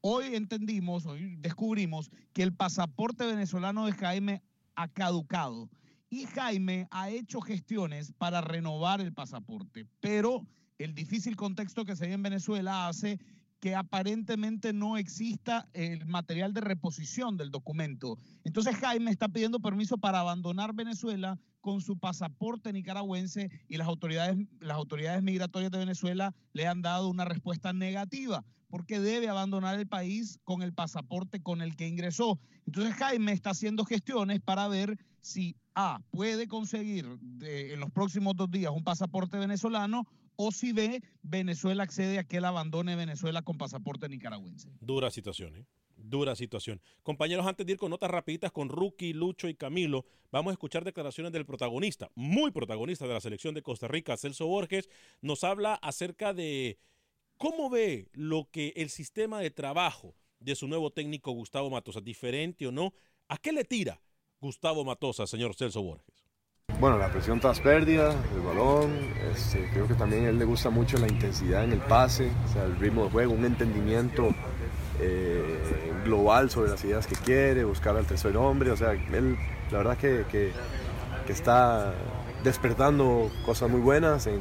hoy 0.00 0.34
entendimos, 0.34 1.06
hoy 1.06 1.36
descubrimos 1.36 2.10
que 2.32 2.42
el 2.42 2.54
pasaporte 2.54 3.24
venezolano 3.24 3.86
de 3.86 3.92
Jaime 3.92 4.42
ha 4.74 4.88
caducado 4.88 5.70
y 6.10 6.26
Jaime 6.26 6.86
ha 6.90 7.10
hecho 7.10 7.40
gestiones 7.40 8.12
para 8.12 8.40
renovar 8.40 9.00
el 9.00 9.12
pasaporte, 9.12 9.86
pero 10.00 10.46
el 10.78 10.94
difícil 10.94 11.36
contexto 11.36 11.84
que 11.84 11.96
se 11.96 12.06
ve 12.06 12.12
en 12.12 12.22
Venezuela 12.22 12.88
hace 12.88 13.18
que 13.64 13.74
aparentemente 13.74 14.74
no 14.74 14.98
exista 14.98 15.70
el 15.72 16.04
material 16.04 16.52
de 16.52 16.60
reposición 16.60 17.38
del 17.38 17.50
documento. 17.50 18.18
Entonces 18.44 18.76
Jaime 18.76 19.10
está 19.10 19.26
pidiendo 19.30 19.58
permiso 19.58 19.96
para 19.96 20.20
abandonar 20.20 20.74
Venezuela 20.74 21.38
con 21.62 21.80
su 21.80 21.96
pasaporte 21.96 22.74
nicaragüense 22.74 23.48
y 23.66 23.78
las 23.78 23.88
autoridades, 23.88 24.36
las 24.60 24.76
autoridades 24.76 25.22
migratorias 25.22 25.70
de 25.70 25.78
Venezuela 25.78 26.34
le 26.52 26.66
han 26.66 26.82
dado 26.82 27.08
una 27.08 27.24
respuesta 27.24 27.72
negativa 27.72 28.44
porque 28.68 29.00
debe 29.00 29.30
abandonar 29.30 29.78
el 29.78 29.86
país 29.86 30.38
con 30.44 30.60
el 30.60 30.74
pasaporte 30.74 31.40
con 31.40 31.62
el 31.62 31.74
que 31.74 31.88
ingresó. 31.88 32.38
Entonces 32.66 32.92
Jaime 32.96 33.32
está 33.32 33.50
haciendo 33.50 33.86
gestiones 33.86 34.42
para 34.42 34.68
ver 34.68 34.98
si 35.22 35.56
A 35.74 36.00
puede 36.10 36.48
conseguir 36.48 37.06
de- 37.18 37.72
en 37.72 37.80
los 37.80 37.90
próximos 37.90 38.36
dos 38.36 38.50
días 38.50 38.72
un 38.76 38.84
pasaporte 38.84 39.38
venezolano 39.38 40.06
o 40.36 40.52
si 40.52 40.72
B 40.72 41.02
Venezuela 41.22 41.82
accede 41.82 42.18
a 42.18 42.24
que 42.24 42.38
él 42.38 42.44
abandone 42.44 42.96
Venezuela 42.96 43.42
con 43.42 43.58
pasaporte 43.58 44.08
nicaragüense. 44.08 44.70
Dura 44.80 45.10
situación, 45.10 45.56
¿eh? 45.56 45.66
Dura 45.96 46.36
situación. 46.36 46.82
Compañeros, 47.02 47.46
antes 47.46 47.64
de 47.64 47.72
ir 47.72 47.78
con 47.78 47.90
notas 47.90 48.10
rapiditas 48.10 48.52
con 48.52 48.68
Rookie, 48.68 49.14
Lucho 49.14 49.48
y 49.48 49.54
Camilo, 49.54 50.04
vamos 50.30 50.50
a 50.50 50.54
escuchar 50.54 50.84
declaraciones 50.84 51.32
del 51.32 51.46
protagonista, 51.46 52.10
muy 52.14 52.50
protagonista 52.50 53.06
de 53.06 53.14
la 53.14 53.20
selección 53.20 53.54
de 53.54 53.62
Costa 53.62 53.88
Rica, 53.88 54.16
Celso 54.16 54.46
Borges. 54.46 54.88
Nos 55.22 55.44
habla 55.44 55.74
acerca 55.74 56.34
de 56.34 56.78
cómo 57.38 57.70
ve 57.70 58.08
lo 58.12 58.50
que 58.50 58.72
el 58.76 58.90
sistema 58.90 59.40
de 59.40 59.50
trabajo 59.50 60.14
de 60.40 60.54
su 60.54 60.68
nuevo 60.68 60.90
técnico 60.90 61.32
Gustavo 61.32 61.70
Matosa, 61.70 62.00
diferente 62.00 62.66
o 62.66 62.72
no. 62.72 62.92
¿A 63.28 63.38
qué 63.38 63.52
le 63.52 63.64
tira 63.64 64.00
Gustavo 64.40 64.84
Matosa, 64.84 65.26
señor 65.26 65.54
Celso 65.54 65.82
Borges? 65.82 66.23
Bueno, 66.80 66.98
la 66.98 67.08
presión 67.10 67.40
tras 67.40 67.60
pérdida, 67.60 68.14
el 68.34 68.40
balón, 68.40 68.90
este, 69.32 69.68
creo 69.72 69.86
que 69.86 69.94
también 69.94 70.26
a 70.26 70.28
él 70.30 70.38
le 70.38 70.44
gusta 70.44 70.70
mucho 70.70 70.98
la 70.98 71.06
intensidad 71.06 71.62
en 71.64 71.72
el 71.72 71.78
pase, 71.78 72.30
el 72.62 72.76
ritmo 72.78 73.04
de 73.04 73.10
juego, 73.10 73.32
un 73.32 73.44
entendimiento 73.44 74.30
eh, 75.00 75.92
global 76.04 76.50
sobre 76.50 76.70
las 76.70 76.82
ideas 76.84 77.06
que 77.06 77.14
quiere, 77.16 77.64
buscar 77.64 77.96
al 77.96 78.06
tercer 78.06 78.36
hombre, 78.36 78.70
o 78.70 78.76
sea, 78.76 78.92
él 78.92 79.36
la 79.70 79.78
verdad 79.78 79.96
que, 79.98 80.24
que- 80.30 80.52
está 81.28 81.94
despertando 82.42 83.30
cosas 83.46 83.70
muy 83.70 83.80
buenas 83.80 84.26
en, 84.26 84.40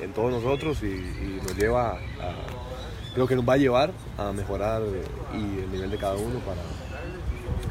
en- 0.00 0.12
todos 0.12 0.32
nosotros 0.32 0.82
y, 0.82 0.86
y 0.86 1.40
nos 1.40 1.56
lleva 1.56 1.92
a, 1.92 1.98
creo 3.14 3.28
que 3.28 3.36
nos 3.36 3.48
va 3.48 3.52
a 3.52 3.58
llevar 3.58 3.92
a 4.16 4.32
mejorar 4.32 4.82
y 5.32 5.36
el 5.60 5.70
nivel 5.70 5.90
de 5.90 5.98
cada 5.98 6.16
uno 6.16 6.40
para, 6.40 6.60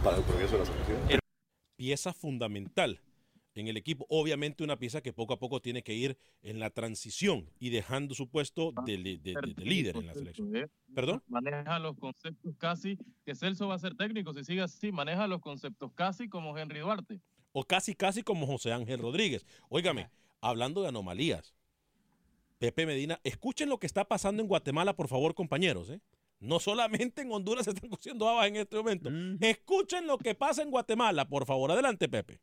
para 0.04 0.18
el 0.18 0.24
progreso 0.24 0.54
de 0.54 0.60
la 0.60 0.66
selección. 0.66 1.20
Pieza 1.76 2.14
fundamental 2.14 3.02
en 3.60 3.68
el 3.68 3.78
equipo. 3.78 4.06
Obviamente 4.10 4.64
una 4.64 4.78
pieza 4.78 5.02
que 5.02 5.14
poco 5.14 5.34
a 5.34 5.40
poco 5.40 5.62
tiene 5.62 5.84
que 5.84 5.94
ir 5.94 6.18
en 6.42 6.60
la 6.60 6.70
transición 6.70 7.50
y 7.60 7.70
dejando 7.70 8.16
su 8.16 8.28
puesto 8.30 8.72
de, 8.86 8.98
li- 8.98 9.18
de- 9.18 9.34
de- 9.34 9.54
de 9.54 9.66
líder 9.66 9.96
en 9.98 10.06
la 10.08 10.14
selección. 10.14 10.56
¿eh? 10.56 10.68
¿Perdón? 10.94 11.24
Maneja 11.28 11.80
los 11.80 11.98
conceptos 11.98 12.56
casi, 12.58 12.98
que 13.26 13.36
Celso 13.36 13.68
va 13.68 13.76
a 13.76 13.80
ser 13.80 13.96
técnico, 13.96 14.34
si 14.34 14.44
sigue 14.44 14.62
así, 14.62 14.92
maneja 14.92 15.28
los 15.28 15.42
conceptos 15.42 15.92
casi 15.94 16.28
como 16.30 16.58
Henry 16.58 16.80
Duarte. 16.80 17.20
O 17.52 17.64
casi, 17.64 17.96
casi 17.96 18.22
como 18.24 18.46
José 18.46 18.72
Ángel 18.72 19.00
Rodríguez. 19.00 19.46
Óigame, 19.70 20.10
hablando 20.42 20.82
de 20.82 20.90
anomalías, 20.90 21.54
Pepe 22.60 22.86
Medina, 22.86 23.20
escuchen 23.24 23.70
lo 23.70 23.80
que 23.80 23.86
está 23.88 24.06
pasando 24.06 24.42
en 24.42 24.48
Guatemala, 24.48 24.96
por 24.96 25.08
favor, 25.08 25.34
compañeros. 25.36 25.90
¿eh? 25.90 26.00
No 26.40 26.60
solamente 26.60 27.22
en 27.22 27.32
Honduras 27.32 27.66
se 27.66 27.72
están 27.72 27.90
cociendo 27.90 28.28
habas 28.28 28.48
en 28.48 28.56
este 28.58 28.76
momento. 28.78 29.10
Escuchen 29.42 30.08
lo 30.08 30.18
que 30.18 30.34
pasa 30.36 30.62
en 30.64 30.72
Guatemala, 30.72 31.28
por 31.28 31.46
favor. 31.46 31.72
Adelante, 31.72 32.10
Pepe. 32.10 32.40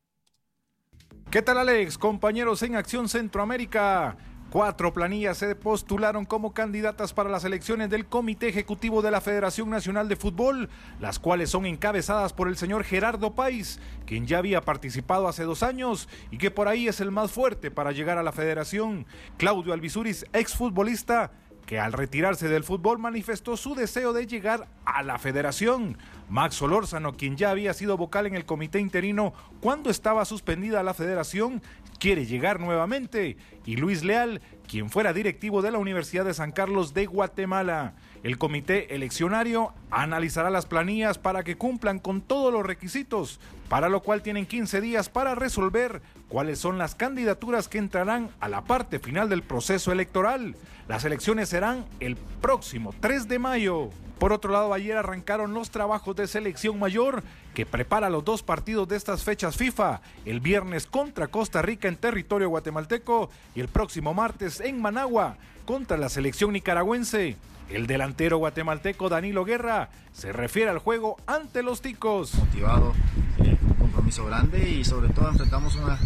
¿Qué 1.34 1.42
tal 1.42 1.58
Alex? 1.58 1.98
Compañeros 1.98 2.62
en 2.62 2.76
Acción 2.76 3.08
Centroamérica. 3.08 4.16
Cuatro 4.50 4.92
planillas 4.92 5.36
se 5.36 5.56
postularon 5.56 6.26
como 6.26 6.54
candidatas 6.54 7.12
para 7.12 7.28
las 7.28 7.44
elecciones 7.44 7.90
del 7.90 8.06
Comité 8.06 8.46
Ejecutivo 8.46 9.02
de 9.02 9.10
la 9.10 9.20
Federación 9.20 9.68
Nacional 9.68 10.08
de 10.08 10.14
Fútbol, 10.14 10.70
las 11.00 11.18
cuales 11.18 11.50
son 11.50 11.66
encabezadas 11.66 12.32
por 12.32 12.46
el 12.46 12.56
señor 12.56 12.84
Gerardo 12.84 13.34
País, 13.34 13.80
quien 14.06 14.28
ya 14.28 14.38
había 14.38 14.60
participado 14.60 15.26
hace 15.26 15.42
dos 15.42 15.64
años 15.64 16.08
y 16.30 16.38
que 16.38 16.52
por 16.52 16.68
ahí 16.68 16.86
es 16.86 17.00
el 17.00 17.10
más 17.10 17.32
fuerte 17.32 17.72
para 17.72 17.90
llegar 17.90 18.16
a 18.16 18.22
la 18.22 18.30
federación. 18.30 19.04
Claudio 19.36 19.72
Alvisuris, 19.72 20.26
exfutbolista, 20.32 21.32
que 21.66 21.80
al 21.80 21.92
retirarse 21.92 22.48
del 22.48 22.64
fútbol 22.64 22.98
manifestó 22.98 23.56
su 23.56 23.74
deseo 23.74 24.12
de 24.12 24.26
llegar 24.26 24.68
a 24.84 25.02
la 25.02 25.18
federación. 25.18 25.98
Max 26.28 26.56
Solórzano, 26.56 27.14
quien 27.14 27.36
ya 27.36 27.50
había 27.50 27.74
sido 27.74 27.96
vocal 27.96 28.26
en 28.26 28.34
el 28.34 28.44
comité 28.44 28.80
interino 28.80 29.32
cuando 29.60 29.90
estaba 29.90 30.24
suspendida 30.24 30.82
la 30.82 30.94
federación, 30.94 31.62
quiere 31.98 32.26
llegar 32.26 32.60
nuevamente. 32.60 33.36
Y 33.64 33.76
Luis 33.76 34.04
Leal, 34.04 34.42
quien 34.68 34.90
fuera 34.90 35.12
directivo 35.12 35.62
de 35.62 35.70
la 35.70 35.78
Universidad 35.78 36.24
de 36.24 36.34
San 36.34 36.52
Carlos 36.52 36.94
de 36.94 37.06
Guatemala. 37.06 37.94
El 38.22 38.38
comité 38.38 38.94
eleccionario 38.94 39.72
analizará 39.90 40.50
las 40.50 40.66
planillas 40.66 41.18
para 41.18 41.44
que 41.44 41.56
cumplan 41.56 41.98
con 41.98 42.20
todos 42.20 42.52
los 42.52 42.64
requisitos, 42.64 43.40
para 43.68 43.88
lo 43.88 44.02
cual 44.02 44.22
tienen 44.22 44.46
15 44.46 44.80
días 44.80 45.08
para 45.08 45.34
resolver 45.34 46.02
cuáles 46.34 46.58
son 46.58 46.78
las 46.78 46.96
candidaturas 46.96 47.68
que 47.68 47.78
entrarán 47.78 48.28
a 48.40 48.48
la 48.48 48.64
parte 48.64 48.98
final 48.98 49.28
del 49.28 49.44
proceso 49.44 49.92
electoral. 49.92 50.56
Las 50.88 51.04
elecciones 51.04 51.48
serán 51.48 51.84
el 52.00 52.16
próximo 52.16 52.92
3 52.98 53.28
de 53.28 53.38
mayo. 53.38 53.90
Por 54.18 54.32
otro 54.32 54.50
lado, 54.50 54.74
ayer 54.74 54.96
arrancaron 54.96 55.54
los 55.54 55.70
trabajos 55.70 56.16
de 56.16 56.26
selección 56.26 56.76
mayor 56.80 57.22
que 57.54 57.66
prepara 57.66 58.10
los 58.10 58.24
dos 58.24 58.42
partidos 58.42 58.88
de 58.88 58.96
estas 58.96 59.22
fechas 59.22 59.56
FIFA, 59.56 60.00
el 60.24 60.40
viernes 60.40 60.88
contra 60.88 61.28
Costa 61.28 61.62
Rica 61.62 61.86
en 61.86 61.94
territorio 61.94 62.48
guatemalteco 62.48 63.30
y 63.54 63.60
el 63.60 63.68
próximo 63.68 64.12
martes 64.12 64.58
en 64.58 64.82
Managua 64.82 65.36
contra 65.64 65.96
la 65.96 66.08
selección 66.08 66.52
nicaragüense. 66.52 67.36
El 67.70 67.86
delantero 67.86 68.38
guatemalteco 68.38 69.08
Danilo 69.08 69.44
Guerra 69.44 69.88
se 70.12 70.32
refiere 70.32 70.70
al 70.70 70.78
juego 70.78 71.16
ante 71.26 71.62
los 71.62 71.80
ticos. 71.80 72.34
motivado, 72.34 72.92
eh, 73.38 73.56
compromiso 73.78 74.26
grande 74.26 74.68
y 74.68 74.84
sobre 74.84 75.08
todo 75.10 75.28
enfrentamos 75.28 75.76
una 75.76 75.96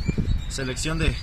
selección 0.49 0.99
de, 0.99 1.15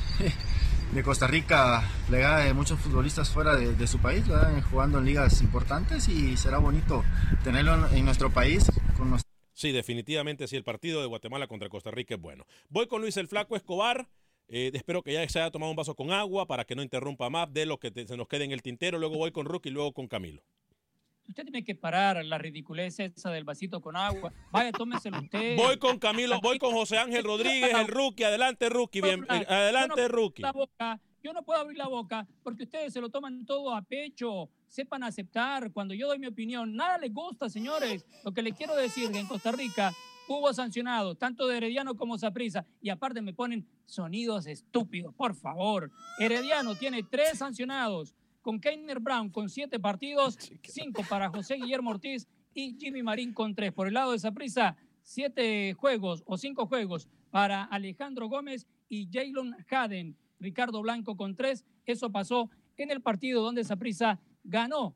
de 0.94 1.04
Costa 1.04 1.28
Rica 1.28 1.84
plegada 2.08 2.46
de 2.46 2.54
muchos 2.54 2.80
futbolistas 2.80 3.30
fuera 3.30 3.56
de, 3.56 3.88
su 3.88 4.00
país, 4.00 4.24
jugando 4.70 5.00
en 5.00 5.06
ligas 5.06 5.42
importantes 5.42 6.08
y 6.08 6.38
será 6.38 6.58
bonito 6.58 7.04
tenerlo 7.44 7.90
en, 7.92 8.06
nuestro 8.06 8.32
país 8.32 8.66
con 8.98 9.18
Sí, 9.54 9.72
definitivamente 9.72 10.48
sí, 10.48 10.58
el 10.58 10.64
partido 10.64 11.00
de 11.00 11.08
Guatemala 11.08 11.48
contra 11.48 11.70
Costa 11.70 11.90
Rica 11.90 12.16
es 12.16 12.22
bueno. 12.22 12.46
Voy 12.70 12.88
con 12.88 13.02
Luis 13.02 13.16
el 13.18 13.28
Flaco 13.28 13.56
Escobar. 13.56 14.08
Eh, 14.48 14.72
espero 14.74 15.02
que 15.02 15.14
ya 15.14 15.28
se 15.30 15.40
haya 15.40 15.50
tomado 15.50 15.72
un 15.72 15.78
vaso 15.78 15.96
con 15.96 16.12
agua 16.12 16.46
para 16.46 16.66
que 16.66 16.76
no 16.76 16.84
interrumpa 16.84 17.30
más 17.30 17.52
de 17.52 17.66
lo 17.66 17.80
que 17.80 17.92
se 18.06 18.18
nos 18.18 18.28
quede 18.28 18.44
en 18.44 18.52
el 18.52 18.62
tintero. 18.62 19.00
Luego 19.00 19.18
voy 19.18 19.32
con 19.32 19.46
Rookie 19.46 19.70
y 19.70 19.72
luego 19.72 19.94
con 19.94 20.08
Camilo. 20.08 20.44
Usted 21.28 21.44
tiene 21.44 21.64
que 21.64 21.76
parar 21.76 22.24
la 22.24 22.38
ridiculez 22.38 23.00
esa 23.00 23.32
del 23.32 23.44
vasito 23.44 23.82
con 23.82 23.96
agua. 23.96 24.32
Vaya, 24.52 24.72
tómeselo 24.72 25.20
usted. 25.20 25.58
Voy 25.58 25.78
con 25.78 25.98
Camilo, 25.98 26.40
voy 26.40 26.60
con 26.60 26.74
José 26.74 26.98
Ángel 26.98 27.24
Rodríguez, 27.24 27.74
el 27.74 27.88
Rookie. 27.88 28.24
Adelante, 28.24 28.70
Rookie. 28.70 29.02
Bien, 29.02 29.26
adelante, 29.30 30.02
no 30.02 30.08
Rookie. 30.08 30.44
abrir 30.44 30.46
la 30.46 30.52
boca, 30.52 31.02
yo 31.24 31.34
no 31.34 31.44
puedo 31.44 31.60
abrir 31.60 31.78
la 31.78 31.88
boca 31.88 32.28
porque 32.44 32.64
ustedes 32.64 32.94
se 32.94 33.02
lo 33.02 33.10
toman 33.10 33.46
todo 33.46 33.74
a 33.74 33.82
pecho. 33.82 34.50
Sepan 34.68 35.04
aceptar 35.04 35.72
cuando 35.72 35.94
yo 35.94 36.08
doy 36.08 36.20
mi 36.20 36.28
opinión. 36.28 36.76
Nada 36.76 36.98
les 37.00 37.14
gusta, 37.14 37.50
señores. 37.50 38.06
Lo 38.24 38.32
que 38.32 38.44
les 38.44 38.54
quiero 38.56 38.76
decir 38.76 39.12
que 39.12 39.20
en 39.20 39.28
Costa 39.28 39.52
Rica 39.52 39.92
hubo 40.28 40.54
sancionados, 40.54 41.18
tanto 41.18 41.48
de 41.48 41.58
Herediano 41.58 41.96
como 41.96 42.18
Saprissa. 42.18 42.66
Y 42.82 42.90
aparte 42.90 43.22
me 43.22 43.34
ponen 43.34 43.68
sonidos 43.86 44.46
estúpidos, 44.48 45.14
por 45.16 45.36
favor. 45.36 45.92
Herediano 46.20 46.76
tiene 46.76 47.04
tres 47.04 47.40
sancionados. 47.40 48.14
Con 48.46 48.60
Keiner 48.60 49.00
Brown 49.00 49.32
con 49.32 49.50
siete 49.50 49.80
partidos, 49.80 50.38
cinco 50.62 51.02
para 51.10 51.30
José 51.30 51.56
Guillermo 51.56 51.89
Ortiz 51.89 52.28
y 52.54 52.78
Jimmy 52.80 53.02
Marín 53.02 53.34
con 53.34 53.56
tres. 53.56 53.74
Por 53.74 53.88
el 53.88 53.96
lado 53.96 54.12
de 54.12 54.20
Saprissa, 54.20 54.78
siete 55.02 55.74
juegos 55.74 56.22
o 56.28 56.38
cinco 56.38 56.68
juegos 56.68 57.10
para 57.32 57.64
Alejandro 57.64 58.30
Gómez 58.30 58.68
y 58.88 59.10
Jalen 59.12 59.56
Haden. 59.68 60.16
Ricardo 60.39 60.80
Blanco 60.84 61.18
con 61.18 61.36
tres. 61.36 61.66
Eso 61.88 62.12
pasó 62.12 62.52
en 62.78 62.91
el 62.91 63.02
partido 63.02 63.41
donde 63.41 63.64
Saprissa 63.64 64.20
ganó 64.43 64.96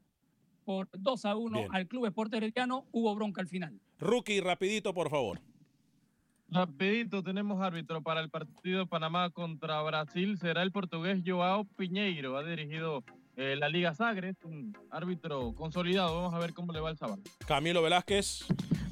por 0.64 0.88
2 0.91 1.26
a 1.26 1.36
1 1.36 1.58
Bien. 1.58 1.70
al 1.74 1.88
Club 1.88 2.06
Esporte 2.06 2.38
Herediano. 2.38 2.86
Hubo 2.91 3.16
bronca 3.16 3.41
al 3.41 3.47
final. 3.47 3.82
Rookie, 3.97 4.41
rapidito, 4.41 4.93
por 4.93 5.10
favor. 5.10 5.41
Rapidito, 6.50 7.24
tenemos 7.24 7.60
árbitro 7.64 8.04
para 8.04 8.22
el 8.22 8.30
partido 8.30 8.86
Panamá 8.86 9.32
contra 9.32 9.82
Brasil. 9.82 10.38
Será 10.38 10.62
el 10.62 10.72
portugués 10.72 11.24
Joao 11.26 11.66
Piñeiro. 11.66 12.38
Ha 12.38 12.43
dirigido 12.43 13.04
eh, 13.40 13.56
la 13.56 13.70
Liga 13.70 13.96
Sagres, 13.96 14.36
un 14.44 14.78
árbitro 14.92 15.54
consolidado. 15.56 16.14
Vamos 16.14 16.34
a 16.34 16.40
ver 16.40 16.54
cómo 16.54 16.74
le 16.74 16.82
va 16.82 16.90
el 16.90 16.98
sábado. 16.98 17.22
Camilo 17.48 17.82
Velázquez. 17.82 18.46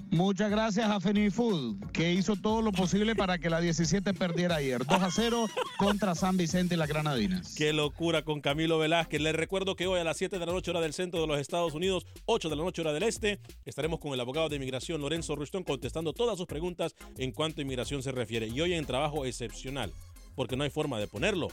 Muchas 0.10 0.50
gracias 0.50 0.90
a 0.90 1.02
Fenifood, 1.02 1.92
que 1.92 2.14
hizo 2.14 2.38
todo 2.38 2.62
lo 2.62 2.72
posible 2.72 3.14
para 3.14 3.40
que 3.40 3.50
la 3.50 3.60
17 3.60 4.14
perdiera 4.14 4.56
ayer. 4.56 4.86
2 4.86 5.02
a 5.02 5.12
0 5.12 5.48
contra 5.78 6.16
San 6.16 6.38
Vicente 6.38 6.76
y 6.76 6.78
las 6.78 6.88
Granadinas. 6.88 7.54
Qué 7.56 7.74
locura 7.74 8.24
con 8.24 8.40
Camilo 8.40 8.80
Velázquez. 8.80 9.20
Les 9.20 9.36
recuerdo 9.36 9.76
que 9.76 9.86
hoy 9.86 10.00
a 10.00 10.06
las 10.06 10.16
7 10.16 10.40
de 10.40 10.46
la 10.46 10.54
noche, 10.54 10.72
hora 10.72 10.80
del 10.80 10.94
centro 10.94 11.20
de 11.20 11.28
los 11.28 11.40
Estados 11.40 11.74
Unidos, 11.74 12.06
8 12.26 12.50
de 12.50 12.56
la 12.56 12.64
noche, 12.64 12.82
hora 12.82 12.94
del 12.94 13.04
este, 13.04 13.42
estaremos 13.66 14.00
con 14.00 14.14
el 14.14 14.20
abogado 14.22 14.48
de 14.48 14.56
inmigración 14.56 15.02
Lorenzo 15.02 15.36
Rustón 15.36 15.64
contestando 15.64 16.14
todas 16.14 16.38
sus 16.38 16.48
preguntas 16.48 16.96
en 17.18 17.34
cuanto 17.34 17.60
a 17.60 17.64
inmigración 17.64 18.02
se 18.02 18.14
refiere. 18.14 18.48
Y 18.48 18.62
hoy 18.62 18.76
en 18.76 18.86
trabajo 18.86 19.26
excepcional, 19.26 19.92
porque 20.36 20.56
no 20.56 20.64
hay 20.64 20.70
forma 20.70 21.02
de 21.02 21.08
ponerlo, 21.08 21.50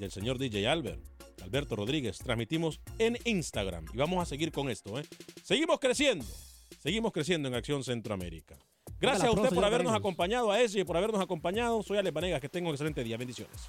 del 0.00 0.10
señor 0.10 0.38
DJ 0.38 0.66
Albert. 0.66 1.17
Alberto 1.42 1.76
Rodríguez, 1.76 2.18
transmitimos 2.18 2.80
en 2.98 3.18
Instagram 3.24 3.86
y 3.92 3.96
vamos 3.96 4.22
a 4.22 4.26
seguir 4.26 4.52
con 4.52 4.70
esto. 4.70 4.98
¿eh? 4.98 5.04
Seguimos 5.42 5.78
creciendo. 5.78 6.24
Seguimos 6.78 7.12
creciendo 7.12 7.48
en 7.48 7.54
Acción 7.54 7.82
Centroamérica. 7.82 8.56
Gracias 9.00 9.28
a 9.28 9.30
usted 9.30 9.54
por 9.54 9.64
habernos 9.64 9.94
acompañado, 9.94 10.50
a 10.50 10.60
ese 10.60 10.80
y 10.80 10.84
por 10.84 10.96
habernos 10.96 11.20
acompañado. 11.20 11.82
Soy 11.82 11.98
Ale 11.98 12.10
Vanegas, 12.10 12.40
que 12.40 12.48
tenga 12.48 12.68
un 12.68 12.74
excelente 12.74 13.04
día. 13.04 13.16
Bendiciones. 13.16 13.68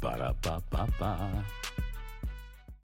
Ba-da-ba-ba-ba. 0.00 1.10